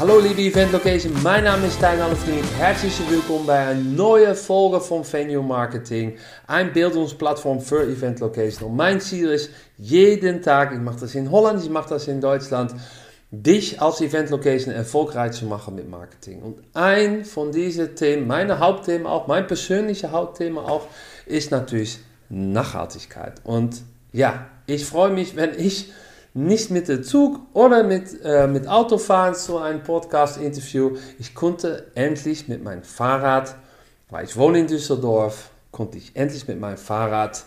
Hallo 0.00 0.18
liebe 0.18 0.40
Event 0.40 0.72
Location, 0.72 1.12
mein 1.22 1.44
Name 1.44 1.66
ist 1.66 1.76
Stijn 1.76 2.00
Allefriend. 2.00 2.46
Herzlich 2.56 2.98
willkommen 3.10 3.44
bei 3.44 3.58
einer 3.58 3.78
neuen 3.78 4.34
Folge 4.34 4.80
von 4.80 5.04
Venue 5.04 5.42
Marketing, 5.42 6.16
ein 6.46 6.72
Bildungsplattform 6.72 7.60
für 7.60 7.82
Event 7.82 8.18
Location. 8.20 8.70
Und 8.70 8.76
mein 8.76 8.98
Ziel 9.02 9.28
ist, 9.28 9.50
jeden 9.76 10.40
Tag, 10.40 10.72
ich 10.72 10.78
mache 10.78 11.00
das 11.00 11.14
in 11.14 11.30
Holland, 11.30 11.62
ich 11.62 11.68
mache 11.68 11.90
das 11.90 12.08
in 12.08 12.18
Deutschland, 12.18 12.74
dich 13.30 13.82
als 13.82 14.00
Event 14.00 14.30
Location 14.30 14.72
erfolgreich 14.72 15.32
zu 15.32 15.44
machen 15.44 15.74
mit 15.74 15.86
Marketing. 15.90 16.40
Und 16.40 16.62
ein 16.72 17.26
von 17.26 17.52
diesen 17.52 17.94
Themen, 17.94 18.26
meine 18.26 18.58
Hauptthemen 18.58 19.06
auch, 19.06 19.26
mein 19.26 19.46
persönliches 19.46 20.10
Hauptthema 20.10 20.62
auch, 20.62 20.86
ist 21.26 21.50
natürlich 21.50 21.98
Nachhaltigkeit. 22.30 23.34
Und 23.44 23.82
ja, 24.14 24.46
ich 24.64 24.86
freue 24.86 25.10
mich, 25.10 25.36
wenn 25.36 25.50
ich 25.58 25.92
nicht 26.34 26.70
mit 26.70 26.88
dem 26.88 27.02
Zug 27.02 27.40
oder 27.52 27.82
mit, 27.82 28.22
äh, 28.24 28.46
mit 28.46 28.68
Auto 28.68 28.98
fahren 28.98 29.34
zu 29.34 29.58
einem 29.58 29.82
Podcast-Interview. 29.82 30.96
Ich 31.18 31.34
konnte 31.34 31.90
endlich 31.94 32.48
mit 32.48 32.62
meinem 32.62 32.82
Fahrrad, 32.82 33.56
weil 34.10 34.24
ich 34.24 34.36
wohne 34.36 34.60
in 34.60 34.66
Düsseldorf, 34.66 35.50
konnte 35.72 35.98
ich 35.98 36.14
endlich 36.14 36.46
mit 36.46 36.60
meinem 36.60 36.76
Fahrrad 36.76 37.44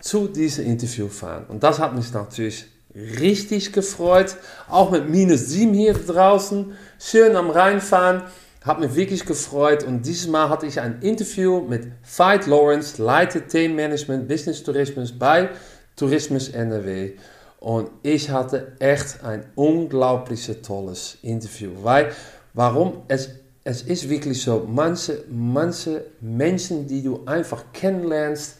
zu 0.00 0.28
diesem 0.28 0.66
Interview 0.66 1.08
fahren. 1.08 1.46
Und 1.48 1.62
das 1.62 1.78
hat 1.78 1.94
mich 1.94 2.12
natürlich 2.12 2.66
richtig 2.94 3.72
gefreut. 3.72 4.36
Auch 4.68 4.90
mit 4.90 5.08
minus 5.08 5.46
7 5.48 5.72
hier 5.72 5.94
draußen, 5.94 6.72
schön 6.98 7.36
am 7.36 7.50
Rhein 7.50 7.80
fahren. 7.80 8.22
Hat 8.62 8.80
mich 8.80 8.94
wirklich 8.94 9.24
gefreut 9.24 9.84
und 9.84 10.04
dieses 10.04 10.26
Mal 10.26 10.50
hatte 10.50 10.66
ich 10.66 10.80
ein 10.80 11.00
Interview 11.00 11.60
mit 11.60 11.86
Veit 12.16 12.46
Lawrence, 12.46 13.02
Leiter 13.02 13.46
Themenmanagement 13.46 14.28
Business 14.28 14.62
Tourismus 14.62 15.16
bei 15.16 15.48
Tourismus 15.96 16.48
NRW. 16.48 17.12
Und 17.60 17.90
ich 18.02 18.30
hatte 18.30 18.72
echt 18.78 19.24
ein 19.24 19.44
unglaublich 19.54 20.50
tolles 20.62 21.18
Interview. 21.22 21.70
Weil, 21.82 22.12
warum? 22.54 23.02
Es, 23.08 23.30
es 23.64 23.82
ist 23.82 24.08
wirklich 24.08 24.40
so, 24.40 24.66
manche, 24.68 25.24
manche 25.28 26.04
Menschen, 26.20 26.86
die 26.86 27.02
du 27.02 27.22
einfach 27.26 27.64
kennenlernst, 27.72 28.58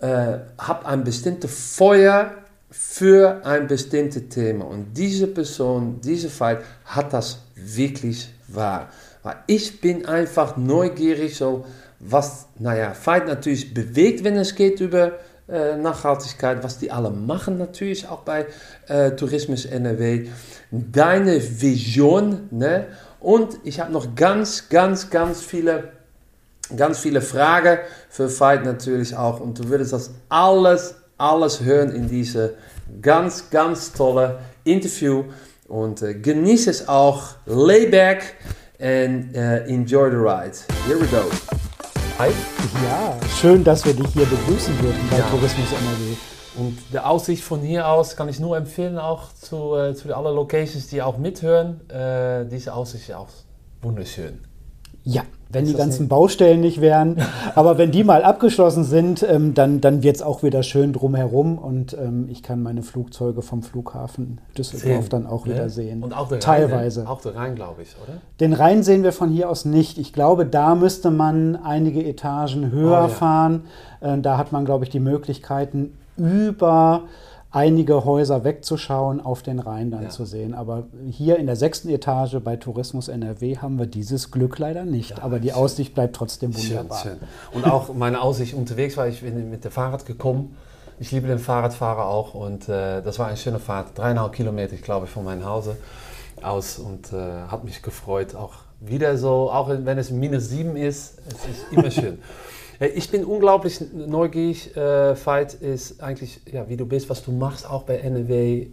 äh, 0.00 0.38
haben 0.58 0.86
ein 0.86 1.04
bestimmtes 1.04 1.74
Feuer 1.76 2.34
für 2.70 3.44
ein 3.44 3.66
bestimmtes 3.66 4.28
Thema. 4.28 4.66
Und 4.66 4.92
diese 4.94 5.26
Person, 5.26 6.00
diese 6.02 6.28
Fight, 6.28 6.60
hat 6.84 7.12
das 7.12 7.38
wirklich 7.54 8.28
wahr. 8.46 8.90
Weil 9.22 9.36
ich 9.46 9.80
bin 9.80 10.06
einfach 10.06 10.56
neugierig, 10.56 11.36
so 11.36 11.64
was, 11.98 12.46
naja, 12.58 12.92
Fight 12.92 13.26
natürlich 13.26 13.74
bewegt, 13.74 14.22
wenn 14.22 14.36
es 14.36 14.54
geht 14.54 14.80
über 14.80 15.12
Nachhaltigkeit, 15.48 16.62
was 16.62 16.78
die 16.78 16.90
alle 16.90 17.10
machen 17.10 17.56
natürlich 17.56 18.06
auch 18.06 18.20
bei 18.20 18.46
äh, 18.86 19.12
Tourismus 19.12 19.64
NRW, 19.64 20.28
deine 20.70 21.40
Vision, 21.60 22.48
ne? 22.50 22.86
Und 23.20 23.58
ich 23.64 23.80
habe 23.80 23.90
noch 23.90 24.14
ganz, 24.14 24.68
ganz, 24.68 25.10
ganz 25.10 25.42
viele, 25.42 25.92
ganz 26.76 26.98
viele 26.98 27.20
Fragen 27.20 27.78
für 28.08 28.28
Veit 28.38 28.64
natürlich 28.64 29.16
auch. 29.16 29.40
Und 29.40 29.58
du 29.58 29.70
würdest 29.70 29.92
das 29.92 30.10
alles, 30.28 30.94
alles 31.16 31.62
hören 31.62 31.90
in 31.90 32.08
diese 32.08 32.54
ganz, 33.02 33.50
ganz 33.50 33.92
tolle 33.92 34.38
Interview. 34.62 35.24
Und 35.66 36.02
äh, 36.02 36.14
genieß 36.14 36.68
es 36.68 36.88
auch, 36.88 37.30
lay 37.46 37.86
back 37.86 38.34
and 38.80 39.34
enjoy 39.34 40.10
the 40.10 40.16
ride. 40.16 40.56
Here 40.86 41.00
we 41.00 41.06
go. 41.06 41.24
Hi. 42.18 42.30
Ja, 42.84 43.16
schön, 43.40 43.62
dass 43.62 43.86
wir 43.86 43.94
dich 43.94 44.08
hier 44.08 44.26
begrüßen 44.26 44.76
dürfen 44.78 45.08
bei 45.08 45.18
ja. 45.18 45.28
Tourismus 45.28 45.70
NRW. 45.70 46.16
Und 46.56 46.76
die 46.92 46.98
Aussicht 46.98 47.44
von 47.44 47.60
hier 47.60 47.86
aus 47.86 48.16
kann 48.16 48.28
ich 48.28 48.40
nur 48.40 48.56
empfehlen, 48.56 48.98
auch 48.98 49.32
zu, 49.34 49.76
äh, 49.76 49.94
zu 49.94 50.12
alle 50.12 50.32
Locations, 50.32 50.88
die 50.88 51.00
auch 51.00 51.16
mithören. 51.16 51.88
Äh, 51.88 52.46
diese 52.46 52.74
Aussicht 52.74 53.08
ist 53.08 53.14
auch 53.14 53.28
wunderschön. 53.82 54.47
Ja, 55.10 55.22
wenn 55.50 55.64
die 55.64 55.72
ganzen 55.72 56.02
nicht? 56.02 56.10
Baustellen 56.10 56.60
nicht 56.60 56.82
wären. 56.82 57.16
Aber 57.54 57.78
wenn 57.78 57.90
die 57.90 58.04
mal 58.04 58.22
abgeschlossen 58.22 58.84
sind, 58.84 59.22
ähm, 59.22 59.54
dann, 59.54 59.80
dann 59.80 60.02
wird 60.02 60.16
es 60.16 60.22
auch 60.22 60.42
wieder 60.42 60.62
schön 60.62 60.92
drumherum 60.92 61.56
und 61.56 61.94
ähm, 61.94 62.28
ich 62.30 62.42
kann 62.42 62.62
meine 62.62 62.82
Flugzeuge 62.82 63.40
vom 63.40 63.62
Flughafen 63.62 64.38
Düsseldorf 64.58 65.04
sehen. 65.04 65.08
dann 65.08 65.26
auch 65.26 65.46
ja. 65.46 65.54
wieder 65.54 65.70
sehen. 65.70 66.02
Und 66.02 66.14
auch 66.14 66.28
der 66.28 66.40
Teilweise. 66.40 67.00
Rhein, 67.00 67.08
auch 67.08 67.22
der 67.22 67.34
Rhein, 67.34 67.54
glaube 67.54 67.80
ich, 67.80 67.96
oder? 68.02 68.18
Den 68.40 68.52
Rhein 68.52 68.82
sehen 68.82 69.02
wir 69.02 69.12
von 69.12 69.30
hier 69.30 69.48
aus 69.48 69.64
nicht. 69.64 69.96
Ich 69.96 70.12
glaube, 70.12 70.44
da 70.44 70.74
müsste 70.74 71.10
man 71.10 71.56
einige 71.56 72.04
Etagen 72.04 72.70
höher 72.70 72.90
oh, 72.90 73.02
ja. 73.02 73.08
fahren. 73.08 73.64
Äh, 74.00 74.18
da 74.18 74.36
hat 74.36 74.52
man, 74.52 74.66
glaube 74.66 74.84
ich, 74.84 74.90
die 74.90 75.00
Möglichkeiten 75.00 75.94
über 76.18 77.04
einige 77.50 78.04
Häuser 78.04 78.44
wegzuschauen, 78.44 79.20
auf 79.20 79.42
den 79.42 79.58
Rhein 79.58 79.90
dann 79.90 80.04
ja. 80.04 80.08
zu 80.10 80.24
sehen. 80.24 80.54
Aber 80.54 80.86
hier 81.10 81.38
in 81.38 81.46
der 81.46 81.56
sechsten 81.56 81.88
Etage 81.88 82.36
bei 82.44 82.56
Tourismus 82.56 83.08
NRW 83.08 83.58
haben 83.58 83.78
wir 83.78 83.86
dieses 83.86 84.30
Glück 84.30 84.58
leider 84.58 84.84
nicht. 84.84 85.10
Ja, 85.10 85.22
Aber 85.22 85.38
die 85.38 85.48
schön. 85.48 85.56
Aussicht 85.56 85.94
bleibt 85.94 86.16
trotzdem 86.16 86.56
wunderbar. 86.56 86.98
Schön, 86.98 87.12
schön. 87.12 87.28
Und 87.52 87.70
auch 87.70 87.94
meine 87.94 88.20
Aussicht 88.20 88.54
unterwegs 88.54 88.96
war, 88.96 89.08
ich 89.08 89.22
bin 89.22 89.50
mit 89.50 89.64
dem 89.64 89.70
Fahrrad 89.70 90.04
gekommen. 90.04 90.56
Ich 91.00 91.12
liebe 91.12 91.28
den 91.28 91.38
Fahrradfahrer 91.38 92.06
auch 92.06 92.34
und 92.34 92.68
äh, 92.68 93.02
das 93.02 93.18
war 93.18 93.28
eine 93.28 93.36
schöne 93.36 93.60
Fahrt. 93.60 93.96
Dreieinhalb 93.96 94.32
Kilometer, 94.32 94.74
ich 94.74 94.82
glaube, 94.82 95.06
von 95.06 95.24
meinem 95.24 95.44
Hause 95.44 95.76
aus 96.42 96.78
und 96.78 97.12
äh, 97.12 97.42
hat 97.48 97.64
mich 97.64 97.82
gefreut. 97.82 98.34
Auch 98.34 98.54
wieder 98.80 99.16
so, 99.16 99.50
auch 99.50 99.68
wenn 99.68 99.98
es 99.98 100.10
minus 100.10 100.48
sieben 100.48 100.76
ist, 100.76 101.18
es 101.28 101.34
ist 101.34 101.72
immer 101.72 101.90
schön. 101.90 102.18
Ich 102.80 103.10
bin 103.10 103.24
unglaublich 103.24 103.80
neugierig. 103.92 104.76
Äh, 104.76 105.16
Veit 105.26 105.54
ist 105.54 106.00
eigentlich, 106.00 106.40
ja, 106.52 106.68
wie 106.68 106.76
du 106.76 106.86
bist, 106.86 107.10
was 107.10 107.24
du 107.24 107.32
machst, 107.32 107.68
auch 107.68 107.82
bei 107.82 107.96
NRW 107.98 108.60
äh, 108.60 108.68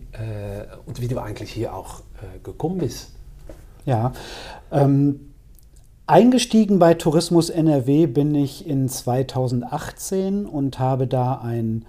und 0.86 1.02
wie 1.02 1.08
du 1.08 1.20
eigentlich 1.20 1.52
hier 1.52 1.74
auch 1.74 2.02
äh, 2.22 2.40
gekommen 2.44 2.78
bist. 2.78 3.10
Ja, 3.86 4.14
ähm, 4.72 5.32
eingestiegen 6.06 6.78
bei 6.78 6.94
Tourismus 6.94 7.50
NRW 7.50 8.06
bin 8.06 8.36
ich 8.36 8.68
in 8.68 8.90
2018 8.90 10.46
und 10.46 10.78
habe 10.78 11.08
da 11.08 11.42
ein 11.44 11.86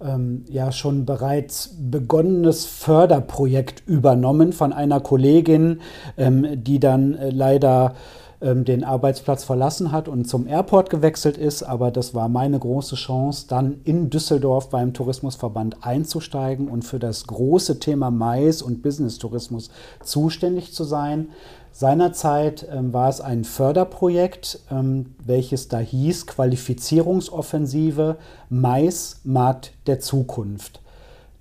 ähm, 0.00 0.44
ja 0.48 0.72
schon 0.72 1.04
bereits 1.04 1.74
begonnenes 1.78 2.64
Förderprojekt 2.64 3.82
übernommen 3.86 4.54
von 4.54 4.72
einer 4.72 5.00
Kollegin, 5.00 5.80
ähm, 6.16 6.46
die 6.64 6.80
dann 6.80 7.14
äh, 7.14 7.30
leider 7.30 7.94
den 8.40 8.84
Arbeitsplatz 8.84 9.42
verlassen 9.42 9.90
hat 9.90 10.06
und 10.06 10.26
zum 10.26 10.46
Airport 10.46 10.90
gewechselt 10.90 11.36
ist. 11.36 11.64
Aber 11.64 11.90
das 11.90 12.14
war 12.14 12.28
meine 12.28 12.58
große 12.58 12.94
Chance, 12.94 13.46
dann 13.48 13.80
in 13.84 14.10
Düsseldorf 14.10 14.70
beim 14.70 14.94
Tourismusverband 14.94 15.78
einzusteigen 15.84 16.68
und 16.68 16.82
für 16.82 16.98
das 16.98 17.26
große 17.26 17.80
Thema 17.80 18.10
Mais 18.10 18.62
und 18.62 18.82
Business-Tourismus 18.82 19.70
zuständig 20.02 20.72
zu 20.72 20.84
sein. 20.84 21.28
Seinerzeit 21.72 22.66
ähm, 22.72 22.92
war 22.92 23.08
es 23.08 23.20
ein 23.20 23.44
Förderprojekt, 23.44 24.60
ähm, 24.70 25.14
welches 25.24 25.68
da 25.68 25.78
hieß 25.78 26.26
Qualifizierungsoffensive 26.26 28.16
Mais 28.48 29.20
Markt 29.24 29.72
der 29.86 30.00
Zukunft. 30.00 30.80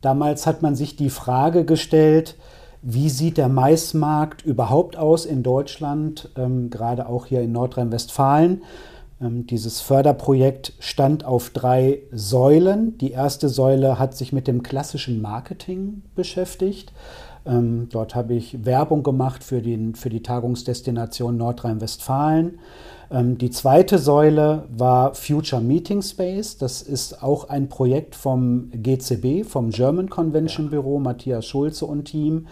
Damals 0.01 0.45
hat 0.45 0.61
man 0.61 0.75
sich 0.75 0.95
die 0.95 1.09
Frage 1.09 1.65
gestellt, 1.65 2.35
wie 2.81 3.09
sieht 3.09 3.37
der 3.37 3.49
Maismarkt 3.49 4.43
überhaupt 4.45 4.97
aus 4.97 5.25
in 5.25 5.43
Deutschland, 5.43 6.29
ähm, 6.37 6.69
gerade 6.69 7.07
auch 7.07 7.25
hier 7.25 7.41
in 7.41 7.51
Nordrhein-Westfalen? 7.51 8.63
Ähm, 9.19 9.47
dieses 9.47 9.81
Förderprojekt 9.81 10.73
stand 10.79 11.25
auf 11.25 11.49
drei 11.49 12.01
Säulen. 12.11 12.97
Die 12.99 13.11
erste 13.11 13.49
Säule 13.49 13.97
hat 13.99 14.15
sich 14.15 14.31
mit 14.31 14.47
dem 14.47 14.63
klassischen 14.63 15.21
Marketing 15.21 16.03
beschäftigt. 16.15 16.93
Ähm, 17.47 17.87
dort 17.89 18.15
habe 18.15 18.33
ich 18.33 18.65
Werbung 18.65 19.03
gemacht 19.03 19.43
für, 19.43 19.61
den, 19.61 19.95
für 19.95 20.09
die 20.09 20.21
Tagungsdestination 20.21 21.37
Nordrhein-Westfalen. 21.37 22.59
Ähm, 23.09 23.37
die 23.37 23.49
zweite 23.49 23.97
Säule 23.97 24.63
war 24.69 25.15
Future 25.15 25.61
Meeting 25.61 26.01
Space. 26.01 26.57
Das 26.57 26.81
ist 26.81 27.23
auch 27.23 27.49
ein 27.49 27.69
Projekt 27.69 28.15
vom 28.15 28.69
GCB, 28.71 29.47
vom 29.47 29.69
German 29.69 30.09
Convention. 30.09 30.69
Büro, 30.69 30.99
Matthias 30.99 31.45
Schulze 31.45 31.85
und 31.85 32.05
Team. 32.05 32.47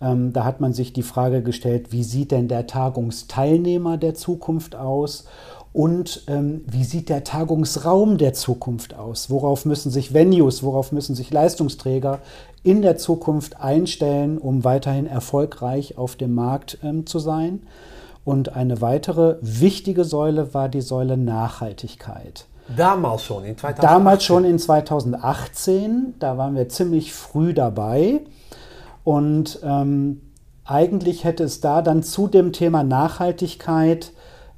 Ähm, 0.00 0.32
da 0.32 0.44
hat 0.44 0.60
man 0.60 0.72
sich 0.72 0.92
die 0.92 1.02
Frage 1.02 1.42
gestellt, 1.42 1.92
wie 1.92 2.04
sieht 2.04 2.30
denn 2.30 2.48
der 2.48 2.66
Tagungsteilnehmer 2.66 3.96
der 3.96 4.14
Zukunft 4.14 4.76
aus? 4.76 5.26
Und 5.72 6.24
ähm, 6.28 6.62
wie 6.66 6.84
sieht 6.84 7.08
der 7.08 7.24
Tagungsraum 7.24 8.18
der 8.18 8.32
Zukunft 8.32 8.94
aus? 8.94 9.30
Worauf 9.30 9.64
müssen 9.64 9.90
sich 9.90 10.14
Venues, 10.14 10.62
worauf 10.62 10.92
müssen 10.92 11.14
sich 11.14 11.30
Leistungsträger 11.30 12.20
in 12.62 12.82
der 12.82 12.96
Zukunft 12.96 13.60
einstellen, 13.60 14.38
um 14.38 14.64
weiterhin 14.64 15.06
erfolgreich 15.06 15.98
auf 15.98 16.16
dem 16.16 16.34
Markt 16.34 16.78
ähm, 16.82 17.06
zu 17.06 17.18
sein? 17.18 17.62
Und 18.24 18.54
eine 18.54 18.80
weitere 18.80 19.36
wichtige 19.40 20.04
Säule 20.04 20.52
war 20.52 20.68
die 20.68 20.80
Säule 20.80 21.16
Nachhaltigkeit. 21.16 22.46
Damals 22.76 23.24
schon, 23.24 23.44
in 23.44 23.56
2018? 23.56 23.88
Damals 23.88 24.24
schon 24.24 24.44
in 24.44 24.58
2018. 24.58 26.14
Da 26.18 26.36
waren 26.36 26.54
wir 26.54 26.68
ziemlich 26.68 27.12
früh 27.14 27.54
dabei. 27.54 28.20
Und 29.04 29.60
ähm, 29.62 30.20
eigentlich 30.64 31.24
hätte 31.24 31.44
es 31.44 31.60
da 31.60 31.80
dann 31.80 32.02
zu 32.02 32.28
dem 32.28 32.52
Thema 32.52 32.82
Nachhaltigkeit 32.82 34.12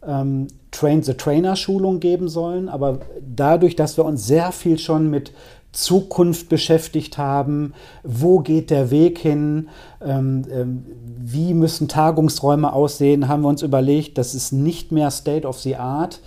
ähm, 0.05 0.49
Train 0.71 1.03
the 1.03 1.15
Trainer 1.15 1.57
Schulung 1.57 2.01
geben 2.01 2.29
sollen. 2.29 2.69
Aber 2.69 3.01
dadurch, 3.21 3.77
dass 3.77 3.97
wir 3.97 4.05
uns 4.05 4.27
sehr 4.27 4.53
viel 4.53 4.79
schon 4.79 5.11
mit 5.11 5.33
Zukunft 5.73 6.49
beschäftigt 6.49 7.17
haben. 7.17 7.75
Wo 8.03 8.41
geht 8.41 8.71
der 8.71 8.91
Weg 8.91 9.19
hin? 9.19 9.69
Ähm, 10.05 10.43
ähm, 10.51 10.87
wie 11.19 11.55
müssen 11.55 11.87
Tagungsräume 11.87 12.73
aussehen? 12.73 13.29
Haben 13.29 13.43
wir 13.43 13.49
uns 13.49 13.63
überlegt, 13.63 14.19
das 14.19 14.35
ist 14.35 14.53
nicht 14.53 14.91
mehr 14.91 15.11
State 15.11 15.47
of 15.47 15.61
the 15.61 15.77
Art. 15.77 16.21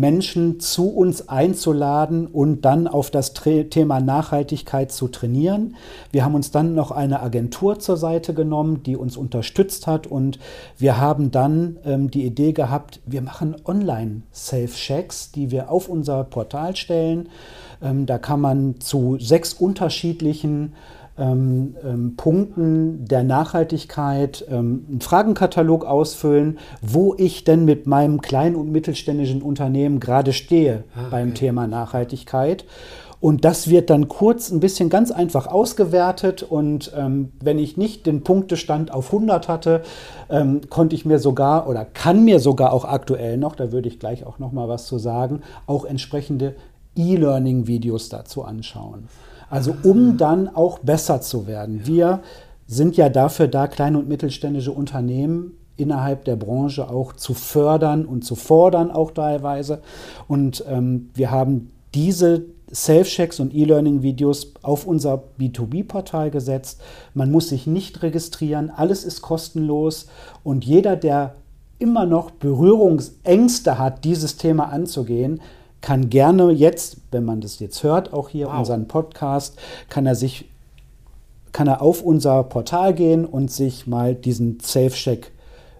Menschen 0.00 0.60
zu 0.60 0.88
uns 0.90 1.28
einzuladen 1.28 2.26
und 2.26 2.64
dann 2.64 2.86
auf 2.86 3.10
das 3.10 3.32
Thema 3.32 4.00
Nachhaltigkeit 4.00 4.92
zu 4.92 5.08
trainieren. 5.08 5.76
Wir 6.12 6.24
haben 6.24 6.34
uns 6.34 6.50
dann 6.50 6.74
noch 6.74 6.90
eine 6.90 7.20
Agentur 7.22 7.78
zur 7.78 7.96
Seite 7.96 8.34
genommen, 8.34 8.82
die 8.82 8.96
uns 8.96 9.16
unterstützt 9.16 9.86
hat 9.86 10.06
und 10.06 10.38
wir 10.78 11.00
haben 11.00 11.30
dann 11.30 11.78
ähm, 11.84 12.10
die 12.10 12.24
Idee 12.24 12.52
gehabt, 12.52 13.00
wir 13.06 13.22
machen 13.22 13.56
Online-Safe-Checks, 13.64 15.32
die 15.32 15.50
wir 15.50 15.70
auf 15.70 15.88
unser 15.88 16.24
Portal 16.24 16.76
stellen. 16.76 17.28
Ähm, 17.82 18.06
da 18.06 18.18
kann 18.18 18.40
man 18.40 18.80
zu 18.80 19.18
sechs 19.18 19.54
unterschiedlichen 19.54 20.74
ähm, 21.18 21.76
ähm, 21.84 22.16
Punkten 22.16 23.06
der 23.06 23.22
Nachhaltigkeit 23.22 24.44
ähm, 24.50 24.86
einen 24.88 25.00
Fragenkatalog 25.00 25.84
ausfüllen, 25.84 26.58
wo 26.82 27.14
ich 27.16 27.44
denn 27.44 27.64
mit 27.64 27.86
meinem 27.86 28.20
kleinen 28.20 28.56
und 28.56 28.70
mittelständischen 28.70 29.42
Unternehmen 29.42 30.00
gerade 30.00 30.32
stehe 30.32 30.84
ah, 30.94 31.00
okay. 31.00 31.08
beim 31.10 31.34
Thema 31.34 31.66
Nachhaltigkeit. 31.66 32.64
Und 33.18 33.44
das 33.44 33.68
wird 33.68 33.88
dann 33.88 34.08
kurz 34.08 34.50
ein 34.50 34.60
bisschen 34.60 34.90
ganz 34.90 35.10
einfach 35.10 35.46
ausgewertet. 35.46 36.42
Und 36.42 36.92
ähm, 36.94 37.32
wenn 37.40 37.58
ich 37.58 37.76
nicht 37.76 38.06
den 38.06 38.22
Punktestand 38.22 38.92
auf 38.92 39.06
100 39.06 39.48
hatte, 39.48 39.82
ähm, 40.28 40.60
konnte 40.68 40.94
ich 40.94 41.06
mir 41.06 41.18
sogar 41.18 41.68
oder 41.68 41.84
kann 41.84 42.24
mir 42.24 42.40
sogar 42.40 42.72
auch 42.72 42.84
aktuell 42.84 43.38
noch, 43.38 43.56
da 43.56 43.72
würde 43.72 43.88
ich 43.88 43.98
gleich 43.98 44.26
auch 44.26 44.38
noch 44.38 44.52
mal 44.52 44.68
was 44.68 44.86
zu 44.86 44.98
sagen, 44.98 45.40
auch 45.66 45.84
entsprechende 45.84 46.56
E-Learning-Videos 46.94 48.10
dazu 48.10 48.44
anschauen. 48.44 49.08
Also 49.48 49.74
um 49.82 50.16
dann 50.16 50.48
auch 50.48 50.80
besser 50.80 51.20
zu 51.20 51.46
werden. 51.46 51.86
Wir 51.86 52.20
sind 52.66 52.96
ja 52.96 53.08
dafür 53.08 53.48
da, 53.48 53.68
kleine 53.68 53.98
und 53.98 54.08
mittelständische 54.08 54.72
Unternehmen 54.72 55.56
innerhalb 55.76 56.24
der 56.24 56.36
Branche 56.36 56.88
auch 56.88 57.12
zu 57.12 57.34
fördern 57.34 58.06
und 58.06 58.24
zu 58.24 58.34
fordern, 58.34 58.90
auch 58.90 59.10
teilweise. 59.10 59.80
Und 60.26 60.64
ähm, 60.68 61.10
wir 61.14 61.30
haben 61.30 61.70
diese 61.94 62.44
Self-Checks 62.72 63.38
und 63.38 63.54
E-Learning-Videos 63.54 64.54
auf 64.62 64.86
unser 64.86 65.22
B2B-Portal 65.38 66.30
gesetzt. 66.30 66.80
Man 67.14 67.30
muss 67.30 67.50
sich 67.50 67.66
nicht 67.66 68.02
registrieren, 68.02 68.70
alles 68.70 69.04
ist 69.04 69.22
kostenlos 69.22 70.06
und 70.42 70.64
jeder, 70.64 70.96
der 70.96 71.36
immer 71.78 72.06
noch 72.06 72.30
Berührungsängste 72.30 73.78
hat, 73.78 74.04
dieses 74.04 74.36
Thema 74.36 74.70
anzugehen, 74.70 75.40
kann 75.86 76.10
gerne 76.10 76.50
jetzt, 76.50 76.96
wenn 77.12 77.24
man 77.24 77.40
das 77.40 77.60
jetzt 77.60 77.84
hört, 77.84 78.12
auch 78.12 78.28
hier 78.28 78.48
wow. 78.48 78.58
unseren 78.58 78.88
Podcast, 78.88 79.56
kann 79.88 80.04
er 80.04 80.16
sich, 80.16 80.46
kann 81.52 81.68
er 81.68 81.80
auf 81.80 82.02
unser 82.02 82.42
Portal 82.42 82.92
gehen 82.92 83.24
und 83.24 83.52
sich 83.52 83.86
mal 83.86 84.16
diesen 84.16 84.58
Safe-Check 84.58 85.30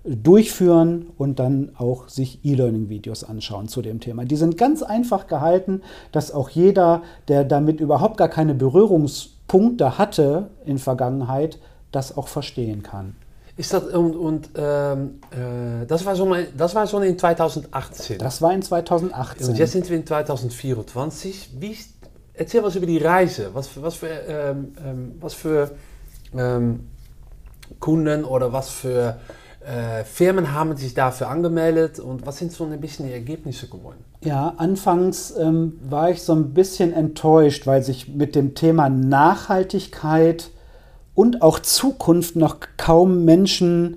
durchführen 0.05 1.06
und 1.19 1.41
dann 1.41 1.73
auch 1.76 2.08
sich 2.08 2.38
E-Learning-Videos 2.44 3.25
anschauen 3.25 3.67
zu 3.67 3.82
dem 3.82 3.99
Thema. 3.99 4.25
Die 4.25 4.37
sind 4.37 4.56
ganz 4.56 4.85
einfach 4.85 5.26
gehalten, 5.26 5.82
dass 6.12 6.31
auch 6.31 6.50
jeder, 6.50 7.03
der 7.26 7.43
damit 7.43 7.81
überhaupt 7.81 8.17
gar 8.17 8.29
keine 8.29 8.55
Berührungspunkte 8.55 9.99
hatte 9.99 10.50
in 10.64 10.79
Vergangenheit, 10.79 11.58
das 11.91 12.17
auch 12.17 12.29
verstehen 12.29 12.85
kann. 12.85 13.17
Ist 13.58 13.73
das 13.73 13.85
und, 13.85 14.14
und 14.14 14.50
ähm, 14.55 15.20
äh, 15.31 15.87
das, 15.87 16.05
war 16.05 16.14
mal, 16.26 16.47
das 16.56 16.75
war 16.75 16.87
schon 16.87 17.03
in 17.05 17.19
2018. 17.19 18.19
Das 18.19 18.43
war 18.43 18.53
in 18.53 18.61
2018. 18.61 19.49
Und 19.49 19.58
jetzt 19.58 19.73
sind 19.73 19.88
wir 19.88 19.97
in 19.97 20.06
2024. 20.06 21.50
Wie, 21.58 21.76
erzähl 22.35 22.62
was 22.62 22.76
über 22.76 22.85
die 22.85 22.99
Reise. 22.99 23.50
Was, 23.55 23.70
was 23.81 23.94
für, 23.94 24.08
ähm, 24.08 24.75
ähm, 24.85 25.14
was 25.20 25.32
für 25.32 25.70
ähm, 26.37 26.88
Kunden 27.81 28.25
oder 28.25 28.53
was 28.53 28.69
für 28.69 29.17
äh, 29.67 30.05
Firmen 30.05 30.53
haben 30.53 30.76
sich 30.76 30.93
dafür 30.93 31.29
angemeldet 31.29 31.99
und 31.99 32.26
was 32.26 32.37
sind 32.37 32.53
so 32.53 32.64
ein 32.64 32.81
bisschen 32.81 33.06
die 33.06 33.12
Ergebnisse 33.12 33.69
geworden? 33.69 34.05
Ja, 34.23 34.55
anfangs 34.58 35.35
ähm, 35.37 35.79
war 35.88 36.11
ich 36.11 36.23
so 36.23 36.35
ein 36.35 36.53
bisschen 36.53 36.93
enttäuscht, 36.93 37.67
weil 37.67 37.82
sich 37.82 38.08
mit 38.08 38.35
dem 38.35 38.55
Thema 38.55 38.91
Nachhaltigkeit 38.91 40.50
und 41.17 41.43
auch 41.43 41.59
Zukunft 41.59 42.37
noch 42.37 42.59
kaum 42.77 43.25
Menschen 43.25 43.97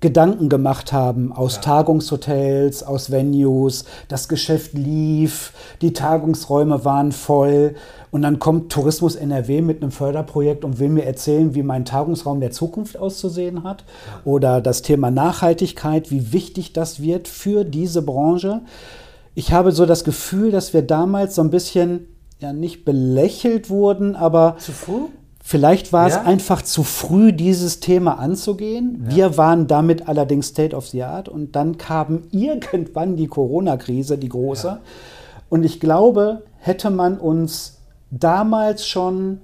Gedanken 0.00 0.48
gemacht 0.48 0.92
haben 0.92 1.32
aus 1.32 1.56
ja. 1.56 1.62
Tagungshotels, 1.62 2.84
aus 2.84 3.10
Venues. 3.10 3.84
Das 4.06 4.28
Geschäft 4.28 4.74
lief, 4.74 5.52
die 5.80 5.92
Tagungsräume 5.92 6.84
waren 6.84 7.10
voll. 7.10 7.74
Und 8.12 8.22
dann 8.22 8.38
kommt 8.38 8.70
Tourismus 8.70 9.16
NRW 9.16 9.60
mit 9.60 9.82
einem 9.82 9.90
Förderprojekt 9.90 10.64
und 10.64 10.78
will 10.78 10.88
mir 10.88 11.04
erzählen, 11.04 11.54
wie 11.54 11.64
mein 11.64 11.84
Tagungsraum 11.84 12.38
der 12.40 12.52
Zukunft 12.52 12.96
auszusehen 12.96 13.64
hat. 13.64 13.84
Ja. 14.06 14.20
Oder 14.24 14.60
das 14.60 14.82
Thema 14.82 15.10
Nachhaltigkeit, 15.10 16.12
wie 16.12 16.32
wichtig 16.32 16.72
das 16.72 17.02
wird 17.02 17.26
für 17.26 17.64
diese 17.64 18.02
Branche. 18.02 18.60
Ich 19.34 19.52
habe 19.52 19.72
so 19.72 19.84
das 19.84 20.04
Gefühl, 20.04 20.52
dass 20.52 20.74
wir 20.74 20.82
damals 20.82 21.34
so 21.34 21.42
ein 21.42 21.50
bisschen 21.50 22.06
ja 22.38 22.52
nicht 22.52 22.84
belächelt 22.84 23.68
wurden, 23.68 24.14
aber 24.14 24.56
zu 24.58 24.70
früh? 24.70 25.06
Vielleicht 25.48 25.94
war 25.94 26.10
ja? 26.10 26.14
es 26.14 26.26
einfach 26.26 26.60
zu 26.60 26.82
früh, 26.82 27.32
dieses 27.32 27.80
Thema 27.80 28.18
anzugehen. 28.18 29.06
Ja. 29.08 29.16
Wir 29.16 29.36
waren 29.38 29.66
damit 29.66 30.06
allerdings 30.06 30.48
State 30.48 30.76
of 30.76 30.88
the 30.88 31.04
Art 31.04 31.26
und 31.26 31.56
dann 31.56 31.78
kam 31.78 32.24
irgendwann 32.32 33.16
die 33.16 33.28
Corona-Krise, 33.28 34.18
die 34.18 34.28
große. 34.28 34.66
Ja. 34.66 34.80
Und 35.48 35.64
ich 35.64 35.80
glaube, 35.80 36.42
hätte 36.58 36.90
man 36.90 37.16
uns 37.16 37.78
damals 38.10 38.86
schon 38.86 39.40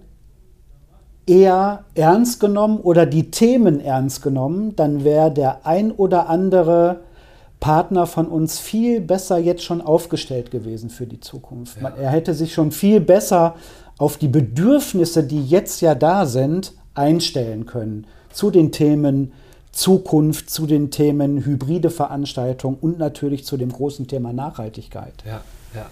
eher 1.27 1.85
ernst 1.95 2.39
genommen 2.39 2.81
oder 2.81 3.07
die 3.07 3.31
Themen 3.31 3.81
ernst 3.81 4.21
genommen, 4.21 4.77
dann 4.77 5.05
wäre 5.05 5.33
der 5.33 5.65
ein 5.65 5.91
oder 5.91 6.29
andere 6.29 7.01
Partner 7.65 8.07
von 8.07 8.27
uns 8.29 8.59
viel 8.59 9.01
besser 9.01 9.39
jetzt 9.39 9.63
schon 9.63 9.81
aufgestellt 9.81 10.51
gewesen 10.51 10.91
für 10.91 11.07
die 11.07 11.21
Zukunft. 11.21 11.81
Ja. 11.81 11.89
Er 11.89 12.11
hätte 12.11 12.35
sich 12.35 12.53
schon 12.53 12.73
viel 12.73 13.01
besser 13.01 13.55
auf 13.97 14.19
die 14.19 14.29
Bedürfnisse, 14.29 15.25
die 15.25 15.43
jetzt 15.43 15.81
ja 15.81 15.95
da 15.95 16.27
sind, 16.27 16.75
einstellen 16.93 17.65
können 17.65 18.07
zu 18.31 18.51
den 18.51 18.71
Themen 18.71 19.33
Zukunft, 19.73 20.51
zu 20.51 20.67
den 20.67 20.91
Themen 20.91 21.43
hybride 21.43 21.89
Veranstaltungen 21.89 22.77
und 22.79 22.99
natürlich 22.99 23.47
zu 23.47 23.57
dem 23.57 23.73
großen 23.73 24.09
Thema 24.09 24.35
Nachhaltigkeit. 24.35 25.15
Ja, 25.25 25.41
ja. 25.75 25.87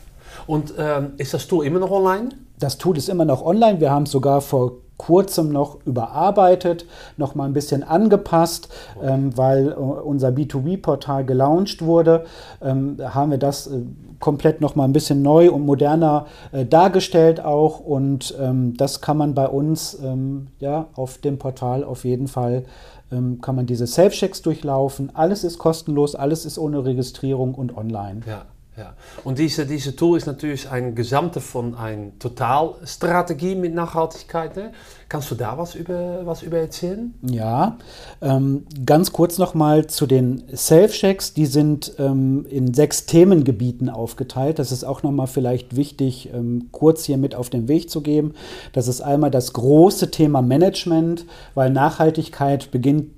Und 0.47 0.75
ähm, 0.77 1.13
ist 1.17 1.33
das 1.33 1.49
Tool 1.49 1.65
immer 1.65 1.79
noch 1.79 1.91
online? 1.91 2.29
Das 2.59 2.77
Tool 2.77 2.99
ist 2.99 3.09
immer 3.09 3.25
noch 3.25 3.43
online. 3.43 3.81
Wir 3.81 3.91
haben 3.91 4.03
es 4.03 4.11
sogar 4.11 4.43
vor 4.43 4.73
kurzem 4.97 5.51
noch 5.51 5.79
überarbeitet, 5.85 6.87
noch 7.17 7.35
mal 7.35 7.47
ein 7.47 7.53
bisschen 7.53 7.83
angepasst, 7.83 8.69
ähm, 9.03 9.37
weil 9.37 9.69
äh, 9.69 9.75
unser 9.75 10.29
B2B-Portal 10.29 11.25
gelauncht 11.25 11.83
wurde, 11.83 12.25
ähm, 12.63 12.99
haben 13.03 13.33
wir 13.33 13.39
das 13.39 13.67
äh, 13.67 13.81
komplett 14.21 14.61
noch 14.61 14.77
mal 14.77 14.85
ein 14.85 14.93
bisschen 14.93 15.23
neu 15.23 15.51
und 15.51 15.67
moderner 15.67 16.27
äh, 16.53 16.65
dargestellt 16.65 17.45
auch 17.45 17.81
und 17.81 18.35
ähm, 18.41 18.77
das 18.77 19.01
kann 19.01 19.17
man 19.17 19.35
bei 19.35 19.49
uns 19.49 19.99
ähm, 20.03 20.49
ja 20.61 20.87
auf 20.95 21.19
dem 21.19 21.39
Portal 21.39 21.83
auf 21.83 22.05
jeden 22.05 22.29
Fall 22.29 22.65
ähm, 23.11 23.41
kann 23.41 23.57
man 23.57 23.67
diese 23.67 23.87
Self-Checks 23.87 24.43
durchlaufen. 24.43 25.11
Alles 25.15 25.45
ist 25.45 25.59
kostenlos, 25.59 26.15
alles 26.15 26.47
ist 26.47 26.59
ohne 26.59 26.85
Registrierung 26.85 27.55
und 27.55 27.77
online. 27.77 28.21
Ja. 28.27 28.47
Ja. 28.75 28.95
Und 29.23 29.39
diese, 29.39 29.67
diese 29.67 29.95
Tool 29.95 30.17
ist 30.17 30.25
natürlich 30.25 30.71
ein 30.71 30.95
Gesamte 30.95 31.43
von 31.43 31.75
einer 31.75 32.19
Totalstrategie 32.19 33.55
mit 33.55 33.75
Nachhaltigkeit. 33.75 34.57
Ne? 34.57 34.73
Kannst 35.11 35.31
du 35.31 35.35
da 35.35 35.59
was 35.59 35.75
über, 35.75 36.25
was 36.25 36.43
über 36.43 36.57
erzählen? 36.57 37.13
Ja, 37.21 37.77
ähm, 38.23 38.65
ganz 38.87 39.13
kurz 39.13 39.37
nochmal 39.37 39.89
zu 39.89 40.07
den 40.07 40.45
Self-Checks. 40.55 41.35
Die 41.35 41.45
sind 41.45 41.97
ähm, 41.99 42.47
in 42.49 42.73
sechs 42.73 43.05
Themengebieten 43.05 43.91
aufgeteilt. 43.91 44.59
Das 44.59 44.73
ist 44.73 44.85
auch 44.85 45.03
nochmal 45.03 45.27
vielleicht 45.27 45.77
wichtig, 45.77 46.31
ähm, 46.33 46.69
kurz 46.73 47.05
hier 47.05 47.19
mit 47.19 47.35
auf 47.35 47.51
den 47.51 47.69
Weg 47.69 47.91
zu 47.91 48.01
geben. 48.01 48.33
Das 48.73 48.89
ist 48.89 49.03
einmal 49.03 49.31
das 49.31 49.53
große 49.53 50.11
Thema 50.11 50.41
Management, 50.41 51.27
weil 51.55 51.69
Nachhaltigkeit 51.69 52.71
beginnt 52.71 53.11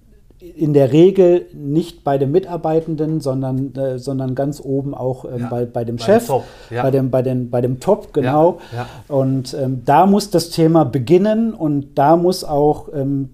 in 0.56 0.72
der 0.72 0.92
Regel 0.92 1.46
nicht 1.52 2.04
bei 2.04 2.18
dem 2.18 2.32
Mitarbeitenden, 2.32 3.20
sondern, 3.20 3.74
äh, 3.74 3.98
sondern 3.98 4.34
ganz 4.34 4.60
oben 4.60 4.94
auch 4.94 5.24
ähm, 5.24 5.40
ja, 5.40 5.48
bei, 5.48 5.64
bei 5.64 5.84
dem 5.84 5.96
bei 5.96 6.04
Chef, 6.04 6.26
Top, 6.26 6.44
ja. 6.70 6.82
bei, 6.82 6.90
dem, 6.90 7.10
bei, 7.10 7.22
den, 7.22 7.50
bei 7.50 7.60
dem 7.60 7.80
Top, 7.80 8.12
genau. 8.12 8.58
Ja, 8.74 8.86
und 9.14 9.54
ähm, 9.54 9.82
da 9.84 10.06
muss 10.06 10.30
das 10.30 10.50
Thema 10.50 10.84
beginnen 10.84 11.54
und 11.54 11.98
da 11.98 12.16
muss 12.16 12.44
auch 12.44 12.88
ähm, 12.94 13.30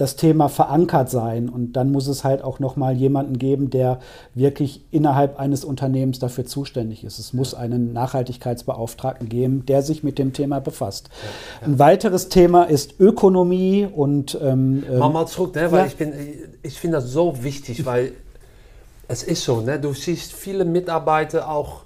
das 0.00 0.16
Thema 0.16 0.48
verankert 0.48 1.10
sein. 1.10 1.50
Und 1.50 1.74
dann 1.74 1.92
muss 1.92 2.06
es 2.06 2.24
halt 2.24 2.42
auch 2.42 2.58
nochmal 2.58 2.94
jemanden 2.94 3.38
geben, 3.38 3.68
der 3.68 4.00
wirklich 4.34 4.82
innerhalb 4.90 5.38
eines 5.38 5.62
Unternehmens 5.62 6.18
dafür 6.18 6.46
zuständig 6.46 7.04
ist. 7.04 7.18
Es 7.18 7.34
muss 7.34 7.54
einen 7.54 7.92
Nachhaltigkeitsbeauftragten 7.92 9.28
geben, 9.28 9.66
der 9.66 9.82
sich 9.82 10.02
mit 10.02 10.18
dem 10.18 10.32
Thema 10.32 10.60
befasst. 10.60 11.10
Ja, 11.10 11.28
ja. 11.60 11.66
Ein 11.66 11.78
weiteres 11.78 12.30
Thema 12.30 12.64
ist 12.64 12.98
Ökonomie 12.98 13.86
und 13.94 14.38
ähm, 14.42 14.84
ähm 14.90 14.98
mal, 14.98 15.10
mal 15.10 15.26
zurück, 15.26 15.54
ne? 15.54 15.70
weil 15.70 15.80
ja. 15.80 15.86
ich, 15.86 15.96
bin, 15.96 16.12
ich 16.62 16.78
finde 16.78 16.96
das 16.96 17.10
so 17.10 17.42
wichtig, 17.42 17.84
weil 17.84 18.12
es 19.06 19.22
ist 19.22 19.44
so, 19.44 19.60
ne? 19.60 19.78
du 19.78 19.92
siehst 19.92 20.32
viele 20.32 20.64
Mitarbeiter 20.64 21.50
auch 21.50 21.82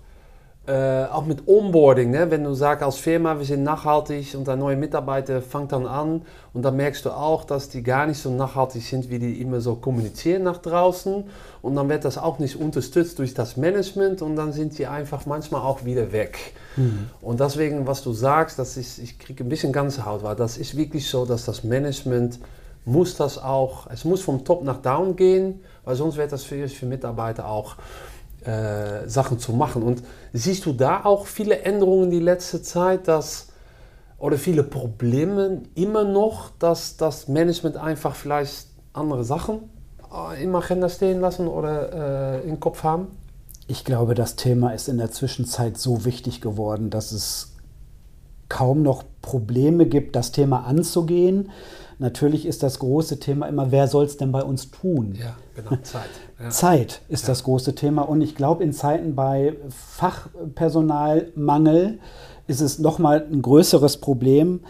äh, 0.67 1.05
auch 1.05 1.27
mit 1.27 1.47
Onboarding, 1.47 2.11
ne? 2.11 2.31
wenn 2.31 2.43
du 2.43 2.55
sagst 2.55 2.83
als 2.83 2.97
Firma, 2.97 3.39
wir 3.39 3.45
sind 3.45 3.63
nachhaltig 3.63 4.35
und 4.35 4.49
ein 4.49 4.59
neuer 4.59 4.77
Mitarbeiter 4.77 5.43
fängt 5.43 5.73
dann 5.73 5.87
an 5.87 6.23
und 6.55 6.63
dann 6.63 6.77
merkst 6.77 7.05
du 7.05 7.11
auch, 7.11 7.45
dass 7.45 7.69
die 7.69 7.83
gar 7.83 8.07
nicht 8.07 8.19
so 8.19 8.31
nachhaltig 8.31 8.83
sind, 8.83 9.11
wie 9.11 9.19
die 9.19 9.43
immer 9.43 9.61
so 9.61 9.75
kommunizieren 9.75 10.43
nach 10.43 10.57
draußen 10.57 11.25
und 11.61 11.75
dann 11.75 11.91
wird 11.91 12.07
das 12.07 12.17
auch 12.17 12.39
nicht 12.39 12.57
unterstützt 12.57 13.19
durch 13.19 13.35
das 13.35 13.59
Management 13.59 14.23
und 14.23 14.37
dann 14.37 14.53
sind 14.53 14.79
die 14.79 14.87
einfach 14.87 15.27
manchmal 15.27 15.61
auch 15.61 15.85
wieder 15.85 16.13
weg. 16.13 16.39
Mhm. 16.77 17.11
Und 17.21 17.41
deswegen, 17.41 17.87
was 17.87 18.03
du 18.03 18.15
sagst, 18.15 18.59
das 18.59 18.79
ist, 18.79 18.99
ich 18.99 19.19
kriege 19.19 19.45
ein 19.45 19.51
bisschen 19.51 19.71
ganze 19.71 20.07
Haut, 20.07 20.23
weil 20.23 20.35
das 20.35 20.57
ist 20.57 20.79
wirklich 20.79 21.11
so, 21.11 21.27
dass 21.27 21.45
das 21.45 21.63
Management 21.63 22.39
muss 22.87 23.17
das 23.17 23.37
auch, 23.37 23.87
es 23.91 24.07
muss 24.07 24.23
vom 24.23 24.45
Top 24.47 24.65
nach 24.65 24.81
Down 24.81 25.15
gehen, 25.17 25.61
weil 25.85 25.95
sonst 25.95 26.17
wird 26.17 26.33
das 26.33 26.45
für, 26.45 26.67
für 26.69 26.87
Mitarbeiter 26.87 27.49
auch 27.49 27.77
äh, 28.45 29.09
Sachen 29.09 29.39
zu 29.39 29.53
machen. 29.53 29.83
Und 29.83 30.03
siehst 30.35 30.67
du 30.67 30.73
da 30.73 31.05
auch 31.05 31.27
viele 31.27 31.61
Änderungen 31.61 32.11
die 32.11 32.21
letzte 32.21 32.61
Zeit, 32.61 33.09
dass 33.09 33.49
oder 34.19 34.37
viele 34.37 34.65
Probleme 34.65 35.63
immer 35.75 36.05
noch, 36.05 36.51
dass 36.59 36.97
das 36.97 37.29
Management 37.29 37.77
einfach 37.77 38.15
vielleicht 38.15 38.67
andere 38.93 39.25
Sachen 39.25 39.71
äh, 40.13 40.43
im 40.43 40.55
Agenda 40.55 40.89
stehen 40.89 41.21
lassen 41.21 41.47
oder 41.47 42.43
äh, 42.43 42.49
im 42.49 42.59
Kopf 42.59 42.83
haben? 42.83 43.09
Ich 43.67 43.85
glaube, 43.85 44.15
das 44.15 44.37
Thema 44.37 44.71
ist 44.71 44.89
in 44.89 44.99
der 44.99 45.11
Zwischenzeit 45.11 45.79
so 45.79 46.05
wichtig 46.05 46.41
geworden, 46.41 46.91
dass 46.91 47.13
es 47.13 47.55
kaum 48.49 48.83
noch 48.83 49.05
Probleme 49.23 49.87
gibt, 49.87 50.17
das 50.17 50.33
Thema 50.33 50.65
anzugehen. 50.65 51.51
Natürlich 51.99 52.47
ist 52.47 52.63
das 52.63 52.79
große 52.79 53.19
Thema 53.21 53.47
immer, 53.47 53.71
wer 53.71 53.89
soll 53.89 54.05
es 54.05 54.17
denn 54.17 54.33
bei 54.33 54.43
uns 54.43 54.71
tun? 54.71 55.15
Ja, 55.19 55.37
genau, 55.55 55.77
Zeit. 55.83 56.11
Ja. 56.41 56.51
Zeit 56.51 57.03
ist 57.09 57.23
ja. 57.23 57.29
das 57.29 57.45
große 57.45 57.75
Thema. 57.75 58.03
Und 58.03 58.21
ich 58.21 58.35
glaube, 58.35 58.65
in 58.65 58.73
Zeiten 58.73 59.15
bei 59.15 59.57
Fachpersonalmangel 59.69 61.99
ist 62.47 62.61
es 62.61 62.79
nochmal 62.79 63.27
ein 63.31 63.43
größeres 63.43 63.99
Problem. 63.99 64.61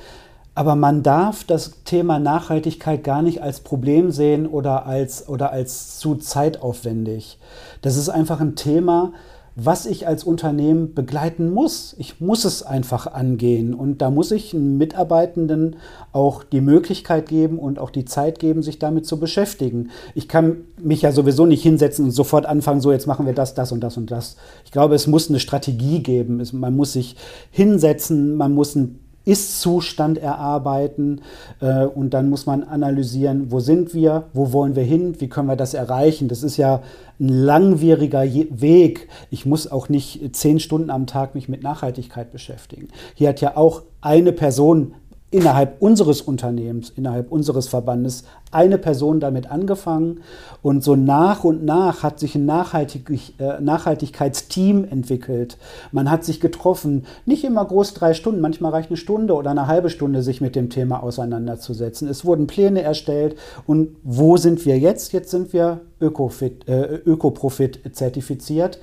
Aber 0.57 0.77
man 0.77 1.03
darf 1.03 1.43
das 1.43 1.83
Thema 1.85 2.21
Nachhaltigkeit 2.21 3.03
gar 3.03 3.23
nicht 3.23 3.43
als 3.43 3.59
Problem 3.61 4.13
sehen 4.13 4.47
oder 4.47 4.87
als, 4.87 5.29
oder 5.29 5.51
als 5.51 5.99
zu 5.99 6.15
zeitaufwendig. 6.15 7.41
Das 7.83 7.97
ist 7.97 8.09
einfach 8.09 8.41
ein 8.41 8.55
Thema, 8.55 9.13
was 9.57 9.87
ich 9.87 10.07
als 10.07 10.25
Unternehmen 10.25 10.95
begleiten 10.95 11.53
muss. 11.53 11.95
Ich 11.99 12.21
muss 12.21 12.45
es 12.45 12.63
einfach 12.63 13.07
angehen 13.07 13.73
und 13.73 13.99
da 13.99 14.11
muss 14.11 14.33
ich 14.33 14.53
einen 14.53 14.79
Mitarbeitenden 14.79 15.77
auch 16.13 16.43
die 16.43 16.61
Möglichkeit 16.61 17.29
geben 17.29 17.59
und 17.59 17.79
auch 17.79 17.91
die 17.91 18.05
Zeit 18.05 18.41
geben, 18.41 18.63
sich 18.63 18.79
damit 18.79 19.07
zu 19.07 19.21
beschäftigen. 19.21 19.91
Ich 20.15 20.29
kann 20.29 20.63
mich 20.83 21.03
ja 21.03 21.13
sowieso 21.13 21.47
nicht 21.47 21.63
hinsetzen 21.63 22.07
und 22.07 22.11
sofort 22.11 22.47
anfangen, 22.47 22.81
so 22.81 22.91
jetzt 22.91 23.07
machen 23.07 23.27
wir 23.27 23.33
das, 23.33 23.55
das 23.55 23.71
und 23.71 23.81
das 23.81 23.97
und 23.97 24.11
das. 24.11 24.37
Ich 24.65 24.73
glaube, 24.73 24.97
es 24.97 25.07
muss 25.07 25.29
eine 25.29 25.41
Strategie 25.41 26.01
geben. 26.03 26.43
man 26.53 26.75
muss 26.75 26.93
sich 26.95 27.17
hinsetzen, 27.51 28.37
man 28.37 28.53
muss 28.53 28.75
ein 28.75 29.04
ist-Zustand 29.25 30.19
erarbeiten 30.19 31.23
äh, 31.61 31.85
und 31.85 32.11
dann 32.15 32.29
muss 32.29 32.47
man 32.47 32.63
analysieren, 32.63 33.51
wo 33.51 33.61
sind 33.61 33.95
wir, 33.95 34.25
wo 34.33 34.53
wollen 34.53 34.77
wir 34.77 34.83
hin, 34.83 35.21
wie 35.21 35.29
können 35.29 35.49
wir 35.49 35.57
das 35.57 35.75
erreichen. 35.75 36.29
Das 36.29 36.43
ist 36.43 36.57
ja 36.57 36.83
ein 37.19 37.29
langwieriger 37.29 38.23
Weg. 38.23 39.09
Ich 39.31 39.47
muss 39.47 39.71
auch 39.71 39.89
nicht 39.89 40.37
zehn 40.37 40.61
Stunden 40.61 40.91
am 40.91 41.07
Tag 41.07 41.35
mich 41.35 41.49
mit 41.49 41.63
Nachhaltigkeit 41.63 42.33
beschäftigen. 42.33 42.89
Hier 43.15 43.31
hat 43.31 43.41
ja 43.41 43.57
auch 43.57 43.83
eine 44.01 44.33
Person 44.33 44.95
innerhalb 45.35 45.83
unseres 45.83 46.23
Unternehmens, 46.23 46.91
innerhalb 46.91 47.33
unseres 47.33 47.67
Verbandes 47.67 48.23
eine 48.53 48.79
Person 48.79 49.19
damit 49.19 49.51
angefangen 49.51 50.21
und 50.63 50.85
so 50.85 50.95
nach 50.95 51.43
und 51.43 51.65
nach 51.65 52.05
hat 52.05 52.21
sich 52.21 52.37
ein 52.37 52.47
Nachhaltig 52.47 53.11
äh, 53.41 53.61
Nachhaltigkeitsteam 53.61 54.85
entwickelt. 54.85 55.59
Man 55.91 56.09
hat 56.09 56.25
sich 56.25 56.41
getroffen, 56.41 57.05
nicht 57.27 57.43
immer 57.43 57.65
groß 57.65 57.95
drei 57.95 58.15
Stunden, 58.15 58.41
manchmal 58.41 58.71
reicht 58.71 58.91
eine 58.91 58.97
Stunde 58.97 59.35
oder 59.35 59.51
eine 59.51 59.67
halbe 59.67 59.91
Stunde, 59.91 60.23
sich 60.23 60.41
mit 60.41 60.55
dem 60.55 60.71
Thema 60.71 61.03
auseinanderzusetzen. 61.03 62.07
Es 62.07 62.25
wurden 62.25 62.47
Pläne 62.47 62.83
erstellt 62.83 63.35
und 63.67 63.97
wo 64.05 64.37
sind 64.37 64.65
wir 64.65 64.79
jetzt? 64.79 65.13
Jetzt 65.13 65.33
sind 65.33 65.53
wir 65.53 65.81
Ökofit, 66.01 66.69
äh, 66.69 66.95
Ökoprofit 66.95 67.81
zertifiziert. 67.91 68.79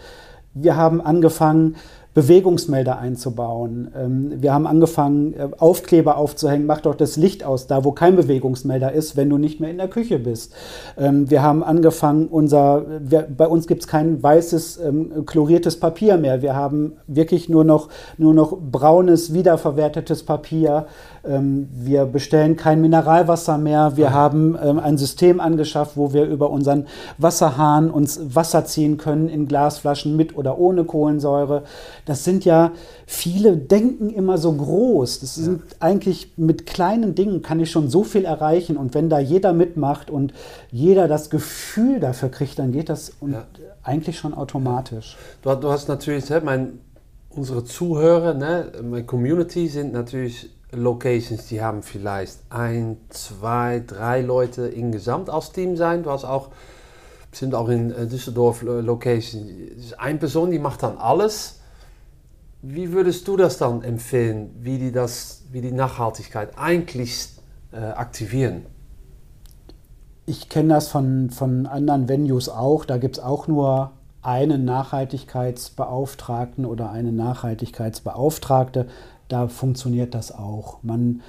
Wir 0.54 0.76
haben 0.76 1.00
angefangen, 1.00 1.78
Bewegungsmelder 2.14 3.00
einzubauen. 3.00 3.90
Ähm, 3.98 4.42
wir 4.42 4.54
haben 4.54 4.68
angefangen, 4.68 5.34
äh, 5.34 5.48
Aufkleber 5.58 6.18
aufzuhängen, 6.18 6.66
mach 6.66 6.82
doch 6.82 6.96
das 6.96 7.16
Licht 7.16 7.46
aus, 7.46 7.68
da 7.68 7.86
wo 7.86 7.94
kein 7.94 8.18
Bewegungsmelder 8.18 8.92
ist, 8.92 9.16
wenn 9.16 9.30
du 9.30 9.38
nicht 9.38 9.62
mehr 9.62 9.72
in 9.72 9.78
der 9.78 9.88
Küche 9.88 10.20
bist. 10.20 10.54
Ähm, 10.98 11.30
wir 11.30 11.42
haben 11.42 11.64
angefangen, 11.64 12.28
unser, 12.28 12.86
wir, 13.00 13.22
bei 13.22 13.48
uns 13.48 13.66
gibt 13.66 13.84
es 13.84 13.88
kein 13.88 14.22
weißes 14.22 14.82
ähm, 14.82 15.26
chloriertes 15.26 15.80
Papier 15.80 16.18
mehr. 16.18 16.42
Wir 16.42 16.54
haben 16.54 16.98
wirklich 17.08 17.48
nur 17.48 17.64
noch, 17.64 17.88
nur 18.18 18.34
noch 18.34 18.58
braunes, 18.60 19.34
wiederverwertetes 19.34 20.24
Papier. 20.24 20.88
Wir 21.24 22.06
bestellen 22.06 22.56
kein 22.56 22.82
Mineralwasser 22.82 23.60
mehr. 23.60 23.96
Wir 23.96 24.12
haben 24.12 24.58
ein 24.58 24.98
System 24.98 25.40
angeschafft, 25.40 25.96
wo 25.96 26.14
wir 26.14 26.26
über 26.26 26.50
unseren 26.50 26.88
Wasserhahn 27.20 27.92
uns 27.92 28.20
Wasser 28.36 28.66
ziehen 28.66 28.98
können 28.98 29.30
in 29.30 29.48
Glasflaschen 29.48 30.16
mit 30.16 30.36
oder 30.36 30.58
ohne 30.58 30.84
Kohlensäure. 30.84 31.62
Das 32.06 32.24
sind 32.24 32.46
ja, 32.46 32.72
viele 33.06 33.58
denken 33.58 34.10
immer 34.10 34.38
so 34.38 34.52
groß. 34.54 35.20
Das 35.20 35.36
sind 35.36 35.60
ja. 35.60 35.76
eigentlich 35.80 36.34
mit 36.38 36.66
kleinen 36.66 37.16
Dingen 37.16 37.42
kann 37.42 37.60
ich 37.60 37.72
schon 37.72 37.90
so 37.90 38.04
viel 38.04 38.26
erreichen. 38.26 38.78
Und 38.78 38.94
wenn 38.94 39.10
da 39.10 39.20
jeder 39.20 39.54
mitmacht 39.54 40.10
und 40.10 40.34
jeder 40.72 41.08
das 41.08 41.30
Gefühl 41.30 42.00
dafür 42.00 42.30
kriegt, 42.30 42.60
dann 42.60 42.72
geht 42.72 42.90
das 42.90 43.14
ja. 43.26 43.46
eigentlich 43.84 44.18
schon 44.18 44.34
automatisch. 44.34 45.18
Du, 45.42 45.54
du 45.56 45.72
hast 45.72 45.88
natürlich, 45.88 46.26
mein, 46.44 46.80
unsere 47.30 47.64
Zuhörer, 47.64 48.34
ne, 48.34 48.72
meine 48.82 49.06
Community 49.06 49.68
sind 49.68 49.94
natürlich 49.94 50.50
Locations, 50.74 51.48
die 51.48 51.62
haben 51.62 51.84
vielleicht 51.84 52.40
ein, 52.50 52.98
zwei, 53.10 53.84
drei 53.86 54.22
Leute 54.22 54.68
insgesamt 54.68 55.30
als 55.30 55.52
Team 55.52 55.76
sein. 55.76 56.04
Du 56.04 56.12
hast 56.12 56.24
auch 56.24 56.50
sind 57.32 57.56
auch 57.56 57.70
in 57.70 57.92
äh, 57.92 58.08
Düsseldorf 58.08 58.62
äh, 58.62 58.82
Location. 58.82 59.48
Eine 59.98 60.20
Person, 60.20 60.52
die 60.52 60.60
macht 60.60 60.84
dann 60.84 60.98
alles. 60.98 61.61
Wie 62.62 62.92
würdest 62.92 63.28
du 63.28 63.38
das 63.38 63.58
dann 63.58 63.84
empfehlen, 63.84 64.52
wie 64.60 64.78
die, 64.78 64.92
das, 64.92 65.46
wie 65.52 65.62
die 65.62 65.72
Nachhaltigkeit 65.72 66.58
eigentlich 66.58 67.30
äh, 67.72 67.78
aktivieren? 67.78 68.66
Ich 70.26 70.50
kenne 70.50 70.76
das 70.76 70.88
von, 70.88 71.32
von 71.32 71.66
anderen 71.66 72.08
Venues 72.08 72.50
auch. 72.50 72.86
Da 72.86 72.98
gibt 72.98 73.18
es 73.18 73.24
auch 73.24 73.48
nur 73.48 73.92
einen 74.22 74.66
Nachhaltigkeitsbeauftragten 74.66 76.66
oder 76.66 76.92
eine 76.92 77.12
Nachhaltigkeitsbeauftragte 77.12 78.88
da 79.32 79.48
funktioniert 79.48 80.14
das 80.14 80.32
auch. 80.32 80.80
Man 80.84 81.22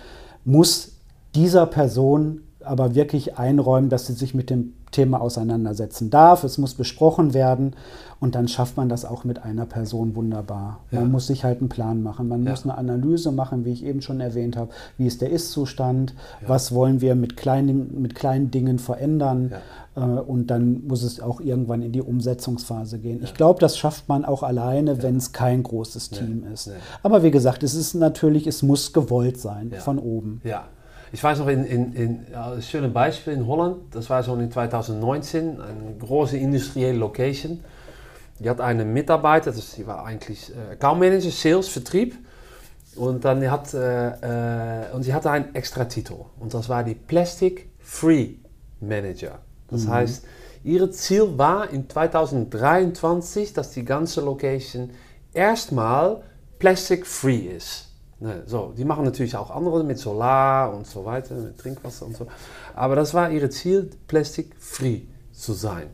muss 0.44 0.96
dieser 1.34 1.66
Person 1.66 2.42
aber 2.60 2.94
wirklich 2.94 3.38
einräumen, 3.38 3.90
dass 3.90 4.06
sie 4.06 4.12
sich 4.12 4.34
mit 4.34 4.50
dem 4.50 4.74
Thema 4.92 5.20
auseinandersetzen 5.20 6.11
darf. 6.11 6.44
Es 6.44 6.58
muss 6.58 6.75
besprochen 6.75 7.34
werden 7.34 7.75
und 8.20 8.37
dann 8.37 8.46
schafft 8.46 8.76
man 8.76 8.88
das 8.88 9.04
auch 9.04 9.25
mit 9.25 9.42
einer 9.42 9.66
Person 9.66 10.14
wunderbar. 10.14 10.78
Ja. 10.92 11.00
Man 11.00 11.11
muss 11.11 11.26
sich 11.26 11.42
halt 11.42 11.58
einen 11.58 11.68
Plan 11.68 12.04
machen. 12.04 12.28
Man 12.28 12.44
ja. 12.44 12.50
muss 12.50 12.62
eine 12.62 12.78
Analyse 12.78 13.32
machen, 13.32 13.64
wie 13.64 13.72
ich 13.72 13.84
eben 13.84 14.00
schon 14.00 14.20
erwähnt 14.20 14.56
habe. 14.56 14.70
Wie 14.96 15.06
ist 15.06 15.22
der 15.22 15.30
Ist-Zustand? 15.30 16.14
Ja. 16.42 16.49
Was 16.49 16.72
wollen 16.72 17.00
wir 17.00 17.16
mit 17.16 17.37
kleinen, 17.37 18.00
mit 18.00 18.14
kleinen 18.14 18.52
Dingen 18.52 18.78
verändern? 18.78 19.52
Äh, 19.96 20.00
und 20.00 20.46
dann 20.46 20.87
muss 20.87 21.02
es 21.02 21.20
auch 21.20 21.40
irgendwann 21.40 21.82
in 21.82 21.92
die 21.92 22.02
Umsetzungsphase 22.02 22.99
gehen. 22.99 23.20
Ich 23.25 23.34
glaube, 23.34 23.61
das 23.61 23.76
schafft 23.76 24.08
man 24.08 24.25
auch 24.25 24.42
alleine, 24.42 25.02
wenn 25.02 25.16
es 25.16 25.32
kein 25.32 25.62
großes 25.62 26.11
Team 26.11 26.44
ist. 26.52 26.70
Aber 27.02 27.22
wie 27.22 27.30
gesagt, 27.30 27.62
es 27.62 27.75
ist 27.75 27.94
natürlich, 27.94 28.46
es 28.46 28.62
muss 28.62 28.92
gewollt 28.92 29.38
sein 29.40 29.72
von 29.78 29.99
oben. 29.99 30.40
Ja. 30.44 30.66
Ich 31.12 31.23
weiß 31.23 31.40
noch, 31.40 31.49
in, 31.49 31.64
in, 31.64 31.92
in 31.92 32.26
ja, 32.33 32.52
ein 32.52 32.62
schönes 32.62 32.92
Beispiel 32.92 33.35
in 33.35 33.47
Holland, 33.47 33.95
das 33.95 34.09
war 34.09 34.23
so 34.23 34.35
in 34.35 34.50
2019, 34.50 35.61
eine 35.61 35.95
große 35.99 36.38
industrielle 36.38 36.97
Location. 36.97 37.62
Die 38.38 38.49
hat 38.49 38.62
einen 38.62 38.92
Mitarbeiter, 38.92 39.52
das, 39.52 39.75
die 39.75 39.87
war 39.87 40.07
eigentlich 40.07 40.50
äh, 40.50 40.73
Account 40.73 41.00
Manager, 41.00 41.31
Sales, 41.31 41.69
Vertrieb. 41.69 42.16
Und 42.97 43.25
dann 43.25 43.49
hat, 43.50 43.75
äh, 43.75 44.87
äh, 44.87 44.92
und 44.92 45.02
sie 45.02 45.12
hatte 45.12 45.31
einen 45.31 45.54
extra 45.54 45.85
Titel. 45.85 46.16
Und 46.40 46.54
das 46.54 46.69
war 46.69 46.83
die 46.83 46.95
Plastic 46.95 47.69
Free 47.78 48.31
Manager. 48.81 49.38
Das 49.69 49.85
mhm. 49.85 49.90
heißt, 49.90 50.25
ihr 50.64 50.90
Ziel 50.92 51.37
war 51.37 51.71
in 51.71 51.88
2023, 51.88 53.52
dass 53.52 53.71
die 53.71 53.85
ganze 53.85 54.23
Location 54.23 54.90
erstmal 55.35 56.23
plastic 56.59 57.07
free 57.07 57.49
ist. 57.57 57.91
Ne, 58.23 58.45
so, 58.47 58.73
die 58.76 58.85
machen 58.85 59.05
natürlich 59.05 59.37
auch 59.37 59.50
andere 59.50 59.83
mit 59.83 59.99
Solar 59.99 60.73
und 60.73 60.87
so 60.87 61.05
weiter, 61.05 61.35
mit 61.35 61.59
Trinkwasser 61.59 62.07
und 62.07 62.17
so. 62.17 62.29
Aber 62.73 62.95
das 62.95 63.14
war 63.14 63.29
ihr 63.33 63.50
Ziel, 63.50 63.91
plastic-free 64.07 65.00
zu 65.33 65.55
sein. 65.55 65.88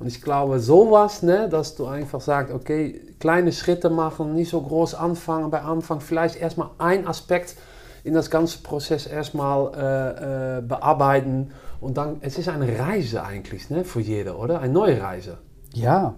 Und 0.00 0.06
ich 0.06 0.22
glaube, 0.22 0.58
sowas, 0.58 1.22
ne, 1.22 1.50
dass 1.50 1.74
du 1.74 1.84
einfach 1.84 2.22
sagst, 2.22 2.54
okay, 2.54 3.02
kleine 3.20 3.52
Schritte 3.52 3.90
machen, 3.90 4.34
nicht 4.34 4.48
so 4.48 4.62
groß 4.62 4.94
anfangen, 4.94 5.50
bei 5.50 5.60
Anfang 5.60 6.00
vielleicht 6.00 6.36
erstmal 6.36 6.70
ein 6.78 7.06
Aspekt 7.06 7.56
in 8.04 8.14
das 8.14 8.30
ganze 8.30 8.62
Prozess 8.62 9.06
erstmal 9.06 9.70
äh, 9.74 10.58
äh, 10.58 10.62
bearbeiten. 10.62 11.50
Und 11.82 11.98
dann, 11.98 12.16
es 12.22 12.38
ist 12.38 12.48
eine 12.48 12.78
Reise 12.78 13.22
eigentlich, 13.22 13.68
ne, 13.68 13.84
für 13.84 14.00
jeder, 14.00 14.38
oder? 14.38 14.60
Eine 14.60 14.72
neue 14.72 15.02
Reise. 15.02 15.36
Ja, 15.74 16.14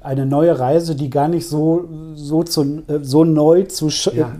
eine 0.00 0.26
neue 0.26 0.58
Reise, 0.58 0.94
die 0.94 1.10
gar 1.10 1.28
nicht 1.28 1.46
so, 1.48 1.88
so, 2.14 2.42
zu, 2.42 2.82
äh, 2.88 2.98
so 3.02 3.24
neu 3.24 3.64
zu 3.64 3.88
ja. 4.12 4.32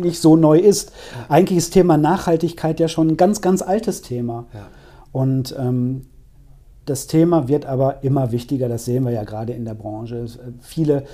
Nicht 0.00 0.20
so 0.20 0.36
neu 0.36 0.58
ist. 0.58 0.90
Ja. 0.90 1.34
Eigentlich 1.34 1.58
ist 1.58 1.70
Thema 1.70 1.96
Nachhaltigkeit 1.96 2.80
ja 2.80 2.88
schon 2.88 3.08
ein 3.08 3.16
ganz, 3.16 3.40
ganz 3.40 3.62
altes 3.62 4.02
Thema. 4.02 4.46
Ja. 4.52 4.68
Und 5.12 5.54
ähm, 5.58 6.06
das 6.86 7.06
Thema 7.06 7.48
wird 7.48 7.66
aber 7.66 8.02
immer 8.02 8.32
wichtiger, 8.32 8.68
das 8.68 8.84
sehen 8.84 9.04
wir 9.04 9.12
ja 9.12 9.24
gerade 9.24 9.52
in 9.52 9.64
der 9.64 9.74
Branche. 9.74 10.26
Viele 10.60 11.04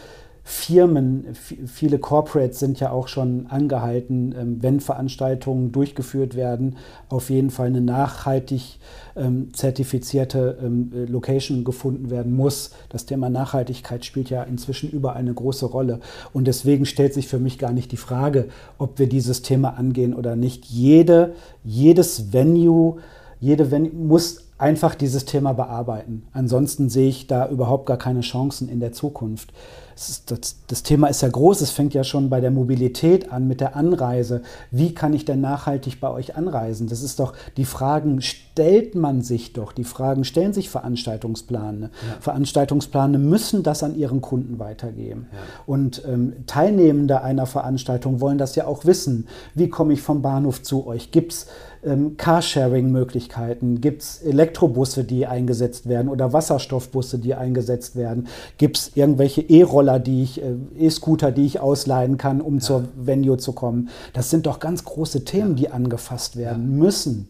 Firmen, 0.48 1.26
viele 1.34 1.98
Corporates 1.98 2.60
sind 2.60 2.78
ja 2.78 2.92
auch 2.92 3.08
schon 3.08 3.48
angehalten, 3.48 4.32
ähm, 4.38 4.62
wenn 4.62 4.78
Veranstaltungen 4.78 5.72
durchgeführt 5.72 6.36
werden, 6.36 6.76
auf 7.08 7.30
jeden 7.30 7.50
Fall 7.50 7.66
eine 7.66 7.80
nachhaltig 7.80 8.78
ähm, 9.16 9.52
zertifizierte 9.52 10.56
ähm, 10.62 10.92
Location 11.08 11.64
gefunden 11.64 12.10
werden 12.10 12.32
muss. 12.32 12.70
Das 12.90 13.06
Thema 13.06 13.28
Nachhaltigkeit 13.28 14.04
spielt 14.04 14.30
ja 14.30 14.44
inzwischen 14.44 14.88
überall 14.88 15.16
eine 15.16 15.34
große 15.34 15.66
Rolle. 15.66 15.98
Und 16.32 16.46
deswegen 16.46 16.86
stellt 16.86 17.12
sich 17.12 17.26
für 17.26 17.40
mich 17.40 17.58
gar 17.58 17.72
nicht 17.72 17.90
die 17.90 17.96
Frage, 17.96 18.46
ob 18.78 19.00
wir 19.00 19.08
dieses 19.08 19.42
Thema 19.42 19.70
angehen 19.70 20.14
oder 20.14 20.36
nicht. 20.36 20.64
Jede, 20.66 21.34
jedes 21.64 22.32
Venue, 22.32 22.98
jede 23.40 23.72
Venue 23.72 23.92
muss 23.92 24.44
einfach 24.58 24.94
dieses 24.94 25.24
Thema 25.24 25.54
bearbeiten. 25.54 26.28
Ansonsten 26.32 26.88
sehe 26.88 27.08
ich 27.08 27.26
da 27.26 27.48
überhaupt 27.48 27.86
gar 27.86 27.98
keine 27.98 28.20
Chancen 28.20 28.68
in 28.68 28.78
der 28.78 28.92
Zukunft 28.92 29.52
das, 29.96 30.82
Thema 30.82 31.08
ist 31.08 31.22
ja 31.22 31.28
groß. 31.28 31.62
Es 31.62 31.70
fängt 31.70 31.94
ja 31.94 32.04
schon 32.04 32.28
bei 32.28 32.40
der 32.40 32.50
Mobilität 32.50 33.32
an, 33.32 33.48
mit 33.48 33.62
der 33.62 33.76
Anreise. 33.76 34.42
Wie 34.70 34.94
kann 34.94 35.14
ich 35.14 35.24
denn 35.24 35.40
nachhaltig 35.40 36.00
bei 36.00 36.10
euch 36.10 36.36
anreisen? 36.36 36.86
Das 36.86 37.02
ist 37.02 37.18
doch, 37.18 37.32
die 37.56 37.64
Fragen 37.64 38.20
stellt 38.56 38.94
man 38.94 39.20
sich 39.20 39.52
doch. 39.52 39.72
Die 39.72 39.84
Fragen 39.84 40.24
stellen 40.24 40.54
sich 40.54 40.70
Veranstaltungsplane. 40.70 41.90
Ja. 41.90 42.20
Veranstaltungsplane 42.20 43.18
müssen 43.18 43.62
das 43.62 43.82
an 43.82 43.94
ihren 43.94 44.22
Kunden 44.22 44.58
weitergeben. 44.58 45.26
Ja. 45.30 45.38
Und 45.66 46.02
ähm, 46.06 46.32
Teilnehmende 46.46 47.20
einer 47.20 47.44
Veranstaltung 47.44 48.22
wollen 48.22 48.38
das 48.38 48.56
ja 48.56 48.66
auch 48.66 48.86
wissen. 48.86 49.26
Wie 49.54 49.68
komme 49.68 49.92
ich 49.92 50.00
vom 50.00 50.22
Bahnhof 50.22 50.62
zu 50.62 50.86
euch? 50.86 51.10
Gibt 51.10 51.32
es 51.32 51.48
ähm, 51.84 52.16
Carsharing-Möglichkeiten? 52.16 53.82
Gibt 53.82 54.00
es 54.00 54.22
Elektrobusse, 54.22 55.04
die 55.04 55.26
eingesetzt 55.26 55.86
werden 55.86 56.08
oder 56.08 56.32
Wasserstoffbusse, 56.32 57.18
die 57.18 57.34
eingesetzt 57.34 57.94
werden? 57.94 58.26
Gibt 58.56 58.78
es 58.78 58.92
irgendwelche 58.94 59.42
E-Roller, 59.42 59.98
die 59.98 60.22
ich, 60.22 60.40
äh, 60.42 60.54
E-Scooter, 60.78 61.30
die 61.30 61.44
ich 61.44 61.60
ausleihen 61.60 62.16
kann, 62.16 62.40
um 62.40 62.54
ja. 62.54 62.60
zur 62.60 62.84
Venue 62.96 63.36
zu 63.36 63.52
kommen? 63.52 63.90
Das 64.14 64.30
sind 64.30 64.46
doch 64.46 64.60
ganz 64.60 64.86
große 64.86 65.24
Themen, 65.24 65.56
die 65.56 65.68
angefasst 65.68 66.38
werden 66.38 66.78
müssen. 66.78 67.28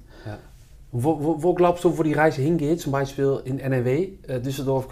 Wo, 0.98 1.22
wo, 1.22 1.42
wo, 1.42 1.54
glaubst 1.54 1.84
du, 1.84 1.98
wo 1.98 2.02
die 2.02 2.14
Reise 2.14 2.40
hingeht? 2.40 2.80
Zum 2.80 2.92
Beispiel 2.92 3.40
in 3.44 3.58
NRW, 3.58 4.12
äh, 4.26 4.40
Düsseldorf. 4.40 4.88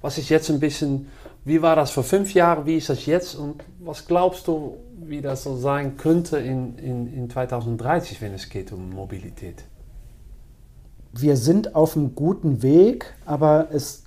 Was 0.00 0.16
ist 0.16 0.30
jetzt 0.30 0.48
ein 0.48 0.58
bisschen, 0.58 1.08
wie 1.44 1.60
war 1.60 1.76
das 1.76 1.90
vor 1.90 2.02
fünf 2.02 2.32
Jahren, 2.32 2.64
wie 2.64 2.76
ist 2.76 2.88
das 2.88 3.04
jetzt? 3.04 3.34
Und 3.34 3.62
was 3.80 4.06
glaubst 4.06 4.48
du, 4.48 4.76
wie 5.04 5.20
das 5.20 5.42
so 5.42 5.56
sein 5.56 5.98
könnte 5.98 6.38
in, 6.38 6.78
in, 6.78 7.12
in 7.12 7.28
2030, 7.28 8.22
wenn 8.22 8.32
es 8.32 8.48
geht 8.48 8.72
um 8.72 8.90
Mobilität? 8.90 9.64
Wir 11.12 11.36
sind 11.36 11.74
auf 11.74 11.96
einem 11.96 12.14
guten 12.14 12.62
Weg, 12.62 13.12
aber 13.26 13.68
es 13.72 14.04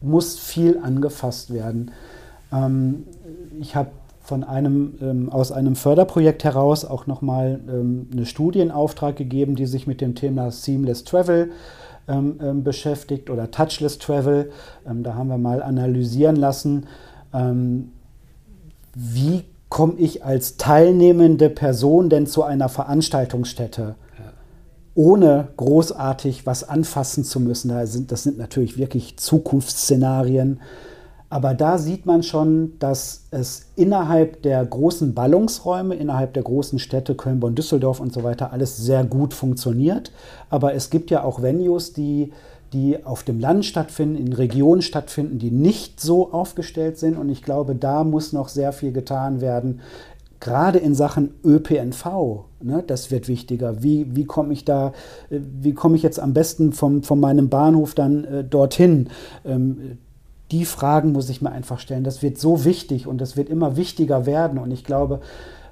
muss 0.00 0.38
viel 0.38 0.78
angefasst 0.78 1.52
werden. 1.52 1.92
Ähm, 2.52 3.06
ich 3.60 3.76
habe 3.76 3.90
von 4.26 4.42
einem, 4.42 4.94
ähm, 5.00 5.28
aus 5.30 5.52
einem 5.52 5.76
Förderprojekt 5.76 6.42
heraus 6.42 6.84
auch 6.84 7.06
nochmal 7.06 7.60
ähm, 7.68 8.08
eine 8.12 8.26
Studie 8.26 8.60
in 8.60 8.70
Auftrag 8.70 9.16
gegeben, 9.16 9.54
die 9.54 9.66
sich 9.66 9.86
mit 9.86 10.00
dem 10.00 10.14
Thema 10.14 10.50
Seamless 10.50 11.04
Travel 11.04 11.50
ähm, 12.08 12.38
ähm 12.42 12.64
beschäftigt 12.64 13.30
oder 13.30 13.50
Touchless 13.50 13.98
Travel. 13.98 14.50
Ähm, 14.86 15.04
da 15.04 15.14
haben 15.14 15.28
wir 15.28 15.38
mal 15.38 15.62
analysieren 15.62 16.36
lassen, 16.36 16.86
ähm, 17.32 17.92
wie 18.94 19.44
komme 19.68 19.94
ich 19.98 20.24
als 20.24 20.56
teilnehmende 20.56 21.48
Person 21.48 22.10
denn 22.10 22.26
zu 22.26 22.42
einer 22.42 22.68
Veranstaltungsstätte? 22.68 23.94
ohne 24.96 25.48
großartig 25.58 26.46
was 26.46 26.66
anfassen 26.66 27.22
zu 27.22 27.38
müssen. 27.38 27.68
Das 27.68 27.92
sind, 27.92 28.10
das 28.10 28.22
sind 28.22 28.38
natürlich 28.38 28.78
wirklich 28.78 29.18
Zukunftsszenarien. 29.18 30.60
Aber 31.28 31.54
da 31.54 31.78
sieht 31.78 32.06
man 32.06 32.22
schon, 32.22 32.78
dass 32.78 33.24
es 33.30 33.66
innerhalb 33.74 34.42
der 34.42 34.64
großen 34.64 35.12
Ballungsräume, 35.12 35.94
innerhalb 35.96 36.34
der 36.34 36.44
großen 36.44 36.78
Städte 36.78 37.14
Köln, 37.14 37.40
Bonn, 37.40 37.54
Düsseldorf 37.54 37.98
und 37.98 38.12
so 38.12 38.22
weiter 38.22 38.52
alles 38.52 38.76
sehr 38.76 39.04
gut 39.04 39.34
funktioniert. 39.34 40.12
Aber 40.50 40.74
es 40.74 40.90
gibt 40.90 41.10
ja 41.10 41.24
auch 41.24 41.42
Venues, 41.42 41.92
die 41.92 42.32
die 42.72 43.04
auf 43.04 43.22
dem 43.22 43.38
Land 43.40 43.64
stattfinden, 43.64 44.16
in 44.16 44.32
Regionen 44.32 44.82
stattfinden, 44.82 45.38
die 45.38 45.50
nicht 45.50 46.00
so 46.00 46.32
aufgestellt 46.32 46.98
sind. 46.98 47.16
Und 47.16 47.28
ich 47.28 47.42
glaube, 47.42 47.74
da 47.74 48.04
muss 48.04 48.32
noch 48.32 48.48
sehr 48.48 48.72
viel 48.72 48.92
getan 48.92 49.40
werden. 49.40 49.80
Gerade 50.40 50.78
in 50.78 50.94
Sachen 50.94 51.34
ÖPNV, 51.44 52.04
ne, 52.60 52.84
das 52.86 53.10
wird 53.10 53.28
wichtiger. 53.28 53.82
Wie, 53.82 54.14
wie 54.14 54.26
komme 54.26 54.52
ich 54.52 54.64
da, 54.64 54.92
äh, 55.30 55.38
wie 55.40 55.72
komme 55.72 55.96
ich 55.96 56.02
jetzt 56.02 56.20
am 56.20 56.34
besten 56.34 56.72
vom, 56.72 57.02
von 57.02 57.18
meinem 57.18 57.48
Bahnhof 57.48 57.94
dann 57.94 58.24
äh, 58.24 58.44
dorthin? 58.44 59.08
Ähm, 59.44 59.98
die 60.50 60.64
Fragen 60.64 61.12
muss 61.12 61.28
ich 61.28 61.42
mir 61.42 61.50
einfach 61.50 61.78
stellen. 61.78 62.04
Das 62.04 62.22
wird 62.22 62.38
so 62.38 62.64
wichtig 62.64 63.06
und 63.06 63.20
das 63.20 63.36
wird 63.36 63.48
immer 63.48 63.76
wichtiger 63.76 64.26
werden. 64.26 64.58
Und 64.58 64.70
ich 64.70 64.84
glaube, 64.84 65.20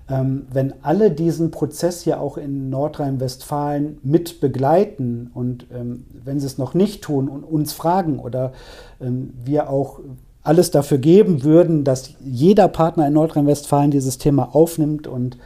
ähm, 0.08 0.46
wenn 0.52 0.74
alle 0.82 1.10
diesen 1.10 1.50
Prozess 1.50 2.02
hier 2.02 2.20
auch 2.20 2.36
in 2.36 2.68
Nordrhein-Westfalen 2.70 3.98
mit 4.02 4.40
begleiten 4.40 5.30
und 5.32 5.66
ähm, 5.72 6.04
wenn 6.24 6.40
sie 6.40 6.46
es 6.46 6.58
noch 6.58 6.74
nicht 6.74 7.02
tun 7.02 7.28
und 7.28 7.42
uns 7.44 7.72
fragen 7.72 8.18
oder 8.18 8.52
ähm, 9.00 9.32
wir 9.44 9.70
auch 9.70 10.00
alles 10.42 10.70
dafür 10.70 10.98
geben 10.98 11.42
würden, 11.42 11.84
dass 11.84 12.10
jeder 12.22 12.68
Partner 12.68 13.06
in 13.06 13.14
Nordrhein-Westfalen 13.14 13.90
dieses 13.90 14.18
Thema 14.18 14.54
aufnimmt 14.54 15.06
und 15.06 15.38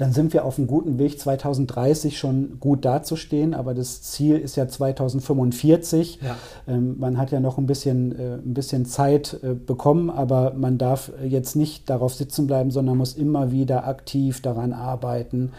dann 0.00 0.12
sind 0.14 0.32
wir 0.32 0.46
auf 0.46 0.56
einem 0.56 0.66
guten 0.66 0.98
Weg, 0.98 1.20
2030 1.20 2.18
schon 2.18 2.58
gut 2.58 2.86
dazustehen. 2.86 3.52
Aber 3.52 3.74
das 3.74 4.00
Ziel 4.00 4.38
ist 4.38 4.56
ja 4.56 4.66
2045. 4.66 6.20
Ja. 6.22 6.36
Ähm, 6.66 6.96
man 6.98 7.18
hat 7.18 7.32
ja 7.32 7.40
noch 7.40 7.58
ein 7.58 7.66
bisschen, 7.66 8.18
äh, 8.18 8.34
ein 8.36 8.54
bisschen 8.54 8.86
Zeit 8.86 9.38
äh, 9.42 9.52
bekommen, 9.52 10.08
aber 10.08 10.54
man 10.56 10.78
darf 10.78 11.12
jetzt 11.22 11.54
nicht 11.54 11.90
darauf 11.90 12.14
sitzen 12.14 12.46
bleiben, 12.46 12.70
sondern 12.70 12.96
muss 12.96 13.12
immer 13.12 13.52
wieder 13.52 13.86
aktiv 13.86 14.40
daran 14.40 14.72
arbeiten, 14.72 15.52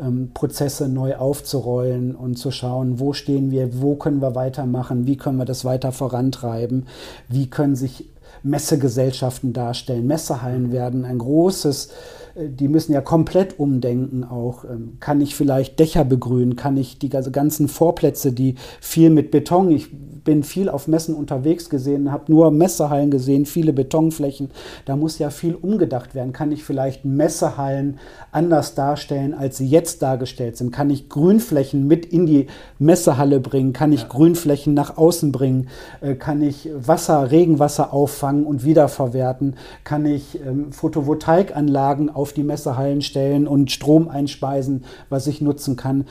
ähm, 0.00 0.30
Prozesse 0.32 0.88
neu 0.88 1.16
aufzurollen 1.16 2.14
und 2.14 2.38
zu 2.38 2.52
schauen, 2.52 3.00
wo 3.00 3.12
stehen 3.12 3.50
wir, 3.50 3.82
wo 3.82 3.96
können 3.96 4.20
wir 4.20 4.36
weitermachen, 4.36 5.08
wie 5.08 5.16
können 5.16 5.38
wir 5.38 5.44
das 5.44 5.64
weiter 5.64 5.90
vorantreiben, 5.90 6.86
wie 7.28 7.50
können 7.50 7.74
sich 7.74 8.08
Messegesellschaften 8.44 9.52
darstellen. 9.52 10.06
Messehallen 10.06 10.70
werden 10.70 11.04
ein 11.04 11.18
großes 11.18 11.90
die 12.38 12.68
müssen 12.68 12.92
ja 12.92 13.00
komplett 13.00 13.58
umdenken 13.58 14.24
auch. 14.24 14.64
Ähm, 14.64 14.96
kann 15.00 15.20
ich 15.20 15.34
vielleicht 15.34 15.78
Dächer 15.78 16.04
begrünen? 16.04 16.56
Kann 16.56 16.76
ich 16.76 16.98
die 16.98 17.08
ganzen 17.08 17.68
Vorplätze, 17.68 18.32
die 18.32 18.54
viel 18.80 19.10
mit 19.10 19.30
Beton, 19.30 19.70
ich 19.70 19.88
bin 20.28 20.42
viel 20.42 20.68
auf 20.68 20.88
Messen 20.88 21.14
unterwegs 21.14 21.70
gesehen, 21.70 22.12
habe 22.12 22.30
nur 22.30 22.50
Messehallen 22.50 23.10
gesehen, 23.10 23.46
viele 23.46 23.72
Betonflächen. 23.72 24.50
Da 24.84 24.94
muss 24.94 25.18
ja 25.18 25.30
viel 25.30 25.54
umgedacht 25.54 26.14
werden. 26.14 26.34
Kann 26.34 26.52
ich 26.52 26.64
vielleicht 26.64 27.06
Messehallen 27.06 27.98
anders 28.30 28.74
darstellen, 28.74 29.32
als 29.32 29.56
sie 29.56 29.66
jetzt 29.66 30.02
dargestellt 30.02 30.58
sind? 30.58 30.70
Kann 30.70 30.90
ich 30.90 31.08
Grünflächen 31.08 31.86
mit 31.86 32.04
in 32.04 32.26
die 32.26 32.46
Messehalle 32.78 33.40
bringen? 33.40 33.72
Kann 33.72 33.90
ich 33.90 34.02
ja. 34.02 34.08
Grünflächen 34.08 34.74
nach 34.74 34.98
außen 34.98 35.32
bringen? 35.32 35.68
Äh, 36.02 36.14
kann 36.16 36.42
ich 36.42 36.68
Wasser, 36.74 37.30
Regenwasser 37.30 37.94
auffangen 37.94 38.44
und 38.44 38.64
wiederverwerten? 38.64 39.56
Kann 39.82 40.04
ich 40.04 40.38
ähm, 40.46 40.72
Photovoltaikanlagen 40.72 42.10
auf 42.10 42.34
die 42.34 42.42
Messehallen 42.42 43.00
stellen 43.00 43.48
und 43.48 43.70
Strom 43.70 44.10
einspeisen, 44.10 44.84
was 45.08 45.26
ich 45.26 45.40
nutzen 45.40 45.76
kann? 45.76 46.04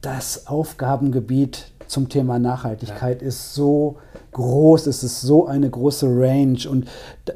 Das 0.00 0.46
Aufgabengebiet 0.46 1.73
zum 1.86 2.08
Thema 2.08 2.38
Nachhaltigkeit 2.38 3.22
ja. 3.22 3.28
ist 3.28 3.54
so 3.54 3.96
groß, 4.32 4.86
es 4.86 5.02
ist 5.02 5.20
so 5.20 5.46
eine 5.46 5.68
große 5.68 6.06
Range. 6.06 6.58
Und 6.68 6.88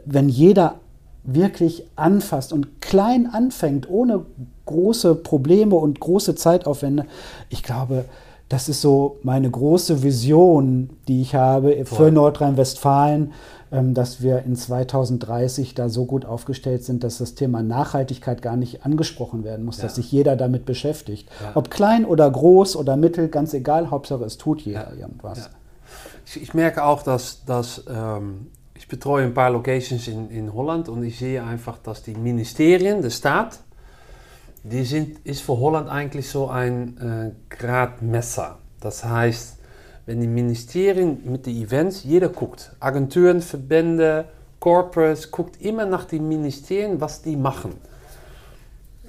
wenn 0.04 0.28
jeder 0.28 0.76
wirklich 1.24 1.84
anfasst 1.96 2.52
und 2.52 2.80
klein 2.80 3.26
anfängt, 3.26 3.88
ohne 3.88 4.24
große 4.66 5.14
Probleme 5.14 5.76
und 5.76 6.00
große 6.00 6.34
Zeitaufwände, 6.34 7.06
ich 7.48 7.62
glaube, 7.62 8.04
das 8.48 8.68
ist 8.68 8.80
so 8.80 9.18
meine 9.22 9.50
große 9.50 10.02
Vision, 10.02 10.90
die 11.06 11.20
ich 11.20 11.34
habe 11.34 11.84
für 11.84 12.10
Nordrhein-Westfalen, 12.10 13.32
ähm, 13.70 13.92
dass 13.92 14.22
wir 14.22 14.44
in 14.44 14.56
2030 14.56 15.74
da 15.74 15.90
so 15.90 16.06
gut 16.06 16.24
aufgestellt 16.24 16.84
sind, 16.84 17.04
dass 17.04 17.18
das 17.18 17.34
Thema 17.34 17.62
Nachhaltigkeit 17.62 18.40
gar 18.40 18.56
nicht 18.56 18.86
angesprochen 18.86 19.44
werden 19.44 19.66
muss, 19.66 19.76
ja. 19.76 19.82
dass 19.82 19.96
sich 19.96 20.10
jeder 20.10 20.36
damit 20.36 20.64
beschäftigt. 20.64 21.28
Ja. 21.42 21.52
Ob 21.54 21.70
klein 21.70 22.06
oder 22.06 22.30
groß 22.30 22.76
oder 22.76 22.96
mittel, 22.96 23.28
ganz 23.28 23.52
egal, 23.52 23.90
Hauptsache 23.90 24.24
es 24.24 24.38
tut 24.38 24.62
jeder 24.62 24.94
ja. 24.94 25.00
irgendwas. 25.00 25.50
Ich, 26.24 26.42
ich, 26.42 26.54
merke 26.54 26.84
auch, 26.84 27.02
dass, 27.02 27.44
dass 27.44 27.84
ähm, 27.88 28.46
ich 28.74 28.88
betreue 28.88 29.24
ein 29.24 29.34
paar 29.34 29.50
Locations 29.50 30.08
in, 30.08 30.30
in 30.30 30.54
Holland 30.54 30.88
und 30.88 31.02
ich 31.02 31.18
sehe 31.18 31.42
einfach, 31.42 31.76
dass 31.78 32.02
die 32.02 32.14
Ministerien, 32.14 33.02
der 33.02 33.10
Staat, 33.10 33.58
die 34.62 34.84
sind, 34.84 35.18
ist 35.24 35.42
für 35.42 35.58
Holland 35.58 35.88
eigentlich 35.88 36.28
so 36.28 36.48
ein 36.48 36.96
äh, 36.98 37.54
Gradmesser. 37.54 38.58
Das 38.80 39.04
heißt, 39.04 39.58
wenn 40.06 40.20
die 40.20 40.26
Ministerien 40.26 41.30
mit 41.30 41.46
den 41.46 41.56
Events, 41.56 42.04
jeder 42.04 42.28
guckt, 42.28 42.72
Agenturen, 42.80 43.40
Verbände, 43.40 44.26
Corporates, 44.60 45.30
guckt 45.30 45.60
immer 45.60 45.86
nach 45.86 46.04
den 46.04 46.26
Ministerien, 46.28 47.00
was 47.00 47.22
die 47.22 47.36
machen. 47.36 47.74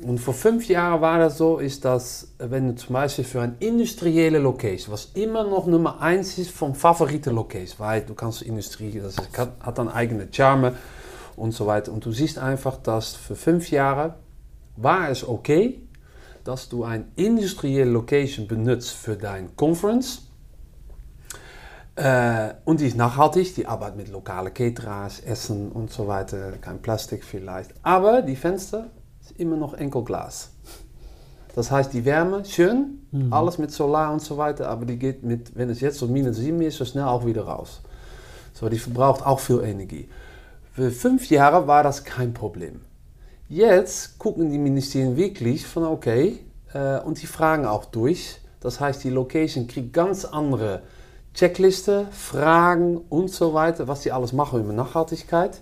Und 0.01 0.19
vor 0.19 0.33
fünf 0.33 0.67
Jahren 0.69 1.01
war 1.01 1.19
das 1.19 1.38
so, 1.38 1.57
ist 1.57 1.83
dass, 1.83 2.29
wenn 2.38 2.69
du 2.69 2.75
zum 2.75 2.93
Beispiel 2.93 3.25
für 3.25 3.41
eine 3.41 3.55
industrielle 3.59 4.39
Location, 4.39 4.93
was 4.93 5.12
immer 5.13 5.43
noch 5.43 5.67
Nummer 5.67 6.01
eins 6.01 6.38
ist 6.38 6.51
vom 6.51 6.73
favorite 6.73 7.31
Location, 7.31 7.79
weil 7.79 8.01
du 8.01 8.13
kannst 8.13 8.41
Industrie, 8.41 8.99
das 9.01 9.17
ist, 9.17 9.38
hat 9.38 9.77
dann 9.77 9.89
eigene 9.89 10.27
Charme 10.31 10.73
und 11.35 11.51
so 11.51 11.67
weiter. 11.67 11.91
Und 11.91 12.05
du 12.05 12.12
siehst 12.12 12.38
einfach, 12.38 12.77
dass 12.77 13.13
für 13.13 13.35
fünf 13.35 13.71
Jahre 13.71 14.15
war 14.81 15.09
es 15.09 15.27
okay, 15.27 15.81
dass 16.43 16.69
du 16.69 16.83
eine 16.83 17.05
industrielle 17.15 17.91
Location 17.91 18.47
benutzt 18.47 18.91
für 18.91 19.15
deine 19.15 19.49
Conference 19.55 20.29
äh, 21.99 22.53
und 22.63 22.79
die 22.79 22.85
ist 22.85 22.95
nachhaltig, 22.95 23.55
die 23.55 23.67
arbeitet 23.67 23.97
mit 23.97 24.07
lokalen 24.07 24.53
Caterers, 24.53 25.19
Essen 25.19 25.69
und 25.69 25.91
so 25.91 26.07
weiter, 26.07 26.53
kein 26.61 26.81
Plastik 26.81 27.25
vielleicht. 27.25 27.73
Aber 27.83 28.21
die 28.21 28.37
Fenster 28.37 28.87
ist 29.19 29.37
immer 29.37 29.57
noch 29.57 29.73
enkel 29.73 30.05
Glas. 30.05 30.51
Das 31.55 31.71
heißt, 31.71 31.91
die 31.91 32.05
Wärme, 32.05 32.45
schön, 32.45 33.05
mhm. 33.11 33.33
alles 33.33 33.57
mit 33.57 33.71
Solar 33.71 34.13
und 34.13 34.21
so 34.21 34.37
weiter, 34.37 34.69
aber 34.69 34.85
die 34.85 34.97
geht 34.97 35.23
mit, 35.23 35.57
wenn 35.57 35.69
es 35.69 35.81
jetzt 35.81 35.97
so 35.97 36.07
minus 36.07 36.37
7 36.37 36.61
ist, 36.61 36.77
so 36.77 36.85
schnell 36.85 37.03
auch 37.03 37.25
wieder 37.25 37.43
raus. 37.43 37.81
So, 38.53 38.69
die 38.69 38.79
verbraucht 38.79 39.25
auch 39.25 39.41
viel 39.41 39.61
Energie. 39.61 40.07
Für 40.71 40.91
fünf 40.91 41.29
Jahre 41.29 41.67
war 41.67 41.83
das 41.83 42.05
kein 42.05 42.33
Problem. 42.33 42.79
Jetzt 43.51 44.19
gucken 44.19 44.51
die 44.51 44.59
Ministerien 44.59 45.17
wirklich 45.17 45.65
von 45.65 45.83
okay, 45.83 46.38
äh, 46.71 46.99
und 46.99 47.19
die 47.19 47.25
fragen 47.25 47.65
auch 47.65 47.85
durch. 47.85 48.39
Das 48.59 48.79
heißt, 48.79 49.03
die 49.03 49.09
Location 49.09 49.65
kriegt 49.65 49.91
ganz 49.91 50.23
andere 50.23 50.83
Checkliste, 51.33 52.05
Fragen 52.12 52.97
und 53.09 53.31
so 53.31 53.55
weiter, 53.55 53.88
was 53.88 54.01
die 54.01 54.12
alles 54.12 54.33
machen 54.33 54.59
über 54.59 54.71
Nachhaltigkeit. 54.71 55.62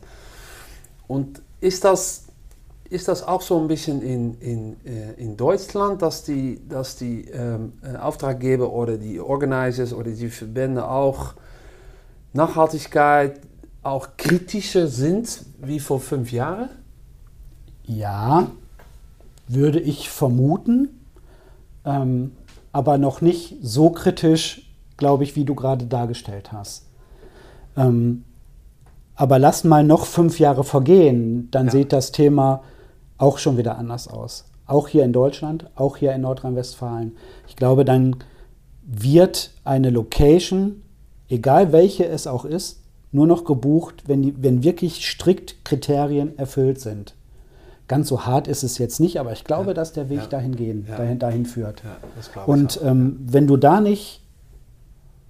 Und 1.07 1.41
ist 1.61 1.85
das, 1.85 2.25
ist 2.89 3.07
das 3.07 3.25
auch 3.25 3.41
so 3.41 3.57
ein 3.57 3.69
bisschen 3.69 4.01
in, 4.01 4.33
in, 4.41 4.75
äh, 4.85 5.13
in 5.13 5.37
Deutschland, 5.37 6.01
dass 6.01 6.25
die, 6.25 6.59
dass 6.67 6.97
die 6.97 7.25
ähm, 7.29 7.71
äh, 7.81 7.95
Auftraggeber 7.95 8.69
oder 8.69 8.97
die 8.97 9.21
Organizers 9.21 9.93
oder 9.93 10.11
die 10.11 10.27
Verbände 10.27 10.85
auch 10.89 11.35
Nachhaltigkeit 12.33 13.39
auch 13.81 14.09
kritischer 14.17 14.87
sind 14.87 15.45
wie 15.61 15.79
vor 15.79 16.01
fünf 16.01 16.33
Jahren? 16.33 16.67
Ja, 17.87 18.51
würde 19.47 19.79
ich 19.79 20.09
vermuten, 20.09 20.89
ähm, 21.85 22.33
aber 22.73 22.97
noch 22.97 23.21
nicht 23.21 23.55
so 23.61 23.89
kritisch, 23.89 24.69
glaube 24.97 25.23
ich, 25.23 25.35
wie 25.35 25.45
du 25.45 25.55
gerade 25.55 25.85
dargestellt 25.85 26.51
hast. 26.51 26.85
Ähm, 27.77 28.25
aber 29.15 29.39
lass 29.39 29.63
mal 29.63 29.83
noch 29.83 30.05
fünf 30.05 30.39
Jahre 30.39 30.63
vergehen, 30.63 31.49
dann 31.49 31.67
ja. 31.67 31.71
sieht 31.71 31.93
das 31.93 32.11
Thema 32.11 32.61
auch 33.17 33.37
schon 33.37 33.57
wieder 33.57 33.77
anders 33.77 34.07
aus. 34.07 34.45
Auch 34.65 34.89
hier 34.89 35.05
in 35.05 35.13
Deutschland, 35.13 35.69
auch 35.75 35.97
hier 35.97 36.13
in 36.13 36.21
Nordrhein-Westfalen. 36.21 37.15
Ich 37.47 37.55
glaube, 37.55 37.85
dann 37.85 38.17
wird 38.83 39.51
eine 39.63 39.89
Location, 39.89 40.83
egal 41.29 41.71
welche 41.71 42.05
es 42.05 42.27
auch 42.27 42.45
ist, 42.45 42.83
nur 43.11 43.27
noch 43.27 43.45
gebucht, 43.45 44.03
wenn, 44.07 44.21
die, 44.21 44.43
wenn 44.43 44.63
wirklich 44.63 45.09
strikt 45.09 45.63
Kriterien 45.63 46.37
erfüllt 46.37 46.81
sind. 46.81 47.15
Ganz 47.87 48.09
so 48.09 48.25
hart 48.25 48.47
ist 48.47 48.63
es 48.63 48.77
jetzt 48.77 48.99
nicht, 48.99 49.19
aber 49.19 49.31
ich 49.31 49.45
glaube, 49.45 49.69
ja. 49.69 49.73
dass 49.73 49.93
der 49.93 50.09
Weg 50.09 50.19
ja. 50.19 50.27
dahin, 50.27 50.55
gehen, 50.55 50.85
dahin, 50.85 51.19
dahin 51.19 51.45
führt. 51.45 51.81
Und 52.45 52.79
ähm, 52.83 53.17
wenn 53.25 53.47
du 53.47 53.55
da 53.55 53.79
nicht 53.79 54.21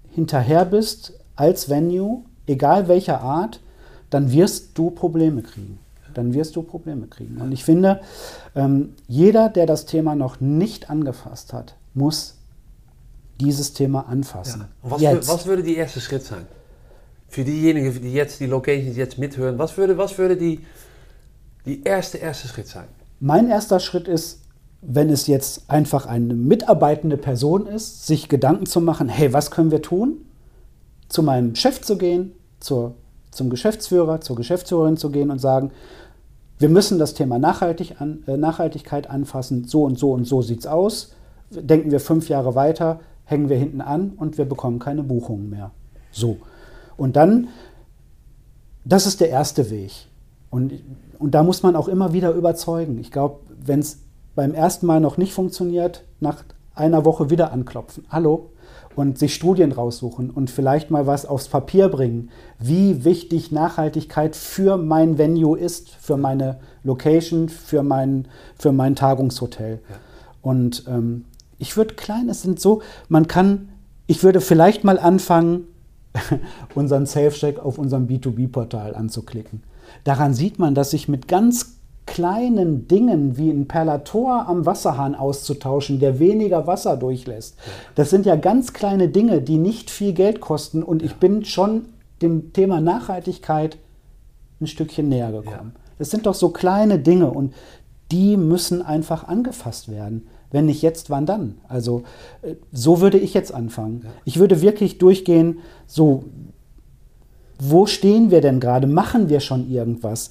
hinterher 0.09 0.65
bist 0.65 1.13
als 1.35 1.69
Venue, 1.69 2.23
egal 2.47 2.87
welcher 2.87 3.21
Art, 3.21 3.59
dann 4.09 4.31
wirst 4.31 4.77
du 4.77 4.89
Probleme 4.89 5.43
kriegen. 5.43 5.79
Dann 6.13 6.33
wirst 6.33 6.55
du 6.55 6.63
Probleme 6.63 7.05
kriegen. 7.05 7.39
Und 7.39 7.51
ich 7.51 7.63
finde, 7.63 8.01
ähm, 8.55 8.95
jeder, 9.07 9.49
der 9.49 9.67
das 9.67 9.85
Thema 9.85 10.15
noch 10.15 10.39
nicht 10.39 10.89
angefasst 10.89 11.53
hat, 11.53 11.75
muss 11.93 12.37
dieses 13.39 13.73
Thema 13.73 14.07
anfassen. 14.07 14.65
Was, 14.81 15.01
für, 15.01 15.27
was, 15.27 15.45
würde 15.45 15.61
der 15.61 15.75
erste 15.75 16.01
Schritt 16.01 16.23
sein? 16.23 16.47
Für 17.27 17.43
diejenigen, 17.43 18.01
die 18.01 18.13
jetzt 18.13 18.39
die 18.39 18.47
Locations 18.47 18.97
jetzt 18.97 19.19
mithören, 19.19 19.59
was 19.59 19.77
würde, 19.77 19.97
was 19.97 20.17
würde 20.17 20.37
die, 20.37 20.61
die 21.67 21.83
erste, 21.83 22.17
erste 22.17 22.47
Schritt 22.47 22.67
sein? 22.67 22.87
Mein 23.19 23.49
erster 23.49 23.79
Schritt 23.79 24.07
ist, 24.07 24.41
wenn 24.81 25.09
es 25.09 25.27
jetzt 25.27 25.69
einfach 25.69 26.05
eine 26.05 26.33
mitarbeitende 26.33 27.17
Person 27.17 27.67
ist, 27.67 28.05
sich 28.07 28.29
Gedanken 28.29 28.65
zu 28.65 28.79
machen, 28.79 29.09
hey, 29.09 29.33
was 29.33 29.51
können 29.51 29.71
wir 29.71 29.81
tun? 29.81 30.25
Zu 31.09 31.23
meinem 31.23 31.55
Chef 31.55 31.81
zu 31.81 31.97
gehen, 31.97 32.31
zur, 32.59 32.95
zum 33.31 33.49
Geschäftsführer, 33.49 34.21
zur 34.21 34.35
Geschäftsführerin 34.35 34.97
zu 34.97 35.09
gehen 35.09 35.31
und 35.31 35.39
sagen, 35.39 35.71
wir 36.59 36.69
müssen 36.69 36.99
das 36.99 37.13
Thema 37.13 37.37
Nachhaltig 37.39 38.01
an, 38.01 38.23
äh, 38.27 38.37
Nachhaltigkeit 38.37 39.09
anfassen, 39.09 39.67
so 39.67 39.83
und 39.83 39.97
so 39.97 40.11
und 40.11 40.25
so 40.25 40.41
sieht 40.41 40.59
es 40.59 40.67
aus. 40.67 41.13
Denken 41.49 41.91
wir 41.91 41.99
fünf 41.99 42.29
Jahre 42.29 42.55
weiter, 42.55 42.99
hängen 43.25 43.49
wir 43.49 43.57
hinten 43.57 43.81
an 43.81 44.13
und 44.17 44.37
wir 44.37 44.45
bekommen 44.45 44.79
keine 44.79 45.03
Buchungen 45.03 45.49
mehr. 45.49 45.71
So. 46.11 46.37
Und 46.97 47.15
dann, 47.15 47.49
das 48.85 49.05
ist 49.05 49.21
der 49.21 49.29
erste 49.29 49.69
Weg. 49.69 49.91
Und, 50.49 50.73
und 51.19 51.31
da 51.31 51.43
muss 51.43 51.63
man 51.63 51.75
auch 51.75 51.87
immer 51.87 52.13
wieder 52.13 52.31
überzeugen. 52.31 52.99
Ich 52.99 53.11
glaube, 53.11 53.39
wenn 53.63 53.79
es 53.79 53.99
beim 54.35 54.53
ersten 54.53 54.85
Mal 54.85 54.99
noch 54.99 55.17
nicht 55.17 55.33
funktioniert, 55.33 56.03
nach 56.19 56.43
einer 56.75 57.05
Woche 57.05 57.29
wieder 57.29 57.51
anklopfen. 57.51 58.05
Hallo? 58.09 58.51
Und 58.95 59.19
sich 59.19 59.35
Studien 59.35 59.71
raussuchen 59.71 60.31
und 60.31 60.49
vielleicht 60.49 60.89
mal 60.89 61.05
was 61.05 61.25
aufs 61.25 61.47
Papier 61.47 61.89
bringen, 61.89 62.29
wie 62.57 63.03
wichtig 63.03 63.51
Nachhaltigkeit 63.51 64.35
für 64.35 64.77
mein 64.77 65.19
Venue 65.19 65.57
ist, 65.57 65.89
für 65.89 66.17
meine 66.17 66.57
Location, 66.83 67.49
für 67.49 67.83
mein, 67.83 68.27
für 68.57 68.71
mein 68.71 68.95
Tagungshotel. 68.95 69.81
Ja. 69.87 69.95
Und 70.41 70.85
ähm, 70.87 71.25
ich 71.59 71.77
würde 71.77 71.93
klein, 71.93 72.27
es 72.29 72.41
sind 72.41 72.59
so, 72.59 72.81
man 73.07 73.27
kann, 73.27 73.69
ich 74.07 74.23
würde 74.23 74.41
vielleicht 74.41 74.83
mal 74.83 74.97
anfangen, 74.97 75.67
unseren 76.75 77.05
Safe-Check 77.05 77.59
auf 77.59 77.77
unserem 77.77 78.07
B2B-Portal 78.07 78.95
anzuklicken. 78.95 79.61
Daran 80.03 80.33
sieht 80.33 80.59
man, 80.59 80.75
dass 80.75 80.93
ich 80.93 81.07
mit 81.07 81.27
ganz 81.27 81.77
kleinen 82.05 82.87
Dingen 82.87 83.37
wie 83.37 83.51
ein 83.51 83.67
Perlator 83.67 84.47
am 84.47 84.65
Wasserhahn 84.65 85.13
auszutauschen, 85.13 85.99
der 85.99 86.19
weniger 86.19 86.65
Wasser 86.65 86.97
durchlässt. 86.97 87.57
Das 87.95 88.09
sind 88.09 88.25
ja 88.25 88.35
ganz 88.35 88.73
kleine 88.73 89.09
Dinge, 89.09 89.41
die 89.41 89.57
nicht 89.57 89.91
viel 89.91 90.13
Geld 90.13 90.39
kosten 90.39 90.83
und 90.83 91.03
ich 91.03 91.15
bin 91.15 91.45
schon 91.45 91.85
dem 92.21 92.53
Thema 92.53 92.81
Nachhaltigkeit 92.81 93.77
ein 94.59 94.67
Stückchen 94.67 95.09
näher 95.09 95.31
gekommen. 95.31 95.73
Ja. 95.75 95.81
Das 95.99 96.09
sind 96.09 96.25
doch 96.25 96.33
so 96.33 96.49
kleine 96.49 96.97
Dinge 96.97 97.29
und 97.29 97.53
die 98.11 98.37
müssen 98.37 98.81
einfach 98.81 99.27
angefasst 99.27 99.89
werden. 99.89 100.27
Wenn 100.49 100.65
nicht 100.65 100.81
jetzt, 100.81 101.09
wann 101.09 101.25
dann? 101.25 101.55
Also 101.67 102.03
äh, 102.41 102.55
so 102.71 103.01
würde 103.01 103.17
ich 103.17 103.33
jetzt 103.33 103.53
anfangen. 103.53 104.05
Ich 104.23 104.39
würde 104.39 104.61
wirklich 104.61 104.97
durchgehen, 104.97 105.59
so 105.85 106.23
wo 107.59 107.85
stehen 107.85 108.31
wir 108.31 108.41
denn 108.41 108.59
gerade? 108.59 108.87
Machen 108.87 109.29
wir 109.29 109.39
schon 109.39 109.69
irgendwas? 109.69 110.29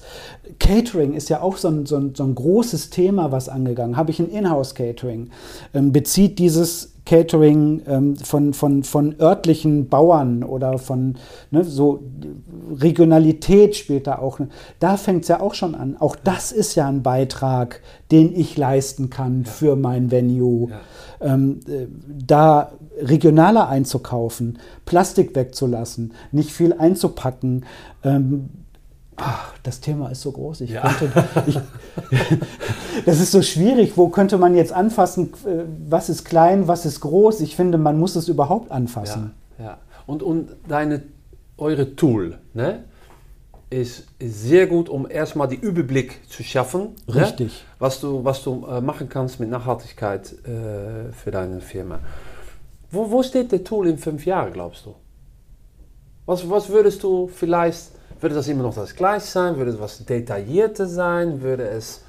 Catering 0.59 1.13
ist 1.13 1.29
ja 1.29 1.41
auch 1.41 1.57
so 1.57 1.67
ein, 1.67 1.85
so 1.85 1.97
ein, 1.97 2.15
so 2.15 2.23
ein 2.23 2.35
großes 2.35 2.89
Thema, 2.89 3.31
was 3.31 3.49
angegangen. 3.49 3.97
Habe 3.97 4.11
ich 4.11 4.19
ein 4.19 4.29
Inhouse-Catering? 4.29 5.29
Ähm, 5.73 5.91
bezieht 5.91 6.39
dieses 6.39 6.93
Catering 7.07 7.83
ähm, 7.87 8.15
von, 8.17 8.53
von, 8.53 8.83
von 8.83 9.15
örtlichen 9.17 9.87
Bauern 9.87 10.43
oder 10.43 10.77
von 10.77 11.15
ne, 11.51 11.63
so 11.63 12.03
Regionalität 12.69 13.77
spielt 13.77 14.07
da 14.07 14.19
auch. 14.19 14.41
Da 14.81 14.97
fängt 14.97 15.21
es 15.21 15.29
ja 15.29 15.39
auch 15.39 15.53
schon 15.53 15.73
an. 15.73 15.95
Auch 15.97 16.17
das 16.17 16.51
ist 16.51 16.75
ja 16.75 16.85
ein 16.89 17.03
Beitrag, 17.03 17.81
den 18.11 18.35
ich 18.35 18.57
leisten 18.57 19.09
kann 19.09 19.43
ja. 19.45 19.51
für 19.51 19.75
mein 19.77 20.11
Venue. 20.11 20.69
Ja. 20.69 20.81
Ähm, 21.21 21.61
äh, 21.69 21.87
da 22.25 22.73
regionaler 22.99 23.69
einzukaufen, 23.69 24.59
Plastik 24.85 25.33
wegzulassen, 25.33 26.13
nicht 26.33 26.51
viel 26.51 26.73
einzupacken. 26.73 27.65
Ähm, 28.03 28.49
ach, 29.17 29.53
das 29.63 29.81
Thema 29.81 30.09
ist 30.09 30.21
so 30.21 30.31
groß. 30.31 30.61
Ich 30.61 30.71
ja. 30.71 30.81
könnte, 30.93 31.25
ich, 31.47 31.59
das 33.05 33.19
ist 33.19 33.31
so 33.31 33.41
schwierig. 33.41 33.97
Wo 33.97 34.09
könnte 34.09 34.37
man 34.37 34.55
jetzt 34.55 34.71
anfassen? 34.71 35.33
Äh, 35.45 35.63
was 35.89 36.09
ist 36.09 36.23
klein, 36.23 36.67
was 36.67 36.85
ist 36.85 37.01
groß? 37.01 37.41
Ich 37.41 37.55
finde, 37.55 37.77
man 37.77 37.99
muss 37.99 38.15
es 38.15 38.29
überhaupt 38.29 38.71
anfassen. 38.71 39.33
Ja, 39.57 39.65
ja. 39.65 39.77
Und, 40.05 40.23
und 40.23 40.51
deine, 40.67 41.03
eure 41.57 41.95
Tool, 41.95 42.37
ne? 42.53 42.83
Ist, 43.69 44.07
sehr 44.19 44.65
gut, 44.67 44.87
um 44.87 45.09
erstmal 45.09 45.49
die 45.49 45.57
Überblick 45.57 46.21
zu 46.29 46.41
schaffen. 46.41 46.95
Ne? 47.05 47.15
Richtig. 47.15 47.47
Ne? 47.47 47.75
Was 47.79 47.99
du, 47.99 48.23
was 48.23 48.41
du 48.41 48.65
äh, 48.65 48.79
machen 48.79 49.09
kannst 49.09 49.41
mit 49.41 49.49
Nachhaltigkeit 49.49 50.31
äh, 50.45 51.11
für 51.11 51.31
deine 51.31 51.59
Firma. 51.59 51.99
Wo, 52.89 53.11
wo 53.11 53.21
steht 53.23 53.51
der 53.51 53.65
Tool 53.65 53.87
in 53.89 53.97
fünf 53.97 54.25
Jahren, 54.25 54.53
glaubst 54.53 54.85
du? 54.85 54.95
Was, 56.25 56.49
was 56.49 56.69
würdest 56.69 57.03
du 57.03 57.27
vielleicht, 57.27 57.91
würde 58.21 58.35
das 58.35 58.47
immer 58.47 58.63
noch 58.63 58.75
das 58.75 58.95
gleiche 58.95 59.25
sein? 59.25 59.57
Würde 59.57 59.71
es 59.71 59.79
was 59.79 60.03
detaillierter 60.05 60.87
sein? 60.87 61.41
Würde 61.41 61.67
es 61.67 62.01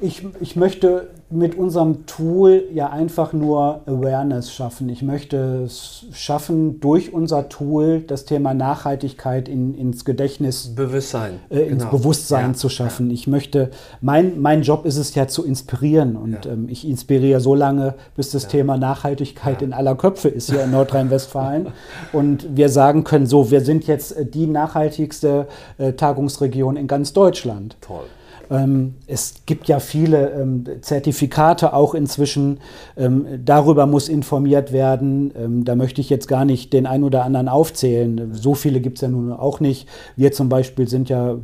Ich, 0.00 0.24
ich 0.40 0.54
möchte 0.54 1.08
mit 1.30 1.56
unserem 1.58 2.06
Tool 2.06 2.62
ja 2.72 2.90
einfach 2.90 3.32
nur 3.32 3.80
Awareness 3.86 4.52
schaffen. 4.52 4.88
Ich 4.88 5.02
möchte 5.02 5.64
es 5.64 6.06
schaffen, 6.12 6.78
durch 6.78 7.12
unser 7.12 7.48
Tool 7.48 8.00
das 8.06 8.24
Thema 8.24 8.54
Nachhaltigkeit 8.54 9.48
in, 9.48 9.74
ins 9.74 10.04
Gedächtnis, 10.04 10.74
Bewusstsein, 10.76 11.40
äh, 11.50 11.62
ins 11.62 11.82
genau. 11.82 11.90
Bewusstsein 11.90 12.50
Ja, 12.50 12.54
zu 12.54 12.68
schaffen. 12.68 13.10
Ich 13.10 13.26
möchte, 13.26 13.70
mein, 14.00 14.40
mein 14.40 14.62
Job 14.62 14.86
ist 14.86 14.96
es 14.96 15.12
ja 15.16 15.26
zu 15.26 15.44
inspirieren 15.44 16.14
und 16.16 16.44
Ja. 16.44 16.52
ähm, 16.52 16.68
ich 16.68 16.88
inspiriere 16.88 17.40
so 17.40 17.56
lange, 17.56 17.94
bis 18.14 18.30
das 18.30 18.46
Thema 18.46 18.76
Nachhaltigkeit 18.76 19.60
Ja. 19.60 19.66
in 19.66 19.72
aller 19.72 19.96
Köpfe 19.96 20.28
ist 20.28 20.50
hier 20.50 20.62
in 20.62 20.70
Nordrhein-Westfalen. 20.70 21.68
und 22.12 22.56
wir 22.56 22.68
sagen 22.68 23.02
können, 23.02 23.26
so, 23.26 23.50
wir 23.50 23.60
sind 23.62 23.88
jetzt 23.88 24.16
äh, 24.16 24.24
die 24.24 24.46
nachhaltigste 24.46 25.48
äh, 25.78 25.94
Tagungsregion 25.94 26.76
in 26.76 26.86
ganz 26.86 27.12
Deutschland. 27.12 27.76
Toll. 27.80 28.04
Ähm, 28.50 28.94
es 29.06 29.34
gibt 29.46 29.68
ja 29.68 29.78
viele 29.78 30.30
ähm, 30.30 30.64
Zertifikate 30.80 31.72
auch 31.72 31.94
inzwischen. 31.94 32.60
Ähm, 32.96 33.26
darüber 33.44 33.86
muss 33.86 34.08
informiert 34.08 34.72
werden. 34.72 35.64
Da 35.64 35.74
möchte 35.74 36.00
ich 36.00 36.10
jetzt 36.10 36.28
gar 36.28 36.44
nicht 36.44 36.72
den 36.72 36.86
einen 36.86 37.04
oder 37.04 37.24
anderen 37.24 37.48
aufzählen. 37.48 38.30
So 38.32 38.54
viele 38.54 38.80
gibt 38.80 38.98
es 38.98 39.02
ja 39.02 39.08
nun 39.08 39.32
auch 39.32 39.60
nicht. 39.60 39.88
Wir 40.16 40.32
zum 40.32 40.48
Beispiel 40.48 40.88
sind 40.88 41.08
ja 41.08 41.32
äh, 41.32 41.38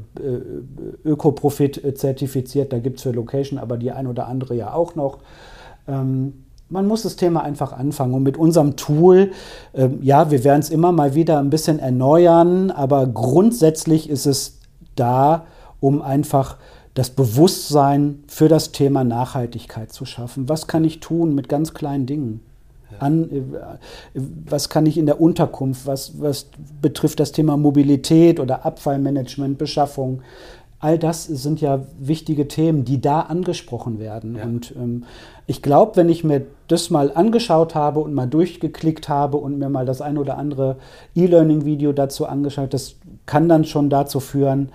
Ökoprofit 1.05 1.83
äh, 1.83 1.95
zertifiziert. 1.95 2.73
Da 2.73 2.79
gibt 2.79 2.99
es 2.99 3.03
für 3.03 3.13
Location 3.13 3.59
aber 3.59 3.77
die 3.77 3.93
ein 3.93 4.07
oder 4.07 4.27
andere 4.27 4.55
ja 4.55 4.73
auch 4.73 4.95
noch. 4.95 5.19
Man 6.71 6.87
muss 6.87 7.03
das 7.03 7.17
Thema 7.17 7.43
einfach 7.43 7.73
anfangen. 7.73 8.15
Und 8.15 8.23
mit 8.23 8.37
unserem 8.37 8.77
Tool, 8.77 9.33
ähm, 9.75 9.99
ja, 10.03 10.31
wir 10.31 10.45
werden 10.45 10.61
es 10.61 10.71
immer 10.71 10.93
mal 10.93 11.17
wieder 11.17 11.41
ein 11.41 11.51
bisschen 11.51 11.81
erneuern, 11.81 12.71
aber 12.71 13.09
grundsätzlich 13.09 14.09
ist 14.09 14.27
es 14.27 14.61
da, 14.95 15.47
um 15.81 16.01
einfach 16.01 16.59
das 16.95 17.11
Bewusstsein 17.11 18.25
für 18.27 18.49
das 18.49 18.73
Thema 18.73 19.05
Nachhaltigkeit 19.05 19.93
zu 19.93 20.05
schaffen. 20.05 20.49
Was 20.49 20.67
kann 20.67 20.85
ich 20.85 21.01
tun 21.01 21.35
mit 21.35 21.49
ganz 21.49 21.75
kleinen 21.75 22.07
Dingen? 22.07 22.41
An, 22.99 23.31
äh, 23.31 24.21
was 24.47 24.69
kann 24.69 24.85
ich 24.87 24.99
in 24.99 25.07
der 25.07 25.21
Unterkunft, 25.21 25.87
was, 25.87 26.21
was 26.21 26.49
betrifft 26.83 27.21
das 27.21 27.33
Thema 27.33 27.57
Mobilität 27.57 28.41
oder 28.41 28.67
Abfallmanagement, 28.67 29.59
Beschaffung? 29.59 30.23
All 30.81 30.99
das 30.99 31.25
sind 31.25 31.61
ja 31.61 31.83
wichtige 31.99 32.49
Themen, 32.49 32.85
die 32.85 33.01
da 33.01 33.21
angesprochen 33.21 33.99
werden. 33.99 34.37
Ja. 34.37 34.45
Und 34.45 34.75
ähm, 34.77 35.05
ich 35.47 35.63
glaube, 35.63 35.97
wenn 35.97 36.09
ich 36.09 36.25
mir 36.25 36.47
das 36.69 36.89
mal 36.89 37.13
angeschaut 37.15 37.75
habe 37.75 38.01
und 38.01 38.15
mal 38.15 38.27
durchgeklickt 38.27 39.09
habe 39.09 39.37
und 39.37 39.59
mir 39.59 39.69
mal 39.69 39.85
das 39.85 40.01
ein 40.01 40.17
oder 40.17 40.39
andere 40.39 40.77
E-Learning-Video 41.15 41.93
dazu 41.93 42.27
angeschaut, 42.27 42.73
das 42.73 42.97
kann 43.27 43.49
dann 43.49 43.65
schon 43.65 43.91
dazu 43.91 44.21
führen, 44.21 44.71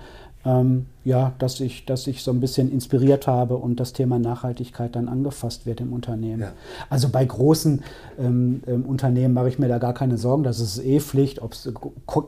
ähm, 0.46 0.86
ja, 1.04 1.32
dass 1.38 1.60
ich, 1.60 1.84
dass 1.86 2.06
ich 2.06 2.22
so 2.22 2.30
ein 2.30 2.40
bisschen 2.40 2.70
inspiriert 2.70 3.26
habe 3.26 3.56
und 3.56 3.80
das 3.80 3.92
Thema 3.92 4.18
Nachhaltigkeit 4.18 4.94
dann 4.94 5.08
angefasst 5.08 5.66
wird 5.66 5.80
im 5.80 5.92
Unternehmen. 5.92 6.42
Ja. 6.42 6.52
Also 6.88 7.08
bei 7.08 7.24
großen 7.24 7.82
ähm, 8.18 8.62
ähm, 8.66 8.84
Unternehmen 8.84 9.34
mache 9.34 9.48
ich 9.48 9.58
mir 9.58 9.68
da 9.68 9.78
gar 9.78 9.92
keine 9.92 10.18
Sorgen, 10.18 10.44
das 10.44 10.60
ist 10.60 10.78
eh 10.78 11.00
Pflicht, 11.00 11.42
ob 11.42 11.52
es 11.52 11.68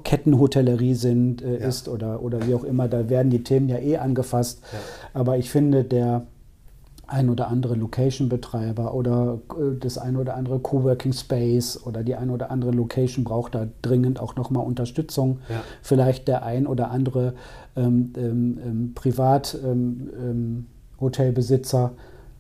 Kettenhotellerie 0.05 0.95
sind, 0.95 1.43
äh, 1.43 1.61
Ja. 1.61 1.69
ist 1.69 1.89
oder, 1.89 2.23
oder 2.23 2.47
wie 2.47 2.55
auch 2.55 2.65
immer, 2.65 2.89
da 2.89 3.09
werden 3.09 3.31
die 3.31 3.43
Themen 3.45 3.69
ja 3.69 3.79
eh 3.79 3.99
angefasst. 3.99 4.61
Ja. 4.73 4.79
Aber 5.21 5.39
ich 5.39 5.51
finde, 5.51 5.85
der 5.85 6.27
ein 7.09 7.31
oder 7.31 7.49
andere 7.49 7.75
Location-Betreiber 7.75 8.95
oder 8.95 9.41
äh, 9.51 9.79
das 9.81 9.99
ein 9.99 10.17
oder 10.17 10.37
andere 10.37 10.61
Coworking 10.61 11.13
Space 11.13 11.81
oder 11.85 12.05
die 12.05 12.15
ein 12.15 12.31
oder 12.31 12.51
andere 12.51 12.71
Location 12.71 13.25
braucht 13.25 13.55
da 13.55 13.67
dringend 13.83 14.21
auch 14.21 14.37
nochmal 14.37 14.65
Unterstützung. 14.65 15.41
Ja. 15.49 15.63
Vielleicht 15.83 16.29
der 16.29 16.45
ein 16.45 16.67
oder 16.67 16.91
andere 16.91 17.35
ähm, 17.77 18.13
ähm, 18.17 18.59
ähm, 18.65 18.93
Privat-Hotelbesitzer, 18.95 19.71
ähm, 19.73 20.11
ähm, 20.21 20.67
Hotelbesitzer, 21.01 21.93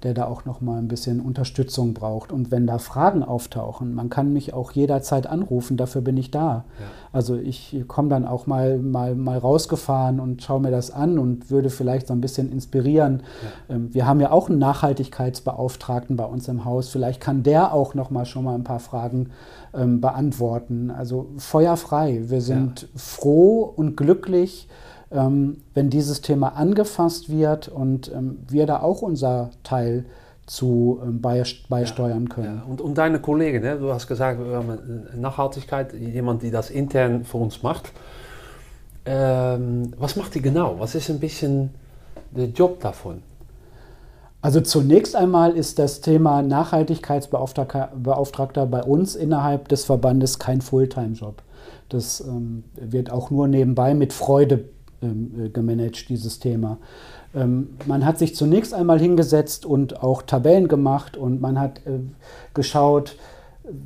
der 0.02 0.14
da 0.14 0.26
auch 0.26 0.44
nochmal 0.44 0.78
ein 0.78 0.87
bisschen 0.87 1.20
Unterstützung 1.20 1.92
braucht. 1.92 2.30
Und 2.30 2.50
wenn 2.50 2.66
da 2.66 2.78
Fragen 2.78 3.24
auftauchen, 3.24 3.94
man 3.94 4.11
kann 4.11 4.32
mich 4.32 4.54
auch 4.54 4.70
jederzeit 4.72 5.26
anrufen, 5.26 5.76
dafür 5.76 6.02
bin 6.02 6.16
ich 6.16 6.30
da. 6.30 6.64
Ja. 6.78 6.87
Also 7.12 7.37
ich 7.37 7.84
komme 7.88 8.08
dann 8.08 8.24
auch 8.24 8.46
mal, 8.46 8.78
mal, 8.78 9.16
mal 9.16 9.38
rausgefahren 9.38 10.20
und 10.20 10.42
schaue 10.42 10.61
mir 10.61 10.70
das 10.70 10.90
an 10.92 11.18
und 11.18 11.50
würde 11.50 11.70
vielleicht 11.70 12.06
so 12.06 12.12
ein 12.12 12.20
bisschen 12.20 12.52
inspirieren. 12.52 13.22
Ähm, 13.68 13.92
Wir 13.92 14.06
haben 14.06 14.20
ja 14.20 14.30
auch 14.30 14.48
einen 14.48 14.58
Nachhaltigkeitsbeauftragten 14.58 16.16
bei 16.16 16.24
uns 16.24 16.46
im 16.46 16.64
Haus. 16.64 16.88
Vielleicht 16.88 17.20
kann 17.20 17.42
der 17.42 17.72
auch 17.72 17.94
noch 17.94 18.11
mal 18.11 18.24
schon 18.24 18.44
mal 18.44 18.54
ein 18.54 18.64
paar 18.64 18.80
Fragen 18.80 19.30
ähm, 19.74 20.00
beantworten. 20.00 20.90
Also 20.90 21.26
feuerfrei. 21.38 22.22
Wir 22.28 22.40
sind 22.40 22.88
froh 22.94 23.62
und 23.62 23.96
glücklich, 23.96 24.68
wenn 25.10 25.90
dieses 25.90 26.20
Thema 26.20 26.56
angefasst 26.56 27.30
wird 27.30 27.68
und 27.68 28.12
ähm, 28.14 28.38
wir 28.48 28.66
da 28.66 28.80
auch 28.80 29.00
unser 29.00 29.50
Teil 29.62 30.04
zu 30.46 31.00
ähm, 31.02 31.20
beist- 31.20 31.68
beisteuern 31.68 32.28
können. 32.28 32.56
Ja, 32.58 32.70
und, 32.70 32.80
und 32.80 32.98
deine 32.98 33.18
Kollegen, 33.20 33.62
ne? 33.62 33.78
du 33.78 33.92
hast 33.92 34.06
gesagt, 34.06 34.38
wir 34.38 34.56
haben 34.56 34.78
Nachhaltigkeit, 35.16 35.94
jemand, 35.94 36.42
die 36.42 36.50
das 36.50 36.70
intern 36.70 37.24
für 37.24 37.38
uns 37.38 37.62
macht. 37.62 37.92
Ähm, 39.06 39.92
was 39.98 40.16
macht 40.16 40.34
die 40.34 40.42
genau? 40.42 40.76
Was 40.78 40.94
ist 40.94 41.08
ein 41.08 41.20
bisschen 41.20 41.70
der 42.30 42.48
Job 42.48 42.80
davon? 42.80 43.22
Also 44.40 44.60
zunächst 44.60 45.16
einmal 45.16 45.56
ist 45.56 45.78
das 45.78 46.00
Thema 46.00 46.42
Nachhaltigkeitsbeauftragter 46.42 47.92
Beauftragter 47.96 48.66
bei 48.66 48.82
uns 48.82 49.16
innerhalb 49.16 49.68
des 49.68 49.84
Verbandes 49.84 50.38
kein 50.38 50.60
Fulltime-Job. 50.60 51.42
Das 51.88 52.20
ähm, 52.20 52.64
wird 52.76 53.10
auch 53.10 53.30
nur 53.30 53.48
nebenbei 53.48 53.94
mit 53.94 54.12
Freude 54.12 54.68
ähm, 55.02 55.46
äh, 55.46 55.48
gemanagt, 55.48 56.08
dieses 56.08 56.38
Thema. 56.38 56.78
Ähm, 57.34 57.70
man 57.87 58.04
hat 58.04 58.18
sich 58.18 58.34
zunächst 58.34 58.74
einmal 58.74 58.98
hingesetzt 58.98 59.66
und 59.66 60.02
auch 60.02 60.22
Tabellen 60.22 60.68
gemacht 60.68 61.16
und 61.16 61.40
man 61.40 61.58
hat 61.61 61.87
äh, 61.87 62.00
geschaut, 62.54 63.16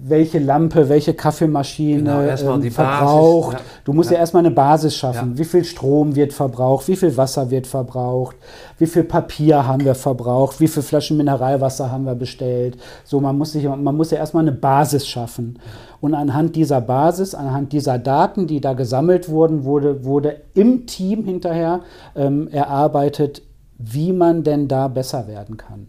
welche 0.04 0.38
Lampe, 0.38 0.88
welche 0.88 1.14
Kaffeemaschine 1.14 1.98
Genau, 1.98 2.20
ähm, 2.20 2.60
die 2.62 2.70
Basis, 2.70 2.74
verbraucht. 2.74 3.52
ja. 3.54 3.60
Du 3.84 3.92
musst 3.92 4.10
ja, 4.10 4.14
Ja. 4.14 4.20
erstmal 4.20 4.44
eine 4.44 4.54
Basis 4.54 4.94
schaffen. 4.96 5.32
Ja. 5.32 5.38
Wie 5.38 5.44
viel 5.44 5.64
Strom 5.64 6.14
wird 6.14 6.32
verbraucht? 6.32 6.86
Wie 6.88 6.96
viel 6.96 7.16
Wasser 7.16 7.50
wird 7.50 7.66
verbraucht? 7.66 8.36
Wie 8.78 8.86
viel 8.86 9.04
Papier 9.04 9.66
haben 9.66 9.84
wir 9.84 9.94
verbraucht? 9.94 10.60
Wie 10.60 10.68
viele 10.68 10.82
Flaschen 10.84 11.16
Mineralwasser 11.16 11.90
haben 11.90 12.04
wir 12.04 12.14
bestellt? 12.14 12.76
So, 13.04 13.20
man 13.20 13.36
muss, 13.36 13.52
sich, 13.52 13.64
man 13.64 13.96
muss 13.96 14.10
ja 14.12 14.18
erstmal 14.18 14.42
eine 14.44 14.52
Basis 14.52 15.06
schaffen. 15.06 15.58
Und 16.00 16.14
anhand 16.14 16.54
dieser 16.56 16.80
Basis, 16.80 17.34
anhand 17.34 17.72
dieser 17.72 17.98
Daten, 17.98 18.46
die 18.46 18.60
da 18.60 18.74
gesammelt 18.74 19.28
wurden, 19.28 19.64
wurde, 19.64 20.04
wurde 20.04 20.36
im 20.54 20.86
Team 20.86 21.24
hinterher 21.24 21.80
ähm, 22.14 22.48
erarbeitet, 22.48 23.42
wie 23.78 24.12
man 24.12 24.44
denn 24.44 24.68
da 24.68 24.86
besser 24.88 25.26
werden 25.26 25.56
kann. 25.56 25.88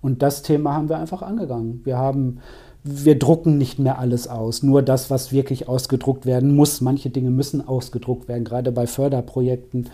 Und 0.00 0.22
das 0.22 0.42
Thema 0.42 0.74
haben 0.74 0.88
wir 0.88 0.98
einfach 0.98 1.22
angegangen. 1.22 1.80
Wir 1.84 1.96
haben 1.96 2.38
wir 2.84 3.18
drucken 3.18 3.58
nicht 3.58 3.78
mehr 3.78 3.98
alles 3.98 4.26
aus, 4.26 4.62
nur 4.62 4.82
das, 4.82 5.10
was 5.10 5.32
wirklich 5.32 5.68
ausgedruckt 5.68 6.26
werden 6.26 6.54
muss. 6.54 6.80
Manche 6.80 7.10
Dinge 7.10 7.30
müssen 7.30 7.66
ausgedruckt 7.66 8.28
werden. 8.28 8.44
Gerade 8.44 8.72
bei 8.72 8.86
Förderprojekten 8.86 9.88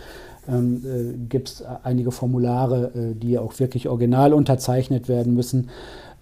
ähm, 0.49 0.83
äh, 0.85 1.27
gibt 1.29 1.49
es 1.49 1.63
einige 1.83 2.11
Formulare, 2.11 2.93
äh, 2.95 3.15
die 3.15 3.39
auch 3.39 3.59
wirklich 3.59 3.89
original 3.89 4.33
unterzeichnet 4.33 5.09
werden 5.09 5.35
müssen. 5.35 5.69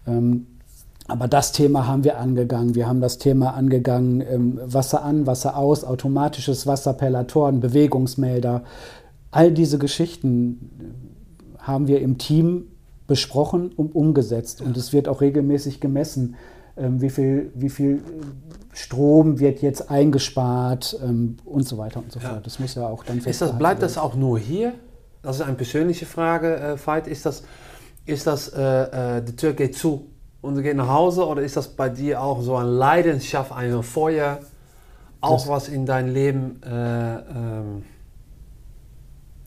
Ähm, 0.06 0.46
aber 1.08 1.28
das 1.28 1.52
Thema 1.52 1.86
haben 1.86 2.02
wir 2.02 2.18
angegangen. 2.18 2.74
Wir 2.74 2.88
haben 2.88 3.00
das 3.00 3.18
Thema 3.18 3.54
angegangen, 3.54 4.20
ähm, 4.28 4.60
Wasser 4.64 5.04
an, 5.04 5.26
Wasser 5.26 5.56
aus, 5.56 5.84
automatisches 5.84 6.66
Wasser, 6.66 6.94
Perlatoren, 6.94 7.60
Bewegungsmelder. 7.60 8.64
All 9.30 9.52
diese 9.52 9.78
Geschichten 9.78 10.70
äh, 11.58 11.62
haben 11.62 11.86
wir 11.86 12.00
im 12.00 12.18
Team 12.18 12.64
besprochen 13.06 13.70
und 13.76 13.94
umgesetzt. 13.94 14.60
Und 14.60 14.76
es 14.76 14.92
wird 14.92 15.06
auch 15.06 15.20
regelmäßig 15.20 15.80
gemessen, 15.80 16.34
wie, 16.76 17.10
viel, 17.10 17.50
wie 17.54 17.70
viel 17.70 17.96
äh, 17.96 18.00
Strom 18.76 19.38
wird 19.38 19.62
jetzt 19.62 19.90
eingespart 19.90 20.98
ähm, 21.02 21.38
und 21.44 21.66
so 21.66 21.78
weiter 21.78 22.00
und 22.00 22.12
so 22.12 22.20
Ja. 22.20 22.30
fort. 22.30 22.46
Das 22.46 22.58
muss 22.58 22.74
ja 22.74 22.86
auch 22.86 23.02
dann 23.04 23.18
Ist 23.18 23.40
das, 23.40 23.56
bleibt 23.56 23.82
das 23.82 23.96
werden. 23.96 24.06
auch 24.10 24.14
nur 24.14 24.38
hier? 24.38 24.74
Das 25.22 25.36
ist 25.36 25.42
eine 25.42 25.54
persönliche 25.56 26.04
Frage, 26.06 26.56
äh, 26.56 26.76
Veit. 26.86 27.06
Ist 27.06 27.24
das, 27.26 27.42
ist 28.04 28.26
das 28.26 28.48
äh, 28.48 29.16
äh, 29.18 29.22
die 29.22 29.34
Tür 29.34 29.54
geht 29.54 29.76
zu 29.76 30.06
und 30.42 30.54
du 30.54 30.62
gehst 30.62 30.76
nach 30.76 30.88
Hause 30.88 31.26
oder 31.26 31.42
ist 31.42 31.56
das 31.56 31.68
bei 31.68 31.88
dir 31.88 32.20
auch 32.22 32.42
so 32.42 32.54
eine 32.56 32.68
Leidenschaft, 32.68 33.50
ein 33.52 33.82
Feuer, 33.82 34.38
auch 35.22 35.40
Das- 35.40 35.48
was 35.48 35.68
in 35.68 35.86
dein 35.86 36.08
Leben, 36.12 36.60
äh, 36.62 36.68
ähm, 36.68 37.82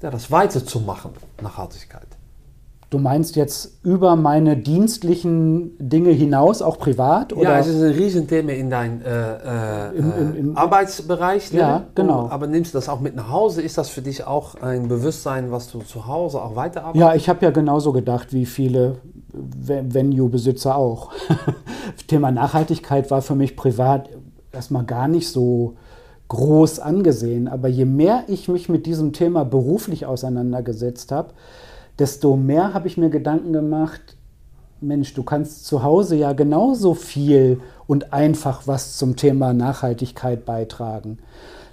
ja, 0.01 0.09
das 0.09 0.31
weiterzumachen, 0.31 1.11
Nachhaltigkeit? 1.41 2.07
Du 2.89 2.97
meinst 2.97 3.35
jetzt 3.35 3.79
über 3.83 4.15
meine 4.15 4.57
dienstlichen 4.57 5.73
Dinge 5.77 6.09
hinaus, 6.09 6.63
auch 6.63 6.79
privat? 6.79 7.33
Oder? 7.33 7.43
Ja, 7.51 7.59
es 7.59 7.67
ist 7.67 7.83
ein 7.83 7.91
Riesenthema 7.91 8.51
in 8.53 8.71
deinem 8.71 9.01
äh, 9.03 9.89
äh, 9.89 9.95
Im- 9.95 10.13
im- 10.17 10.35
im- 10.35 10.57
Arbeitsbereich. 10.57 11.53
Ne? 11.53 11.59
Ja, 11.59 11.83
genau. 11.93 12.27
Aber 12.29 12.47
nimmst 12.47 12.73
du 12.73 12.77
das 12.79 12.89
auch 12.89 12.99
mit 12.99 13.15
nach 13.15 13.29
Hause? 13.29 13.61
Ist 13.61 13.77
das 13.77 13.89
für 13.89 14.01
dich 14.01 14.25
auch 14.25 14.55
ein 14.55 14.87
Bewusstsein, 14.87 15.51
was 15.51 15.71
du 15.71 15.79
zu 15.79 16.07
Hause 16.07 16.41
auch 16.41 16.55
weiterarbeitest? 16.55 16.99
Ja, 16.99 17.13
ich 17.13 17.29
habe 17.29 17.45
ja 17.45 17.51
genauso 17.51 17.91
gedacht 17.93 18.33
wie 18.33 18.47
viele 18.47 18.95
Ve- 19.33 19.83
Venue-Besitzer 19.93 20.75
auch. 20.75 21.11
Thema 22.07 22.31
Nachhaltigkeit 22.31 23.11
war 23.11 23.21
für 23.21 23.35
mich 23.35 23.55
privat 23.55 24.09
erstmal 24.51 24.83
gar 24.83 25.07
nicht 25.07 25.29
so 25.29 25.75
groß 26.29 26.79
angesehen. 26.79 27.47
Aber 27.47 27.67
je 27.67 27.85
mehr 27.85 28.23
ich 28.27 28.47
mich 28.47 28.67
mit 28.67 28.87
diesem 28.87 29.13
Thema 29.13 29.45
beruflich 29.45 30.07
auseinandergesetzt 30.07 31.11
habe, 31.11 31.29
desto 31.99 32.35
mehr 32.35 32.73
habe 32.73 32.87
ich 32.87 32.97
mir 32.97 33.09
Gedanken 33.09 33.53
gemacht, 33.53 34.17
Mensch, 34.81 35.13
du 35.13 35.23
kannst 35.23 35.65
zu 35.65 35.83
Hause 35.83 36.15
ja 36.15 36.33
genauso 36.33 36.93
viel 36.93 37.59
und 37.85 38.13
einfach 38.13 38.65
was 38.65 38.97
zum 38.97 39.15
Thema 39.15 39.53
Nachhaltigkeit 39.53 40.45
beitragen. 40.45 41.19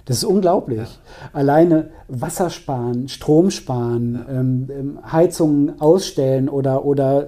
Das 0.05 0.17
ist 0.17 0.23
unglaublich. 0.23 0.79
Ja. 0.79 1.29
Alleine 1.33 1.89
Wasser 2.07 2.49
sparen, 2.49 3.07
Strom 3.07 3.51
sparen, 3.51 4.25
ja. 4.27 4.39
ähm, 4.39 4.69
ähm 4.71 4.99
Heizungen 5.11 5.79
ausstellen 5.81 6.49
oder, 6.49 6.85
oder 6.85 7.27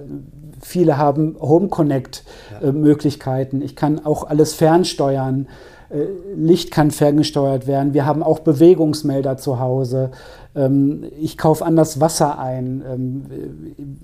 viele 0.60 0.96
haben 0.96 1.36
Home 1.40 1.68
Connect 1.68 2.24
äh, 2.62 2.72
Möglichkeiten. 2.72 3.62
Ich 3.62 3.76
kann 3.76 4.04
auch 4.04 4.24
alles 4.24 4.54
fernsteuern. 4.54 5.48
Äh, 5.90 6.06
Licht 6.36 6.70
kann 6.70 6.92
ferngesteuert 6.92 7.66
werden. 7.66 7.94
Wir 7.94 8.06
haben 8.06 8.22
auch 8.22 8.38
Bewegungsmelder 8.38 9.36
zu 9.36 9.58
Hause. 9.58 10.12
Ähm, 10.54 11.04
ich 11.20 11.36
kaufe 11.36 11.64
anders 11.64 12.00
Wasser 12.00 12.38
ein. 12.38 12.82
Ähm, 12.88 13.24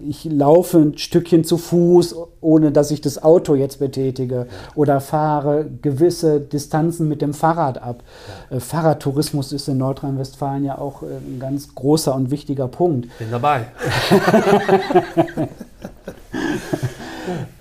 ich 0.07 0.25
laufe 0.25 0.79
ein 0.79 0.99
Stückchen 0.99 1.44
zu 1.44 1.59
Fuß, 1.59 2.16
ohne 2.40 2.72
dass 2.72 2.90
ich 2.90 3.01
das 3.01 3.22
Auto 3.22 3.55
jetzt 3.55 3.79
betätige. 3.79 4.46
Oder 4.75 5.01
fahre 5.01 5.66
gewisse 5.81 6.40
Distanzen 6.40 7.09
mit 7.09 7.22
dem 7.22 7.35
Fahrrad 7.35 7.81
ab. 7.81 8.03
Äh, 8.51 8.59
Fahrradtourismus 8.59 9.53
ist 9.53 9.68
in 9.68 9.79
Nordrhein-Westfalen 9.79 10.64
ja 10.64 10.79
auch 10.79 11.03
ein 11.03 11.38
ganz 11.38 11.72
großer 11.75 12.14
und 12.14 12.33
wichtiger 12.33 12.66
Punkt. 12.66 13.09
Bin 13.18 13.31
dabei. 13.31 13.66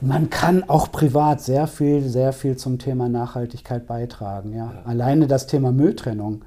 man 0.01 0.29
kann 0.29 0.63
auch 0.67 0.91
privat 0.91 1.41
sehr 1.41 1.67
viel, 1.67 2.01
sehr 2.01 2.33
viel 2.33 2.57
zum 2.57 2.79
Thema 2.79 3.09
Nachhaltigkeit 3.09 3.87
beitragen. 3.87 4.53
Ja. 4.53 4.65
ja. 4.65 4.71
Alleine 4.85 5.27
das 5.27 5.47
Thema 5.47 5.71
Mülltrennung. 5.71 6.43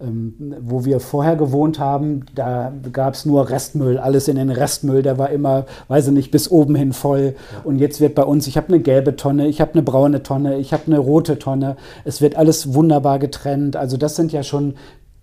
Ähm, 0.00 0.54
wo 0.60 0.84
wir 0.84 1.00
vorher 1.00 1.34
gewohnt 1.34 1.80
haben, 1.80 2.24
da 2.32 2.72
gab 2.92 3.14
es 3.14 3.26
nur 3.26 3.50
Restmüll, 3.50 3.98
alles 3.98 4.28
in 4.28 4.36
den 4.36 4.50
Restmüll, 4.50 5.02
der 5.02 5.18
war 5.18 5.30
immer, 5.30 5.66
weiß 5.88 6.06
ich 6.06 6.12
nicht, 6.12 6.30
bis 6.30 6.48
oben 6.48 6.76
hin 6.76 6.92
voll. 6.92 7.34
Ja. 7.34 7.62
Und 7.64 7.78
jetzt 7.78 8.00
wird 8.00 8.14
bei 8.14 8.22
uns, 8.22 8.46
ich 8.46 8.56
habe 8.56 8.68
eine 8.68 8.78
gelbe 8.78 9.16
Tonne, 9.16 9.48
ich 9.48 9.60
habe 9.60 9.72
eine 9.72 9.82
braune 9.82 10.22
Tonne, 10.22 10.56
ich 10.58 10.72
habe 10.72 10.84
eine 10.86 11.00
rote 11.00 11.40
Tonne. 11.40 11.76
Es 12.04 12.20
wird 12.20 12.36
alles 12.36 12.74
wunderbar 12.74 13.18
getrennt. 13.18 13.74
Also 13.74 13.96
das 13.96 14.14
sind 14.14 14.30
ja 14.30 14.44
schon 14.44 14.74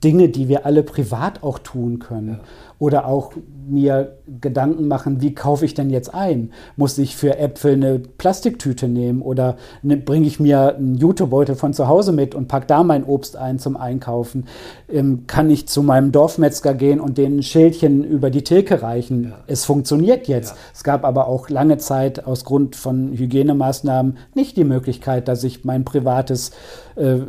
Dinge, 0.03 0.27
die 0.27 0.49
wir 0.49 0.65
alle 0.65 0.83
privat 0.83 1.41
auch 1.41 1.59
tun 1.59 1.99
können. 1.99 2.27
Ja. 2.27 2.39
Oder 2.77 3.07
auch 3.07 3.31
mir 3.67 4.17
Gedanken 4.41 4.87
machen, 4.87 5.21
wie 5.21 5.33
kaufe 5.33 5.65
ich 5.65 5.73
denn 5.73 5.89
jetzt 5.89 6.13
ein? 6.13 6.51
Muss 6.75 6.97
ich 6.97 7.15
für 7.15 7.37
Äpfel 7.37 7.73
eine 7.73 7.99
Plastiktüte 7.99 8.87
nehmen 8.87 9.21
oder 9.21 9.57
ne, 9.81 9.97
bringe 9.97 10.27
ich 10.27 10.39
mir 10.39 10.75
einen 10.75 10.95
Jutebeutel 10.95 11.55
von 11.55 11.73
zu 11.73 11.87
Hause 11.87 12.11
mit 12.11 12.35
und 12.35 12.47
packe 12.47 12.67
da 12.67 12.83
mein 12.83 13.03
Obst 13.03 13.37
ein 13.37 13.59
zum 13.59 13.77
Einkaufen? 13.77 14.45
Ähm, 14.89 15.25
kann 15.27 15.49
ich 15.49 15.67
zu 15.67 15.83
meinem 15.83 16.11
Dorfmetzger 16.11 16.73
gehen 16.73 16.99
und 16.99 17.17
den 17.17 17.37
ein 17.37 17.43
Schildchen 17.43 18.03
über 18.03 18.29
die 18.29 18.43
Theke 18.43 18.81
reichen? 18.81 19.25
Ja. 19.25 19.37
Es 19.47 19.65
funktioniert 19.65 20.27
jetzt. 20.27 20.51
Ja. 20.51 20.57
Es 20.73 20.83
gab 20.83 21.03
aber 21.03 21.27
auch 21.27 21.49
lange 21.49 21.77
Zeit 21.77 22.25
aus 22.25 22.45
Grund 22.45 22.75
von 22.75 23.13
Hygienemaßnahmen 23.13 24.17
nicht 24.35 24.57
die 24.57 24.63
Möglichkeit, 24.63 25.27
dass 25.27 25.43
ich 25.43 25.65
mein 25.65 25.85
privates, 25.85 26.51
äh, 26.95 27.13
äh 27.13 27.23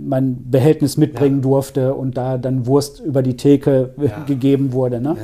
mein 0.00 0.50
Behältnis 0.50 0.96
mitbringen 0.96 1.42
durfte 1.42 1.94
und 1.94 2.16
da 2.16 2.38
dann 2.38 2.66
Wurst 2.66 3.00
über 3.00 3.22
die 3.22 3.36
Theke 3.36 3.94
äh, 3.98 4.26
gegeben 4.26 4.72
wurde. 4.72 5.00
Ne? 5.00 5.16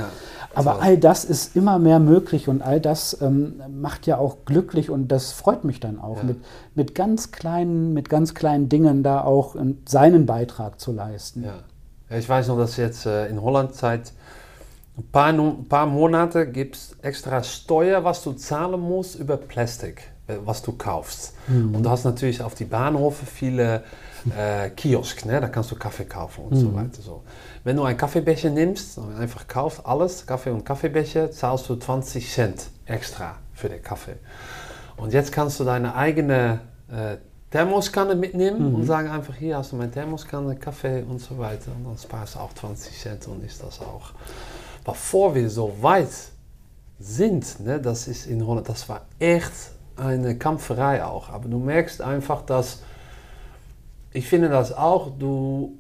Aber 0.59 0.73
also 0.73 0.83
all 0.83 0.99
das 0.99 1.25
ist 1.25 1.57
immer 1.57 1.79
mehr 1.79 2.01
möglich 2.01 2.49
und 2.49 2.63
all 2.63 2.81
das 2.81 3.21
ähm, 3.21 3.63
macht 3.81 4.07
ja 4.07 4.19
auch 4.19 4.39
glücklich 4.45 4.91
und 4.91 5.09
das 5.09 5.33
freut 5.33 5.65
mich 5.65 5.81
dann 5.81 5.99
auch, 5.99 6.19
ja. 6.19 6.25
mit, 6.25 6.37
mit, 6.75 6.95
ganz 6.95 7.31
kleinen, 7.31 7.95
mit 7.95 8.09
ganz 8.09 8.35
kleinen 8.35 8.69
Dingen 8.69 9.03
da 9.03 9.23
auch 9.23 9.57
seinen 9.87 10.27
Beitrag 10.27 10.81
zu 10.81 10.93
leisten. 10.93 11.45
Ja. 11.45 12.17
Ich 12.17 12.29
weiß 12.29 12.49
noch, 12.49 12.57
dass 12.57 12.77
jetzt 12.77 13.07
äh, 13.07 13.29
in 13.29 13.41
Holland 13.43 13.75
seit 13.75 14.13
ein 14.97 15.05
paar, 15.13 15.29
ein 15.29 15.69
paar 15.69 15.87
Monate 15.87 16.51
gibt 16.51 16.77
es 16.77 16.97
extra 17.03 17.43
Steuer, 17.43 18.03
was 18.03 18.23
du 18.25 18.33
zahlen 18.33 18.81
musst 18.81 19.17
über 19.17 19.37
Plastik, 19.37 20.03
äh, 20.27 20.37
was 20.45 20.63
du 20.63 20.73
kaufst. 20.73 21.35
Mhm. 21.47 21.75
Und 21.75 21.83
du 21.85 21.91
hast 21.91 22.05
natürlich 22.05 22.43
auf 22.43 22.55
die 22.55 22.65
Bahnhöfe 22.65 23.27
viele 23.27 23.85
äh, 24.37 24.71
Kiosk, 24.71 25.27
ne? 25.27 25.41
da 25.41 25.49
kannst 25.49 25.71
du 25.71 25.77
Kaffee 25.77 26.05
kaufen 26.05 26.45
und 26.45 26.55
mhm. 26.55 26.61
so 26.61 26.75
weiter. 26.75 27.03
So. 27.03 27.23
Wenn 27.69 27.77
du 27.77 27.83
einen 27.83 27.99
Kaffeebecher 27.99 28.49
nimmst, 28.49 28.99
einfach 29.19 29.47
kaufst 29.47 29.85
alles, 29.85 30.25
Kaffee 30.25 30.49
und 30.49 30.65
Kaffeebecher, 30.65 31.31
zahlst 31.31 31.69
du 31.69 31.77
20 31.77 32.33
Cent 32.33 32.71
extra 32.87 33.35
für 33.53 33.69
den 33.69 33.83
Kaffee. 33.83 34.15
Und 34.97 35.13
jetzt 35.13 35.33
kannst 35.33 35.61
du 35.61 35.65
deine 35.65 35.95
eigene 35.95 36.61
äh, 36.91 37.19
Thermoskanne 37.51 38.15
mitnehmen 38.15 38.71
mhm. 38.71 38.75
und 38.75 38.87
sagen 38.87 39.11
einfach, 39.11 39.35
hier 39.35 39.59
hast 39.59 39.73
du 39.73 39.77
meine 39.77 39.91
Thermoskanne, 39.91 40.57
Kaffee 40.57 41.03
und 41.03 41.19
so 41.19 41.37
weiter. 41.37 41.71
Und 41.77 41.85
dann 41.85 41.99
sparst 41.99 42.37
du 42.37 42.39
auch 42.39 42.55
20 42.55 42.99
Cent 42.99 43.29
und 43.29 43.45
ist 43.45 43.63
das 43.63 43.83
auch. 43.83 44.13
Bevor 44.83 45.35
wir 45.35 45.51
so 45.51 45.75
weit 45.83 46.09
sind, 46.99 47.61
ne, 47.61 47.79
das 47.79 48.09
ist 48.09 48.29
in 48.29 48.47
Holland, 48.47 48.67
das 48.71 48.89
war 48.89 49.03
echt 49.19 49.53
eine 49.95 50.39
Kampferei 50.39 51.05
auch. 51.05 51.29
Aber 51.29 51.51
du 51.51 51.59
merkst 51.59 52.01
einfach, 52.01 52.41
dass 52.41 52.81
ich 54.15 54.27
finde 54.27 54.49
das 54.49 54.73
auch, 54.73 55.11
du, 55.19 55.77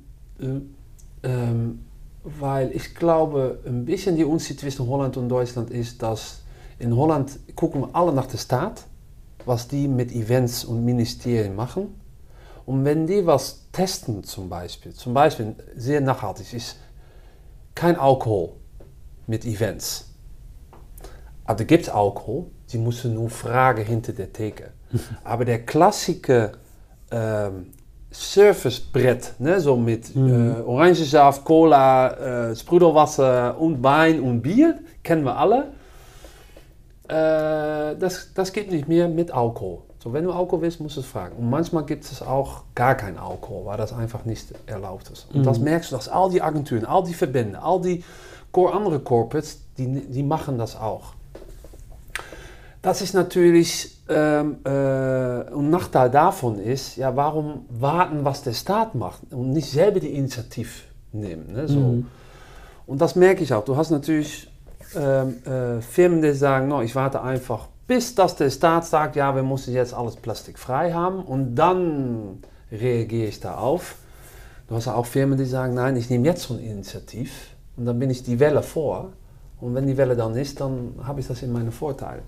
ähm, 1.22 1.84
weil 2.24 2.72
ich 2.72 2.94
glaube, 2.94 3.60
ein 3.66 3.84
bisschen 3.84 4.16
die 4.16 4.24
Unterschied 4.24 4.60
zwischen 4.60 4.86
Holland 4.86 5.16
und 5.16 5.28
Deutschland 5.28 5.70
ist, 5.70 6.02
dass 6.02 6.42
in 6.78 6.94
Holland 6.94 7.38
gucken 7.56 7.82
wir 7.82 7.94
alle 7.94 8.12
nach 8.12 8.26
der 8.26 8.38
Staat, 8.38 8.84
was 9.44 9.68
die 9.68 9.88
mit 9.88 10.12
Events 10.12 10.64
und 10.64 10.84
Ministerien 10.84 11.56
machen. 11.56 11.94
Und 12.66 12.84
wenn 12.84 13.06
die 13.06 13.24
was 13.24 13.66
testen 13.72 14.22
zum 14.24 14.48
Beispiel, 14.48 14.92
zum 14.92 15.14
Beispiel 15.14 15.54
sehr 15.74 16.00
nachhaltig 16.00 16.52
ist, 16.52 16.76
kein 17.74 17.96
Alkohol 17.96 18.52
mit 19.26 19.44
Events. 19.44 20.08
Aber 21.44 21.58
da 21.58 21.64
gibt 21.64 21.84
es 21.84 21.88
Alkohol, 21.88 22.46
die 22.70 22.78
müssen 22.78 23.14
nur 23.14 23.30
fragen 23.30 23.84
hinter 23.84 24.12
der 24.12 24.32
Theke. 24.32 24.72
Aber 25.24 25.46
der 25.46 25.64
klassische 25.64 26.52
ähm, 27.10 27.72
Servicebrett, 28.10 29.34
ne? 29.38 29.60
so 29.60 29.76
mit 29.76 30.14
mhm. 30.14 30.56
äh, 30.56 30.60
Orangensaft, 30.62 31.44
Cola, 31.44 32.50
äh, 32.50 32.56
Sprudelwasser 32.56 33.58
und 33.58 33.82
Wein 33.82 34.20
und 34.20 34.40
Bier, 34.40 34.78
kennen 35.02 35.24
wir 35.24 35.36
alle. 35.36 35.72
Äh, 37.08 37.96
das, 37.98 38.32
das 38.34 38.52
geht 38.52 38.70
nicht 38.70 38.88
mehr 38.88 39.08
mit 39.08 39.30
Alkohol. 39.30 39.82
So, 40.02 40.12
wenn 40.12 40.24
du 40.24 40.32
Alkohol 40.32 40.62
willst, 40.62 40.80
musst 40.80 40.96
du 40.96 41.00
es 41.00 41.06
fragen. 41.06 41.36
Und 41.36 41.50
manchmal 41.50 41.84
gibt 41.84 42.04
es 42.04 42.22
auch 42.22 42.62
gar 42.74 42.94
kein 42.94 43.18
Alkohol, 43.18 43.66
weil 43.66 43.76
das 43.76 43.92
einfach 43.92 44.24
nicht 44.24 44.54
erlaubt 44.66 45.10
ist. 45.10 45.26
Und 45.32 45.40
mhm. 45.40 45.44
das 45.44 45.58
merkst 45.58 45.90
du, 45.90 45.96
dass 45.96 46.08
all 46.08 46.30
die 46.30 46.40
Agenturen, 46.40 46.84
all 46.84 47.04
die 47.04 47.14
Verbände, 47.14 47.60
all 47.60 47.80
die 47.80 48.04
andere 48.54 48.98
Corporates, 48.98 49.60
die, 49.76 49.86
die 49.86 50.22
machen 50.22 50.58
das 50.58 50.74
auch. 50.74 51.14
Das 52.88 53.02
ist 53.02 53.12
natürlich 53.12 53.98
ähm, 54.08 54.60
äh, 54.64 54.70
ein 54.70 55.68
Nachteil 55.68 56.08
davon 56.08 56.58
ist, 56.58 56.96
ja, 56.96 57.14
warum 57.14 57.66
warten, 57.68 58.24
was 58.24 58.42
der 58.42 58.54
Staat 58.54 58.94
macht 58.94 59.20
und 59.30 59.50
nicht 59.50 59.70
selber 59.70 60.00
die 60.00 60.14
Initiative 60.14 60.70
nehmen. 61.12 61.52
Ne, 61.52 61.68
so. 61.68 61.80
Mhm. 61.80 62.06
Und 62.86 63.02
das 63.02 63.14
merke 63.14 63.44
ich 63.44 63.52
auch. 63.52 63.62
Du 63.62 63.76
hast 63.76 63.90
natürlich 63.90 64.50
ähm, 64.96 65.36
äh, 65.44 65.82
Firmen, 65.82 66.22
die 66.22 66.32
sagen, 66.32 66.68
no, 66.68 66.80
ich 66.80 66.94
warte 66.94 67.20
einfach, 67.20 67.66
bis 67.86 68.14
dass 68.14 68.36
der 68.36 68.48
Staat 68.48 68.86
sagt, 68.86 69.16
ja, 69.16 69.36
wir 69.36 69.42
müssen 69.42 69.74
jetzt 69.74 69.92
alles 69.92 70.16
plastikfrei 70.16 70.94
haben 70.94 71.22
und 71.22 71.56
dann 71.56 72.38
reagiere 72.72 73.28
ich 73.28 73.38
da 73.38 73.56
auf. 73.56 73.96
Du 74.66 74.76
hast 74.76 74.88
auch 74.88 75.04
Firmen, 75.04 75.36
die 75.36 75.44
sagen, 75.44 75.74
nein, 75.74 75.94
ich 75.96 76.08
nehme 76.08 76.24
jetzt 76.24 76.44
so 76.44 76.54
eine 76.54 76.62
Initiative 76.62 77.28
und 77.76 77.84
dann 77.84 77.98
bin 77.98 78.08
ich 78.08 78.22
die 78.22 78.40
Welle 78.40 78.62
vor. 78.62 79.12
Und 79.60 79.74
wenn 79.74 79.86
die 79.86 79.98
Welle 79.98 80.16
dann 80.16 80.34
ist, 80.36 80.58
dann 80.62 80.94
habe 81.02 81.20
ich 81.20 81.26
das 81.26 81.42
in 81.42 81.52
meinem 81.52 81.72
Vorteil. 81.72 82.22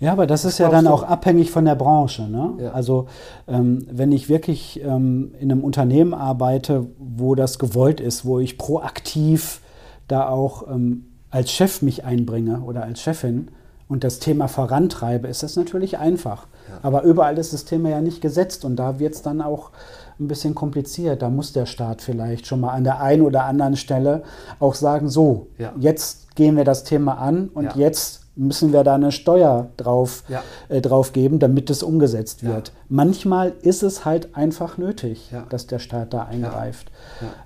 Ja, 0.00 0.12
aber 0.12 0.26
das 0.26 0.44
ist 0.44 0.58
ja 0.58 0.68
dann 0.68 0.86
auch 0.86 1.02
abhängig 1.02 1.50
von 1.50 1.64
der 1.64 1.74
Branche. 1.74 2.22
Ne? 2.28 2.52
Ja. 2.58 2.72
Also 2.72 3.06
ähm, 3.48 3.86
wenn 3.90 4.12
ich 4.12 4.28
wirklich 4.28 4.80
ähm, 4.82 5.34
in 5.40 5.50
einem 5.50 5.64
Unternehmen 5.64 6.14
arbeite, 6.14 6.86
wo 6.98 7.34
das 7.34 7.58
gewollt 7.58 8.00
ist, 8.00 8.24
wo 8.24 8.38
ich 8.38 8.58
proaktiv 8.58 9.60
da 10.08 10.28
auch 10.28 10.68
ähm, 10.68 11.06
als 11.30 11.50
Chef 11.50 11.82
mich 11.82 12.04
einbringe 12.04 12.60
oder 12.60 12.84
als 12.84 13.00
Chefin 13.00 13.48
und 13.88 14.04
das 14.04 14.18
Thema 14.18 14.48
vorantreibe, 14.48 15.28
ist 15.28 15.42
das 15.42 15.56
natürlich 15.56 15.98
einfach. 15.98 16.46
Ja. 16.68 16.78
Aber 16.82 17.02
überall 17.02 17.38
ist 17.38 17.52
das 17.52 17.64
Thema 17.64 17.90
ja 17.90 18.00
nicht 18.00 18.20
gesetzt 18.20 18.64
und 18.64 18.76
da 18.76 18.98
wird 18.98 19.14
es 19.14 19.22
dann 19.22 19.40
auch 19.40 19.70
ein 20.18 20.28
bisschen 20.28 20.54
kompliziert. 20.54 21.22
Da 21.22 21.30
muss 21.30 21.52
der 21.52 21.66
Staat 21.66 22.02
vielleicht 22.02 22.46
schon 22.46 22.60
mal 22.60 22.70
an 22.70 22.84
der 22.84 23.00
einen 23.00 23.22
oder 23.22 23.44
anderen 23.44 23.76
Stelle 23.76 24.22
auch 24.60 24.74
sagen, 24.74 25.08
so, 25.08 25.48
ja. 25.58 25.72
jetzt 25.78 26.34
gehen 26.36 26.56
wir 26.56 26.64
das 26.64 26.84
Thema 26.84 27.18
an 27.18 27.48
und 27.52 27.76
jetzt 27.76 28.25
müssen 28.36 28.72
wir 28.72 28.84
da 28.84 28.94
eine 28.94 29.12
Steuer 29.12 29.70
drauf, 29.76 30.22
ja. 30.28 30.42
äh, 30.68 30.80
drauf 30.80 31.12
geben, 31.12 31.38
damit 31.38 31.70
es 31.70 31.82
umgesetzt 31.82 32.44
wird. 32.44 32.68
Ja. 32.68 32.74
Manchmal 32.88 33.54
ist 33.62 33.82
es 33.82 34.04
halt 34.04 34.36
einfach 34.36 34.78
nötig, 34.78 35.30
ja. 35.32 35.44
dass 35.48 35.66
der 35.66 35.78
Staat 35.78 36.12
da 36.12 36.24
eingreift. 36.24 36.90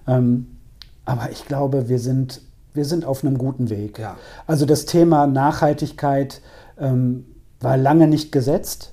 Ähm, 0.06 0.58
aber 1.04 1.30
ich 1.30 1.46
glaube, 1.46 1.88
wir 1.88 1.98
sind, 1.98 2.42
wir 2.74 2.84
sind 2.84 3.04
auf 3.04 3.24
einem 3.24 3.38
guten 3.38 3.70
Weg. 3.70 4.00
Also 4.46 4.66
das 4.66 4.84
Thema 4.84 5.26
Nachhaltigkeit 5.26 6.40
ähm, 6.78 7.24
war 7.60 7.76
lange 7.76 8.06
nicht 8.06 8.32
gesetzt. 8.32 8.92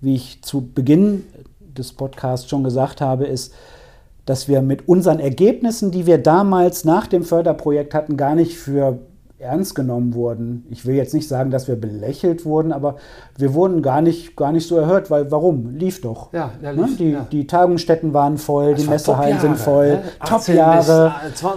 Wie 0.00 0.14
ich 0.14 0.42
zu 0.42 0.72
Beginn 0.72 1.24
des 1.60 1.92
Podcasts 1.92 2.48
schon 2.48 2.64
gesagt 2.64 3.00
habe, 3.00 3.26
ist, 3.26 3.52
dass 4.26 4.48
wir 4.48 4.62
mit 4.62 4.88
unseren 4.88 5.18
Ergebnissen, 5.18 5.90
die 5.90 6.06
wir 6.06 6.18
damals 6.18 6.84
nach 6.84 7.06
dem 7.06 7.22
Förderprojekt 7.22 7.94
hatten, 7.94 8.16
gar 8.16 8.34
nicht 8.34 8.56
für 8.56 8.98
ernst 9.40 9.74
genommen 9.74 10.14
wurden. 10.14 10.66
Ich 10.70 10.84
will 10.84 10.94
jetzt 10.94 11.14
nicht 11.14 11.26
sagen, 11.26 11.50
dass 11.50 11.66
wir 11.66 11.76
belächelt 11.76 12.44
wurden, 12.44 12.72
aber 12.72 12.96
wir 13.36 13.54
wurden 13.54 13.80
gar 13.82 14.02
nicht, 14.02 14.36
gar 14.36 14.52
nicht 14.52 14.68
so 14.68 14.76
erhört, 14.76 15.10
weil 15.10 15.30
warum? 15.30 15.70
Lief 15.70 16.00
doch. 16.02 16.32
Ja, 16.32 16.52
ja, 16.62 16.72
ne? 16.72 16.82
lief, 16.82 16.96
die, 16.98 17.10
ja. 17.12 17.26
die 17.30 17.46
Tagungsstätten 17.46 18.12
waren 18.12 18.38
voll, 18.38 18.72
das 18.72 18.82
die 18.82 18.88
Messehallen 18.88 19.40
sind 19.40 19.56
voll, 19.56 19.88
ne? 19.88 20.02
Top-Jahre. 20.24 21.14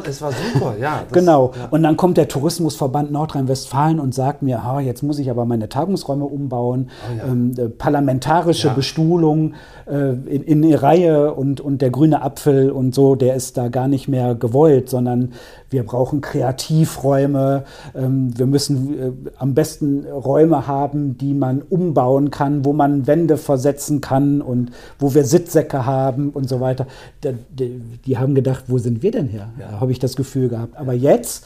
Es 0.07 0.21
war 0.21 0.31
super, 0.31 0.75
ja. 0.79 1.01
Das, 1.03 1.13
genau. 1.19 1.51
Ja. 1.55 1.67
Und 1.71 1.83
dann 1.83 1.97
kommt 1.97 2.17
der 2.17 2.27
Tourismusverband 2.27 3.11
Nordrhein-Westfalen 3.11 3.99
und 3.99 4.13
sagt 4.13 4.41
mir, 4.41 4.61
oh, 4.73 4.79
jetzt 4.79 5.03
muss 5.03 5.19
ich 5.19 5.29
aber 5.29 5.45
meine 5.45 5.67
Tagungsräume 5.67 6.25
umbauen, 6.25 6.89
oh, 7.07 7.27
ähm, 7.27 7.51
äh, 7.57 7.67
parlamentarische 7.67 8.69
Bestuhlung 8.69 9.55
äh, 9.85 10.13
in, 10.13 10.43
in 10.43 10.73
Reihe 10.73 11.33
und, 11.33 11.59
und 11.61 11.81
der 11.81 11.89
grüne 11.89 12.21
Apfel 12.21 12.71
und 12.71 12.95
so, 12.95 13.15
der 13.15 13.35
ist 13.35 13.57
da 13.57 13.67
gar 13.67 13.87
nicht 13.87 14.07
mehr 14.07 14.35
gewollt, 14.35 14.89
sondern 14.89 15.33
wir 15.69 15.83
brauchen 15.83 16.21
Kreativräume, 16.21 17.63
wir 17.93 18.45
müssen 18.45 18.99
äh, 18.99 19.11
am 19.37 19.53
besten 19.53 20.05
Räume 20.05 20.67
haben, 20.67 21.17
die 21.17 21.33
man 21.33 21.61
umbauen 21.61 22.31
kann, 22.31 22.65
wo 22.65 22.73
man 22.73 23.07
Wände 23.07 23.37
versetzen 23.37 24.01
kann 24.01 24.41
und 24.41 24.71
wo 24.99 25.13
wir 25.13 25.25
Sitzsäcke 25.25 25.85
haben 25.85 26.29
und 26.29 26.49
so 26.49 26.59
weiter. 26.59 26.87
Die, 27.23 28.17
haben 28.17 28.35
gedacht, 28.35 28.65
wo 28.67 28.77
sind 28.77 29.01
wir 29.01 29.11
denn 29.11 29.27
her? 29.27 29.49
Ja. 29.59 29.79
Habe 29.79 29.91
ich 29.91 29.99
das 29.99 30.15
Gefühl 30.15 30.49
gehabt. 30.49 30.77
Aber 30.77 30.93
jetzt, 30.93 31.45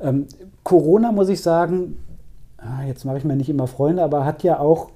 ähm, 0.00 0.26
Corona 0.62 1.12
muss 1.12 1.28
ich 1.28 1.40
sagen, 1.42 1.96
ah, 2.58 2.84
jetzt 2.86 3.04
mache 3.04 3.18
ich 3.18 3.24
mir 3.24 3.36
nicht 3.36 3.48
immer 3.48 3.66
Freunde, 3.66 4.02
aber 4.02 4.24
hat 4.24 4.42
ja 4.42 4.58
auch 4.58 4.90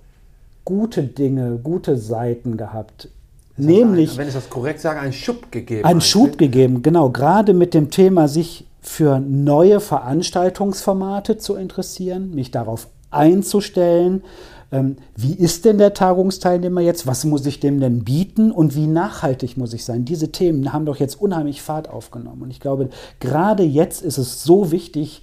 gute 0.65 1.03
Dinge, 1.03 1.59
gute 1.63 1.97
Seiten 1.97 2.57
gehabt. 2.57 3.09
Nämlich, 3.57 4.13
ein, 4.13 4.19
wenn 4.19 4.29
ich 4.29 4.35
das 4.35 4.49
korrekt 4.49 4.81
sage, 4.81 5.01
einen 5.01 5.13
Schub 5.13 5.51
gegeben. 5.51 5.85
Einen 5.85 6.01
Schub 6.01 6.39
gegeben, 6.39 6.83
genau. 6.83 7.11
Gerade 7.11 7.55
mit 7.55 7.75
dem 7.75 7.91
Thema, 7.91 8.29
sich 8.29 8.68
für 8.81 9.21
neue 9.21 9.81
Veranstaltungsformate 9.81 11.39
zu 11.39 11.57
interessieren, 11.57 12.35
mich 12.35 12.51
darauf 12.51 12.89
einzustellen. 13.11 14.23
Ähm, 14.71 14.97
wie 15.17 15.35
ist 15.35 15.65
denn 15.65 15.79
der 15.79 15.95
Tagungsteilnehmer 15.95 16.81
jetzt? 16.81 17.07
Was 17.07 17.25
muss 17.25 17.47
ich 17.47 17.59
dem 17.59 17.81
denn 17.81 18.05
bieten? 18.05 18.51
Und 18.53 18.75
wie 18.75 18.87
nachhaltig 18.87 19.57
muss 19.57 19.73
ich 19.73 19.85
sein? 19.85 20.05
Diese 20.05 20.31
Themen 20.31 20.73
haben 20.73 20.85
doch 20.85 20.97
jetzt 20.97 21.21
unheimlich 21.21 21.63
Fahrt 21.63 21.89
aufgenommen. 21.89 22.43
Und 22.43 22.51
ich 22.51 22.61
glaube, 22.61 22.91
gerade 23.19 23.63
jetzt 23.63 24.03
ist 24.03 24.19
es 24.19 24.43
so 24.43 24.71
wichtig, 24.71 25.23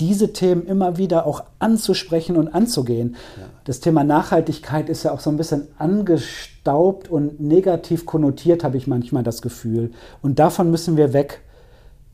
diese 0.00 0.32
Themen 0.32 0.66
immer 0.66 0.98
wieder 0.98 1.24
auch 1.24 1.44
anzusprechen 1.60 2.36
und 2.36 2.48
anzugehen. 2.48 3.14
Ja. 3.36 3.44
Das 3.64 3.78
Thema 3.78 4.02
Nachhaltigkeit 4.02 4.88
ist 4.88 5.04
ja 5.04 5.12
auch 5.12 5.20
so 5.20 5.30
ein 5.30 5.36
bisschen 5.36 5.68
angestaubt 5.78 7.08
und 7.08 7.40
negativ 7.40 8.04
konnotiert, 8.04 8.64
habe 8.64 8.76
ich 8.76 8.88
manchmal 8.88 9.22
das 9.22 9.40
Gefühl. 9.40 9.92
Und 10.20 10.40
davon 10.40 10.72
müssen 10.72 10.96
wir 10.96 11.12
weg 11.12 11.43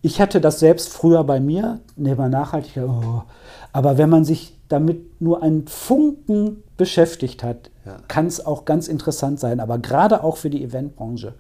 ich 0.03 0.21
hatte 0.21 0.41
das 0.41 0.61
selbst 0.61 0.89
früher 0.89 1.25
bei 1.25 1.41
mir, 1.41 1.81
neben 1.97 2.31
Nachhaltigkeit, 2.31 2.85
oh. 2.85 3.23
aber 3.73 3.99
wenn 3.99 4.09
man 4.09 4.25
sich 4.25 4.57
damit 4.69 5.21
nur 5.21 5.43
einen 5.43 5.67
Funken 5.67 6.63
beschäftigt 6.77 7.43
hat, 7.43 7.71
ja. 7.85 7.97
kann 8.09 8.27
es 8.27 8.45
auch 8.45 8.65
ganz 8.65 8.89
interessant 8.89 9.41
sein, 9.41 9.61
aber 9.61 9.79
gerade 9.79 10.25
auch 10.25 10.37
für 10.37 10.49
die 10.49 10.63
Eventbranche. 10.63 11.35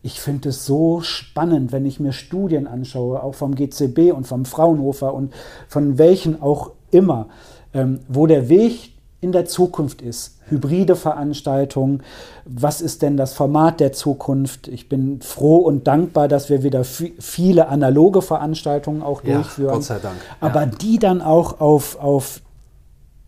Ich 0.00 0.20
finde 0.20 0.50
es 0.50 0.64
so 0.64 1.00
spannend, 1.00 1.72
wenn 1.72 1.84
ich 1.84 1.98
mir 1.98 2.12
Studien 2.12 2.66
anschaue, 2.66 3.22
auch 3.22 3.34
vom 3.34 3.54
GCB 3.54 4.12
und 4.12 4.26
vom 4.26 4.44
Fraunhofer 4.44 5.12
und 5.12 5.34
von 5.66 5.98
welchen 5.98 6.40
auch 6.40 6.70
immer, 6.92 7.28
ähm, 7.74 8.00
wo 8.08 8.26
der 8.26 8.48
Weg 8.48 8.94
in 9.20 9.32
der 9.32 9.46
Zukunft 9.46 10.00
ist. 10.00 10.38
Hybride 10.48 10.94
Veranstaltungen. 10.94 12.02
Was 12.44 12.80
ist 12.80 13.02
denn 13.02 13.16
das 13.16 13.34
Format 13.34 13.80
der 13.80 13.92
Zukunft? 13.92 14.68
Ich 14.68 14.88
bin 14.88 15.20
froh 15.20 15.56
und 15.56 15.86
dankbar, 15.86 16.28
dass 16.28 16.48
wir 16.48 16.62
wieder 16.62 16.84
viele 16.84 17.68
analoge 17.68 18.22
Veranstaltungen 18.22 19.02
auch 19.02 19.24
ja, 19.24 19.34
durchführen. 19.34 19.74
Gott 19.74 19.84
sei 19.84 19.98
Dank. 19.98 20.16
Ja. 20.40 20.46
Aber 20.46 20.66
die 20.66 20.98
dann 20.98 21.20
auch 21.20 21.60
auf, 21.60 21.98
auf 22.00 22.40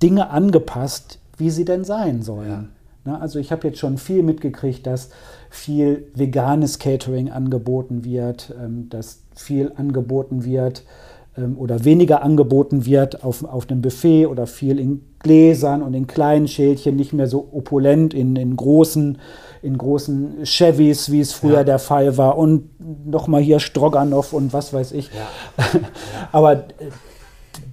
Dinge 0.02 0.30
angepasst, 0.30 1.18
wie 1.36 1.50
sie 1.50 1.64
denn 1.64 1.84
sein 1.84 2.22
sollen. 2.22 2.70
Ja. 3.04 3.16
also 3.18 3.38
ich 3.38 3.50
habe 3.50 3.66
jetzt 3.66 3.78
schon 3.78 3.98
viel 3.98 4.22
mitgekriegt, 4.22 4.86
dass 4.86 5.10
viel 5.50 6.06
veganes 6.14 6.78
Catering 6.78 7.30
angeboten 7.30 8.04
wird, 8.04 8.54
ähm, 8.62 8.88
dass 8.88 9.22
viel 9.34 9.72
angeboten 9.76 10.44
wird 10.44 10.84
oder 11.56 11.84
weniger 11.84 12.22
angeboten 12.22 12.86
wird 12.86 13.24
auf, 13.24 13.44
auf 13.44 13.64
dem 13.66 13.82
Buffet 13.82 14.26
oder 14.26 14.46
viel 14.46 14.78
in 14.78 15.02
Gläsern 15.20 15.82
und 15.82 15.94
in 15.94 16.06
kleinen 16.06 16.48
Schälchen, 16.48 16.96
nicht 16.96 17.12
mehr 17.12 17.26
so 17.26 17.48
opulent 17.52 18.14
in, 18.14 18.36
in 18.36 18.56
großen 18.56 19.18
in 19.62 19.76
großen 19.76 20.44
Chevys, 20.44 21.10
wie 21.12 21.20
es 21.20 21.32
früher 21.32 21.58
ja. 21.58 21.64
der 21.64 21.78
Fall 21.78 22.16
war 22.16 22.38
und 22.38 22.70
nochmal 23.06 23.42
hier 23.42 23.60
Stroganoff 23.60 24.32
und 24.32 24.52
was 24.52 24.72
weiß 24.72 24.92
ich. 24.92 25.10
Ja. 25.12 25.80
Aber 26.32 26.54
äh, 26.54 26.64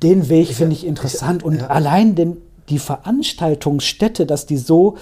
den 0.04 0.30
Weg 0.30 0.50
finde 0.50 0.74
ich 0.74 0.86
interessant 0.86 1.44
und 1.44 1.70
allein 1.70 2.16
den, 2.16 2.38
die 2.70 2.80
Veranstaltungsstätte, 2.80 4.26
dass 4.26 4.46
die 4.46 4.58
so 4.58 4.98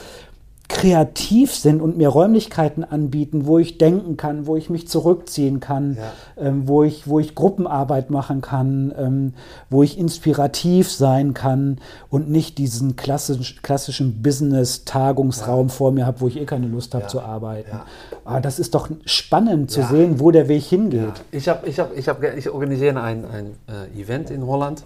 kreativ 0.68 1.54
sind 1.54 1.82
und 1.82 1.98
mir 1.98 2.10
Räumlichkeiten 2.10 2.84
anbieten, 2.84 3.46
wo 3.46 3.60
ich 3.60 3.78
denken 3.78 4.18
kann, 4.18 4.48
wo 4.48 4.56
ich 4.56 4.70
mich 4.70 4.88
zurückziehen 4.88 5.60
kann, 5.60 5.96
ja. 5.96 6.48
ähm, 6.48 6.68
wo, 6.68 6.84
ich, 6.84 7.08
wo 7.08 7.20
ich 7.20 7.36
Gruppenarbeit 7.36 8.10
machen 8.10 8.42
kann, 8.42 8.94
ähm, 8.98 9.34
wo 9.70 9.84
ich 9.84 9.98
inspirativ 9.98 10.92
sein 10.92 11.34
kann 11.34 11.80
und 12.10 12.30
nicht 12.30 12.58
diesen 12.58 12.96
klassisch, 12.96 13.62
klassischen 13.62 14.24
Business-Tagungsraum 14.24 15.68
ja. 15.68 15.74
vor 15.74 15.92
mir 15.92 16.06
habe, 16.06 16.22
wo 16.22 16.28
ich 16.28 16.38
eh 16.38 16.46
keine 16.46 16.68
Lust 16.68 16.94
habe 16.96 17.04
ja. 17.04 17.10
zu 17.10 17.22
arbeiten. 17.22 17.80
Aber 18.24 18.42
das 18.42 18.58
ist 18.58 18.74
doch 18.74 18.90
spannend 19.06 19.70
zu 19.70 19.84
sehen, 19.84 20.20
wo 20.20 20.32
der 20.32 20.48
Weg 20.48 20.64
hingeht. 20.64 21.14
Ich, 21.32 21.48
hab, 21.48 21.68
ich, 21.68 21.80
hab, 21.80 21.96
ich, 21.96 22.08
hab, 22.08 22.24
ich 22.24 22.50
organisiere 22.50 23.00
ein, 23.02 23.24
ein 23.26 23.56
äh, 23.68 24.02
Event 24.02 24.32
in 24.32 24.46
Holland, 24.48 24.84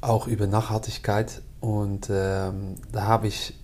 auch 0.00 0.28
über 0.28 0.46
Nachhaltigkeit. 0.46 1.42
Und 1.60 2.08
ähm, 2.10 2.76
da 2.92 3.02
habe 3.06 3.26
ich 3.26 3.54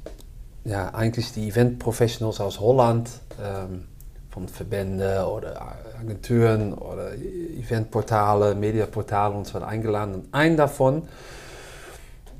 ja, 0.64 0.94
eigentlich 0.94 1.32
die 1.32 1.48
Event-Professionals 1.48 2.40
aus 2.40 2.60
Holland, 2.60 3.08
ähm, 3.42 3.84
von 4.32 4.48
Verbänden 4.48 5.24
oder 5.24 5.76
Agenturen 6.00 6.72
oder 6.72 7.14
Eventportale, 7.14 8.54
Mediaportale 8.54 9.34
und 9.34 9.46
so 9.46 9.54
weiter 9.54 9.68
eingeladen. 9.68 10.14
Und 10.14 10.28
ein 10.32 10.56
davon 10.56 11.02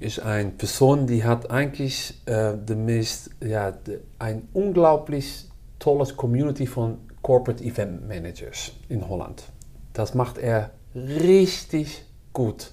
ist 0.00 0.20
eine 0.20 0.50
Person, 0.50 1.06
die 1.06 1.22
hat 1.22 1.50
eigentlich 1.50 2.14
äh, 2.26 2.54
de 2.56 2.76
meest, 2.76 3.30
ja, 3.40 3.70
de, 3.70 4.00
ein 4.18 4.48
unglaublich 4.54 5.48
tolles 5.78 6.16
Community 6.16 6.66
von 6.66 6.98
Corporate 7.20 7.62
Event 7.62 8.08
Managers 8.08 8.72
in 8.88 9.06
Holland. 9.06 9.44
Das 9.92 10.14
macht 10.14 10.38
er 10.38 10.70
richtig 10.94 12.04
gut. 12.32 12.70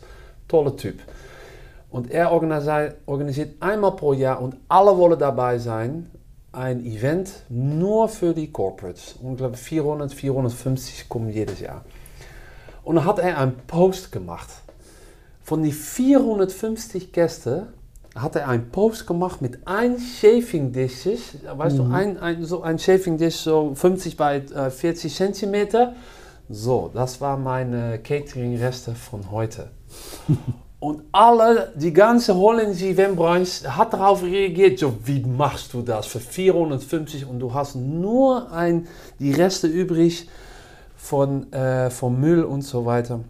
Toller 0.48 0.76
Typ. 0.76 1.02
Und 1.90 2.12
er 2.12 2.32
organisiert 2.32 3.62
einmal 3.62 3.96
pro 3.96 4.14
Jahr 4.14 4.42
und 4.42 4.58
alle 4.68 4.96
wollen 4.98 5.18
dabei 5.18 5.58
sein, 5.58 6.12
ein 6.52 6.86
Event 6.86 7.32
nur 7.50 8.10
für 8.10 8.34
die 8.34 8.52
Corporates. 8.52 9.16
Und 9.22 9.34
ich 9.34 9.38
glaube 9.38 9.58
400, 9.58 10.14
450 10.14 11.10
kommen 11.10 11.30
jedes 11.30 11.60
Jahr. 11.60 11.84
Und 12.84 12.96
dann 12.96 13.06
hat 13.06 13.20
er 13.20 13.38
einen 13.38 13.58
Post 13.68 14.12
gemacht. 14.12 14.50
Von 15.42 15.64
die 15.64 15.72
450 15.72 17.12
Gästen 17.12 17.68
hat 18.16 18.36
er 18.36 18.48
einen 18.48 18.70
Post 18.70 19.08
gemacht 19.08 19.42
mit 19.42 19.68
ein 19.68 19.98
Shaving 20.00 20.72
Dishes. 20.72 21.38
Weißt 21.56 21.78
mhm. 21.78 21.90
du, 21.90 21.96
ein, 21.96 22.18
ein, 22.18 22.46
so 22.46 22.62
ein 22.62 22.78
Shaving 22.78 23.18
Dish 23.18 23.38
so 23.38 23.74
50 23.74 24.18
bei 24.18 24.38
äh, 24.38 24.70
40 24.70 25.14
Zentimeter. 25.14 25.94
So, 26.50 26.90
das 26.94 27.22
war 27.22 27.38
meine 27.38 28.00
Catering-Reste 28.00 28.96
von 28.96 29.32
heute. 29.32 29.70
Und 30.80 31.04
alle, 31.12 31.74
die 31.76 31.92
ganze 31.92 32.36
holländische 32.36 32.88
Eventbranche 32.88 33.76
hat 33.76 33.94
darauf 33.94 34.24
reagiert. 34.24 34.80
So, 34.80 34.96
wie 35.04 35.20
machst 35.20 35.74
du 35.74 35.82
das 35.82 36.08
für 36.08 36.22
450 36.22 37.26
und 37.26 37.40
du 37.40 37.54
hast 37.54 37.76
nur 37.76 38.52
ein, 38.54 38.88
die 39.20 39.34
Reste 39.34 39.68
übrig 39.68 40.30
von, 40.96 41.52
äh, 41.52 41.90
von 41.90 42.20
Müll 42.20 42.44
und 42.44 42.62
so 42.62 42.86
weiter. 42.86 43.22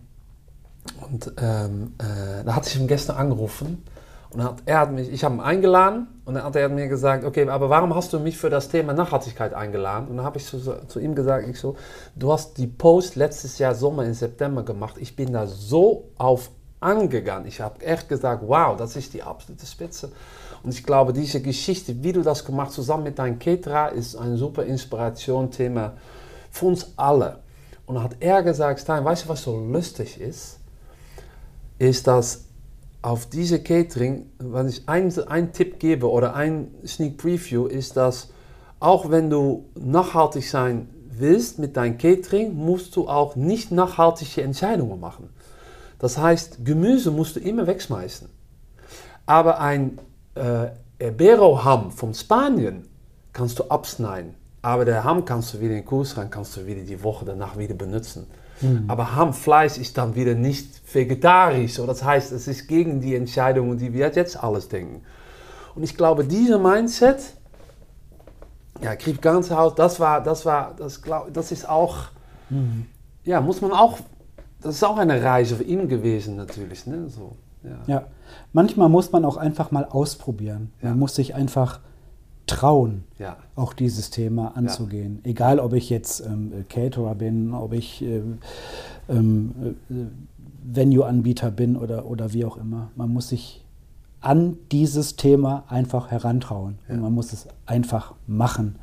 Und 1.10 1.32
ähm, 1.41 1.93
äh, 1.97 2.43
da 2.45 2.56
hatte 2.56 2.70
ich 2.70 2.80
ihn 2.80 2.88
gestern 2.88 3.18
angerufen 3.18 3.84
und 4.32 4.43
hat, 4.43 4.58
er 4.66 4.80
hat 4.80 4.91
mich, 4.91 5.12
ich 5.12 5.24
habe 5.24 5.36
ihn 5.36 5.41
eingeladen 5.41 6.08
und 6.26 6.36
dann 6.36 6.43
hat 6.43 6.56
er 6.56 6.70
mir 6.70 6.88
gesagt, 6.88 7.24
okay, 7.24 7.47
aber 7.50 7.70
warum 7.70 7.95
hast 7.95 8.14
du 8.14 8.20
mich 8.20 8.38
für 8.38 8.50
das 8.52 8.70
Thema 8.70 8.93
Nachhaltigkeit 8.93 9.56
eingeladen? 9.56 10.08
Und 10.08 10.18
dann 10.18 10.26
habe 10.26 10.38
ich 10.38 10.45
so, 10.45 10.76
zu 10.88 11.00
ihm 11.00 11.16
gesagt, 11.16 11.47
ich 11.47 11.60
so, 11.60 11.76
du 12.16 12.32
hast 12.32 12.58
die 12.58 12.68
Post 12.68 13.16
letztes 13.16 13.58
Jahr 13.58 13.74
Sommer 13.74 14.04
in 14.06 14.14
September 14.14 14.64
gemacht. 14.64 14.97
Ich 15.00 15.16
bin 15.16 15.34
da 15.34 15.47
so 15.47 16.10
auf 16.18 16.52
angegangen. 16.80 17.47
Ich 17.47 17.61
habe 17.61 17.84
echt 17.86 18.09
gesagt, 18.09 18.43
wow, 18.45 18.75
das 18.77 18.95
ist 18.95 19.13
die 19.13 19.23
absolute 19.23 19.65
Spitze. 19.65 20.11
Und 20.63 20.73
ich 20.73 20.84
glaube, 20.84 21.13
diese 21.13 21.41
Geschichte, 21.41 22.03
wie 22.03 22.11
du 22.11 22.21
das 22.21 22.45
gemacht 22.45 22.71
zusammen 22.71 23.03
mit 23.03 23.19
deinem 23.19 23.39
Caterer, 23.39 23.91
ist 23.91 24.15
ein 24.15 24.38
super 24.38 24.63
Inspiration-Thema 24.63 25.93
für 26.51 26.65
uns 26.65 26.93
alle. 26.95 27.39
Und 27.86 28.01
hat 28.01 28.17
er 28.19 28.43
gesagt, 28.43 28.82
Stein, 28.82 29.03
weißt 29.03 29.25
du, 29.25 29.30
was 29.30 29.43
so 29.43 29.57
lustig 29.57 30.19
ist? 30.19 30.59
Ist, 31.80 32.07
dass 32.07 32.45
auf 33.01 33.25
diese 33.27 33.61
Catering, 33.63 34.30
wenn 34.39 34.67
ich 34.67 34.88
einen 34.88 35.53
Tipp 35.53 35.80
gebe 35.80 36.09
oder 36.09 36.36
ein 36.36 36.71
Sneak 36.86 37.17
Preview, 37.17 37.67
ist, 37.67 37.95
dass 37.95 38.30
auch 38.80 39.09
wenn 39.09 39.30
du 39.30 39.65
nachhaltig 39.75 40.49
sein 40.49 40.89
willst 41.09 41.59
mit 41.59 41.77
deinem 41.77 41.97
Catering, 41.97 42.53
musst 42.53 42.95
du 42.95 43.07
auch 43.07 43.36
nicht 43.36 43.71
nachhaltige 43.71 44.41
Entscheidungen 44.41 44.99
machen. 44.99 45.30
Das 46.00 46.18
heißt, 46.18 46.66
Gemüse 46.66 47.12
musst 47.12 47.36
du 47.36 47.39
immer 47.39 47.68
wegschmeißen. 47.68 48.30
Aber 49.26 49.60
ein 49.60 50.00
äh, 50.36 50.70
Ibero-Ham 51.00 51.91
von 51.91 52.14
Spanien 52.14 52.88
kannst 53.34 53.60
du 53.60 53.66
abschneiden. 53.66 54.34
Aber 54.62 54.86
der 54.86 55.04
Ham 55.04 55.24
kannst 55.26 55.54
du 55.54 55.60
wieder 55.60 55.72
in 55.72 55.82
den 55.82 55.86
Kühlschrank, 55.86 56.32
kannst 56.32 56.58
du 56.58 56.66
wieder 56.66 56.82
die 56.82 57.04
Woche 57.04 57.26
danach 57.26 57.58
wieder 57.58 57.76
benutzen. 57.76 58.28
Mhm. 58.62 58.86
Aber 58.88 59.16
Hamfleisch 59.16 59.78
ist 59.78 59.97
dann 59.97 60.16
wieder 60.16 60.36
nicht 60.36 60.82
vegetarisch. 60.93 61.74
So, 61.74 61.86
das 61.86 62.04
heißt, 62.04 62.32
es 62.32 62.47
ist 62.47 62.68
gegen 62.68 63.00
die 63.00 63.16
Entscheidungen, 63.16 63.78
die 63.78 63.93
wir 63.93 64.12
jetzt 64.14 64.41
alles 64.41 64.68
denken. 64.68 65.02
Und 65.76 65.84
ich 65.84 65.95
glaube, 65.95 66.26
dieser 66.26 66.60
Mindset, 66.60 67.20
ja, 68.82 68.95
Krieg 68.95 69.22
ganz 69.22 69.50
Haus, 69.52 69.76
das 69.76 70.00
war, 70.00 70.22
das 70.22 70.45
war, 70.45 70.76
das, 70.78 71.02
glaub, 71.02 71.34
das 71.34 71.52
ist 71.52 71.68
auch, 71.68 72.08
mhm. 72.50 72.86
ja, 73.24 73.39
muss 73.39 73.62
man 73.62 73.72
auch, 73.72 74.00
das 74.62 74.76
ist 74.76 74.84
auch 74.84 74.97
eine 74.97 75.24
Reise 75.24 75.55
für 75.55 75.64
ihn 75.64 75.88
gewesen 75.88 76.36
natürlich. 76.36 76.86
Ne? 76.86 77.10
So, 77.10 77.36
ja. 77.64 77.80
ja, 77.88 78.07
manchmal 78.53 78.89
muss 78.89 79.12
man 79.12 79.26
auch 79.26 79.38
einfach 79.38 79.72
mal 79.72 79.86
ausprobieren. 79.86 80.72
Man 80.82 80.93
ja. 80.93 80.97
muss 80.97 81.16
sich 81.16 81.36
einfach 81.36 81.80
trauen, 82.47 83.03
ja. 83.20 83.38
auch 83.55 83.74
dieses 83.74 84.10
Thema 84.10 84.57
anzugehen. 84.57 85.20
Egal, 85.24 85.60
ob 85.60 85.74
ich 85.74 85.89
jetzt 85.89 86.26
ähm, 86.26 86.66
Caterer 86.68 87.16
bin, 87.16 87.53
ob 87.53 87.74
ich 87.74 88.01
äh, 88.01 88.22
ähm, 89.07 89.76
äh, 89.89 89.93
Venue-Anbieter 90.64 91.51
bin 91.51 91.78
oder, 91.78 92.05
oder 92.05 92.34
wie 92.34 92.45
auch 92.45 92.57
immer. 92.57 92.89
Man 92.95 93.14
muss 93.14 93.30
sich 93.30 93.64
an 94.22 94.57
dieses 94.72 95.16
Thema 95.16 95.64
einfach 95.68 96.12
herantrauen. 96.12 96.80
Und 96.88 97.01
man 97.01 97.14
muss 97.14 97.32
es 97.32 97.47
einfach 97.66 98.16
machen. 98.28 98.76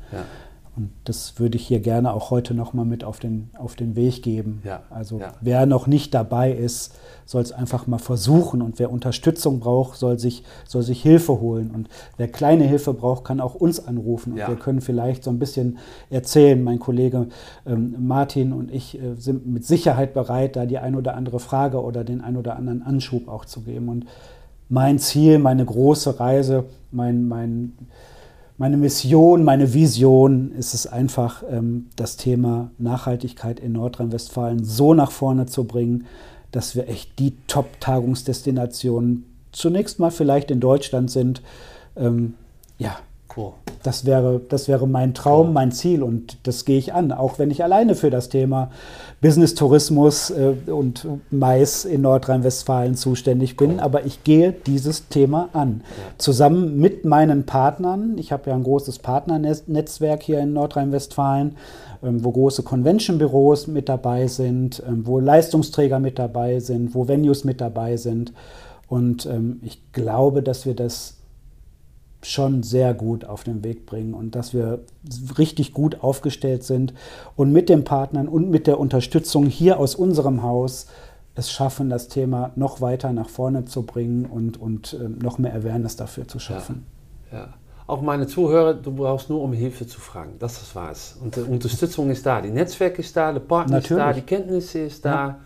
Und 0.77 0.91
das 1.05 1.39
würde 1.39 1.57
ich 1.57 1.67
hier 1.67 1.79
gerne 1.79 2.13
auch 2.13 2.29
heute 2.29 2.53
nochmal 2.53 2.85
mit 2.85 3.03
auf 3.03 3.19
den, 3.19 3.49
auf 3.57 3.75
den 3.75 3.95
Weg 3.95 4.21
geben. 4.21 4.61
Ja, 4.63 4.83
also 4.91 5.19
ja. 5.19 5.33
wer 5.41 5.65
noch 5.65 5.87
nicht 5.87 6.13
dabei 6.13 6.51
ist, 6.51 6.95
soll 7.25 7.41
es 7.41 7.51
einfach 7.51 7.87
mal 7.87 7.97
versuchen. 7.97 8.61
Und 8.61 8.77
wer 8.77 8.91
Unterstützung 8.91 9.59
braucht, 9.59 9.97
soll 9.97 10.19
sich, 10.19 10.43
soll 10.67 10.83
sich 10.83 11.01
Hilfe 11.01 11.39
holen. 11.39 11.71
Und 11.71 11.89
wer 12.17 12.27
kleine 12.27 12.63
Hilfe 12.63 12.93
braucht, 12.93 13.23
kann 13.23 13.41
auch 13.41 13.55
uns 13.55 13.85
anrufen. 13.85 14.33
Und 14.33 14.39
ja. 14.39 14.47
wir 14.47 14.55
können 14.55 14.81
vielleicht 14.81 15.23
so 15.23 15.31
ein 15.31 15.39
bisschen 15.39 15.79
erzählen. 16.11 16.63
Mein 16.63 16.77
Kollege 16.77 17.27
ähm, 17.65 17.95
Martin 17.99 18.53
und 18.53 18.71
ich 18.71 19.01
äh, 19.01 19.15
sind 19.15 19.47
mit 19.47 19.65
Sicherheit 19.65 20.13
bereit, 20.13 20.55
da 20.55 20.67
die 20.67 20.77
ein 20.77 20.95
oder 20.95 21.15
andere 21.15 21.39
Frage 21.39 21.81
oder 21.81 22.03
den 22.03 22.21
ein 22.21 22.37
oder 22.37 22.55
anderen 22.55 22.83
Anschub 22.83 23.27
auch 23.27 23.45
zu 23.45 23.61
geben. 23.61 23.89
Und 23.89 24.05
mein 24.69 24.99
Ziel, 24.99 25.39
meine 25.39 25.65
große 25.65 26.19
Reise, 26.19 26.65
mein, 26.91 27.27
mein 27.27 27.73
meine 28.57 28.77
Mission, 28.77 29.43
meine 29.43 29.73
Vision 29.73 30.51
ist 30.51 30.73
es 30.73 30.87
einfach, 30.87 31.43
ähm, 31.49 31.87
das 31.95 32.17
Thema 32.17 32.71
Nachhaltigkeit 32.77 33.59
in 33.59 33.73
Nordrhein-Westfalen 33.73 34.63
so 34.63 34.93
nach 34.93 35.11
vorne 35.11 35.45
zu 35.45 35.65
bringen, 35.65 36.05
dass 36.51 36.75
wir 36.75 36.87
echt 36.89 37.19
die 37.19 37.35
Top-Tagungsdestinationen 37.47 39.25
zunächst 39.51 39.99
mal 39.99 40.11
vielleicht 40.11 40.49
in 40.49 40.59
Deutschland 40.59 41.11
sind. 41.11 41.41
Ähm, 41.95 42.33
ja, 42.79 42.97
Cool. 43.37 43.53
Das 43.83 44.05
wäre, 44.05 44.41
das 44.49 44.67
wäre 44.67 44.87
mein 44.87 45.13
Traum, 45.13 45.47
cool. 45.47 45.53
mein 45.53 45.71
Ziel 45.71 46.01
und 46.01 46.39
das 46.47 46.65
gehe 46.65 46.79
ich 46.79 46.93
an, 46.93 47.11
auch 47.11 47.37
wenn 47.37 47.51
ich 47.51 47.63
alleine 47.63 47.95
für 47.95 48.09
das 48.09 48.29
Thema 48.29 48.71
Business-Tourismus 49.21 50.31
äh, 50.31 50.55
und 50.71 51.07
Mais 51.29 51.85
in 51.85 52.01
Nordrhein-Westfalen 52.01 52.95
zuständig 52.95 53.55
bin. 53.55 53.75
Cool. 53.75 53.79
Aber 53.79 54.05
ich 54.05 54.23
gehe 54.23 54.51
dieses 54.51 55.07
Thema 55.09 55.49
an. 55.53 55.81
Ja. 55.85 56.03
Zusammen 56.17 56.77
mit 56.79 57.05
meinen 57.05 57.45
Partnern. 57.45 58.17
Ich 58.17 58.31
habe 58.31 58.49
ja 58.49 58.55
ein 58.55 58.63
großes 58.63 58.99
Partnernetzwerk 58.99 60.23
hier 60.23 60.39
in 60.39 60.53
Nordrhein-Westfalen, 60.53 61.55
ähm, 62.03 62.23
wo 62.23 62.31
große 62.31 62.63
Convention-Büros 62.63 63.67
mit 63.67 63.87
dabei 63.87 64.27
sind, 64.27 64.81
ähm, 64.87 65.05
wo 65.05 65.19
Leistungsträger 65.19 65.99
mit 65.99 66.17
dabei 66.17 66.59
sind, 66.59 66.95
wo 66.95 67.07
Venues 67.07 67.43
mit 67.43 67.61
dabei 67.61 67.97
sind. 67.97 68.33
Und 68.87 69.25
ähm, 69.25 69.59
ich 69.63 69.91
glaube, 69.91 70.41
dass 70.41 70.65
wir 70.65 70.73
das 70.73 71.16
schon 72.23 72.63
sehr 72.63 72.93
gut 72.93 73.25
auf 73.25 73.43
den 73.43 73.63
Weg 73.63 73.85
bringen 73.85 74.13
und 74.13 74.35
dass 74.35 74.53
wir 74.53 74.79
richtig 75.37 75.73
gut 75.73 76.01
aufgestellt 76.01 76.63
sind 76.63 76.93
und 77.35 77.51
mit 77.51 77.69
den 77.69 77.83
Partnern 77.83 78.27
und 78.27 78.49
mit 78.49 78.67
der 78.67 78.79
Unterstützung 78.79 79.45
hier 79.45 79.79
aus 79.79 79.95
unserem 79.95 80.43
Haus 80.43 80.87
es 81.35 81.51
schaffen, 81.51 81.89
das 81.89 82.07
Thema 82.07 82.51
noch 82.55 82.81
weiter 82.81 83.13
nach 83.13 83.29
vorne 83.29 83.65
zu 83.65 83.83
bringen 83.83 84.25
und, 84.25 84.59
und 84.59 84.93
äh, 84.93 85.07
noch 85.07 85.37
mehr 85.37 85.53
Awareness 85.53 85.95
dafür 85.95 86.27
zu 86.27 86.39
schaffen. 86.39 86.85
Ja, 87.31 87.37
ja. 87.37 87.53
Auch 87.85 88.01
meine 88.01 88.27
Zuhörer, 88.27 88.73
du 88.73 88.91
brauchst 88.91 89.29
nur 89.29 89.41
um 89.41 89.53
Hilfe 89.53 89.87
zu 89.87 90.01
fragen. 90.01 90.33
Das 90.39 90.61
ist 90.61 90.75
was. 90.75 91.17
Und 91.21 91.37
die 91.37 91.41
Unterstützung 91.41 92.09
ist 92.09 92.25
da, 92.25 92.41
die 92.41 92.49
Netzwerk 92.49 92.99
ist 92.99 93.15
da, 93.15 93.31
der 93.31 93.39
Partner 93.39 93.77
Natürlich. 93.77 93.91
ist 93.91 93.97
da, 93.97 94.13
die 94.13 94.21
Kenntnis 94.21 94.75
ist 94.75 95.05
da. 95.05 95.11
Ja. 95.11 95.39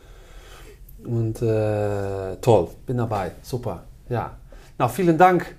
Und 1.03 1.41
äh, 1.41 2.38
toll, 2.38 2.69
bin 2.86 2.97
dabei. 2.97 3.34
Super. 3.43 3.84
Ja. 4.09 4.38
Nou, 4.80 4.88
vielen 4.88 5.17
Dank 5.17 5.55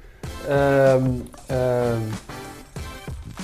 ähm, 0.49 1.23
ähm, 1.49 2.13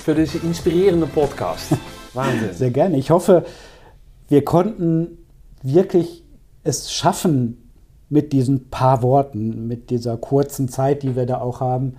für 0.03 0.15
diese 0.15 0.39
inspirierende 0.39 1.07
Podcast. 1.07 1.73
Wahnsinn. 2.13 2.53
Sehr 2.53 2.71
gerne. 2.71 2.97
Ich 2.97 3.11
hoffe, 3.11 3.45
wir 4.27 4.43
konnten 4.43 5.17
wirklich 5.61 6.23
es 6.63 6.91
schaffen, 6.91 7.69
mit 8.09 8.33
diesen 8.33 8.69
paar 8.69 9.01
Worten, 9.03 9.67
mit 9.67 9.89
dieser 9.89 10.17
kurzen 10.17 10.67
Zeit, 10.67 11.03
die 11.03 11.15
wir 11.15 11.25
da 11.25 11.39
auch 11.41 11.61
haben, 11.61 11.95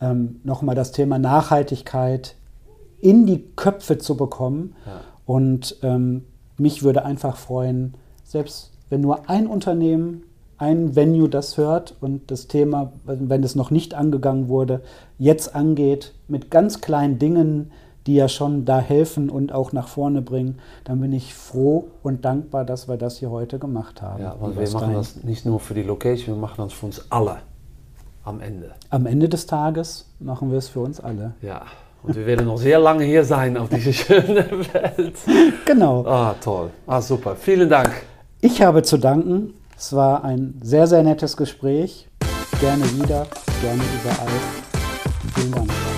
ähm, 0.00 0.40
nochmal 0.44 0.76
das 0.76 0.92
Thema 0.92 1.18
Nachhaltigkeit 1.18 2.36
in 3.00 3.26
die 3.26 3.44
Köpfe 3.56 3.98
zu 3.98 4.16
bekommen. 4.16 4.76
Ja. 4.86 5.00
Und 5.26 5.76
ähm, 5.82 6.24
mich 6.56 6.82
würde 6.82 7.04
einfach 7.04 7.36
freuen, 7.36 7.94
selbst 8.24 8.72
wenn 8.88 9.00
nur 9.00 9.28
ein 9.28 9.46
Unternehmen 9.46 10.22
ein 10.60 10.94
Venue 10.94 11.28
das 11.28 11.56
hört 11.56 11.96
und 12.00 12.30
das 12.30 12.46
Thema, 12.46 12.92
wenn 13.04 13.42
es 13.42 13.54
noch 13.54 13.70
nicht 13.70 13.94
angegangen 13.94 14.48
wurde, 14.48 14.82
jetzt 15.18 15.54
angeht, 15.54 16.12
mit 16.28 16.50
ganz 16.50 16.82
kleinen 16.82 17.18
Dingen, 17.18 17.72
die 18.06 18.14
ja 18.14 18.28
schon 18.28 18.66
da 18.66 18.78
helfen 18.78 19.30
und 19.30 19.52
auch 19.52 19.72
nach 19.72 19.88
vorne 19.88 20.20
bringen, 20.20 20.58
dann 20.84 21.00
bin 21.00 21.12
ich 21.12 21.34
froh 21.34 21.88
und 22.02 22.26
dankbar, 22.26 22.66
dass 22.66 22.88
wir 22.88 22.98
das 22.98 23.18
hier 23.18 23.30
heute 23.30 23.58
gemacht 23.58 24.02
haben. 24.02 24.22
Ja, 24.22 24.36
weil 24.38 24.58
wir 24.58 24.70
machen 24.70 24.92
das 24.92 25.24
nicht 25.24 25.46
nur 25.46 25.60
für 25.60 25.72
die 25.72 25.82
Location, 25.82 26.36
wir 26.36 26.40
machen 26.40 26.56
das 26.58 26.74
für 26.74 26.86
uns 26.86 27.06
alle 27.08 27.38
am 28.24 28.40
Ende. 28.40 28.72
Am 28.90 29.06
Ende 29.06 29.30
des 29.30 29.46
Tages 29.46 30.10
machen 30.18 30.50
wir 30.50 30.58
es 30.58 30.68
für 30.68 30.80
uns 30.80 31.00
alle. 31.00 31.32
Ja. 31.40 31.62
Und 32.02 32.16
wir 32.16 32.26
werden 32.26 32.46
noch 32.46 32.58
sehr 32.58 32.78
lange 32.78 33.04
hier 33.04 33.24
sein 33.24 33.56
auf 33.56 33.70
dieser 33.70 33.92
schönen 33.94 34.66
Welt. 34.74 35.16
Genau. 35.64 36.04
Ah, 36.06 36.34
toll. 36.42 36.70
Ah, 36.86 37.00
super. 37.00 37.34
Vielen 37.36 37.68
Dank. 37.68 37.90
Ich 38.42 38.62
habe 38.62 38.82
zu 38.82 38.98
danken 38.98 39.54
es 39.80 39.94
war 39.94 40.24
ein 40.24 40.60
sehr, 40.62 40.86
sehr 40.86 41.02
nettes 41.02 41.38
Gespräch. 41.38 42.06
Gerne 42.60 42.84
wieder, 42.92 43.26
gerne 43.62 43.82
überall. 44.02 44.28
Vielen 45.34 45.52
Dank. 45.52 45.89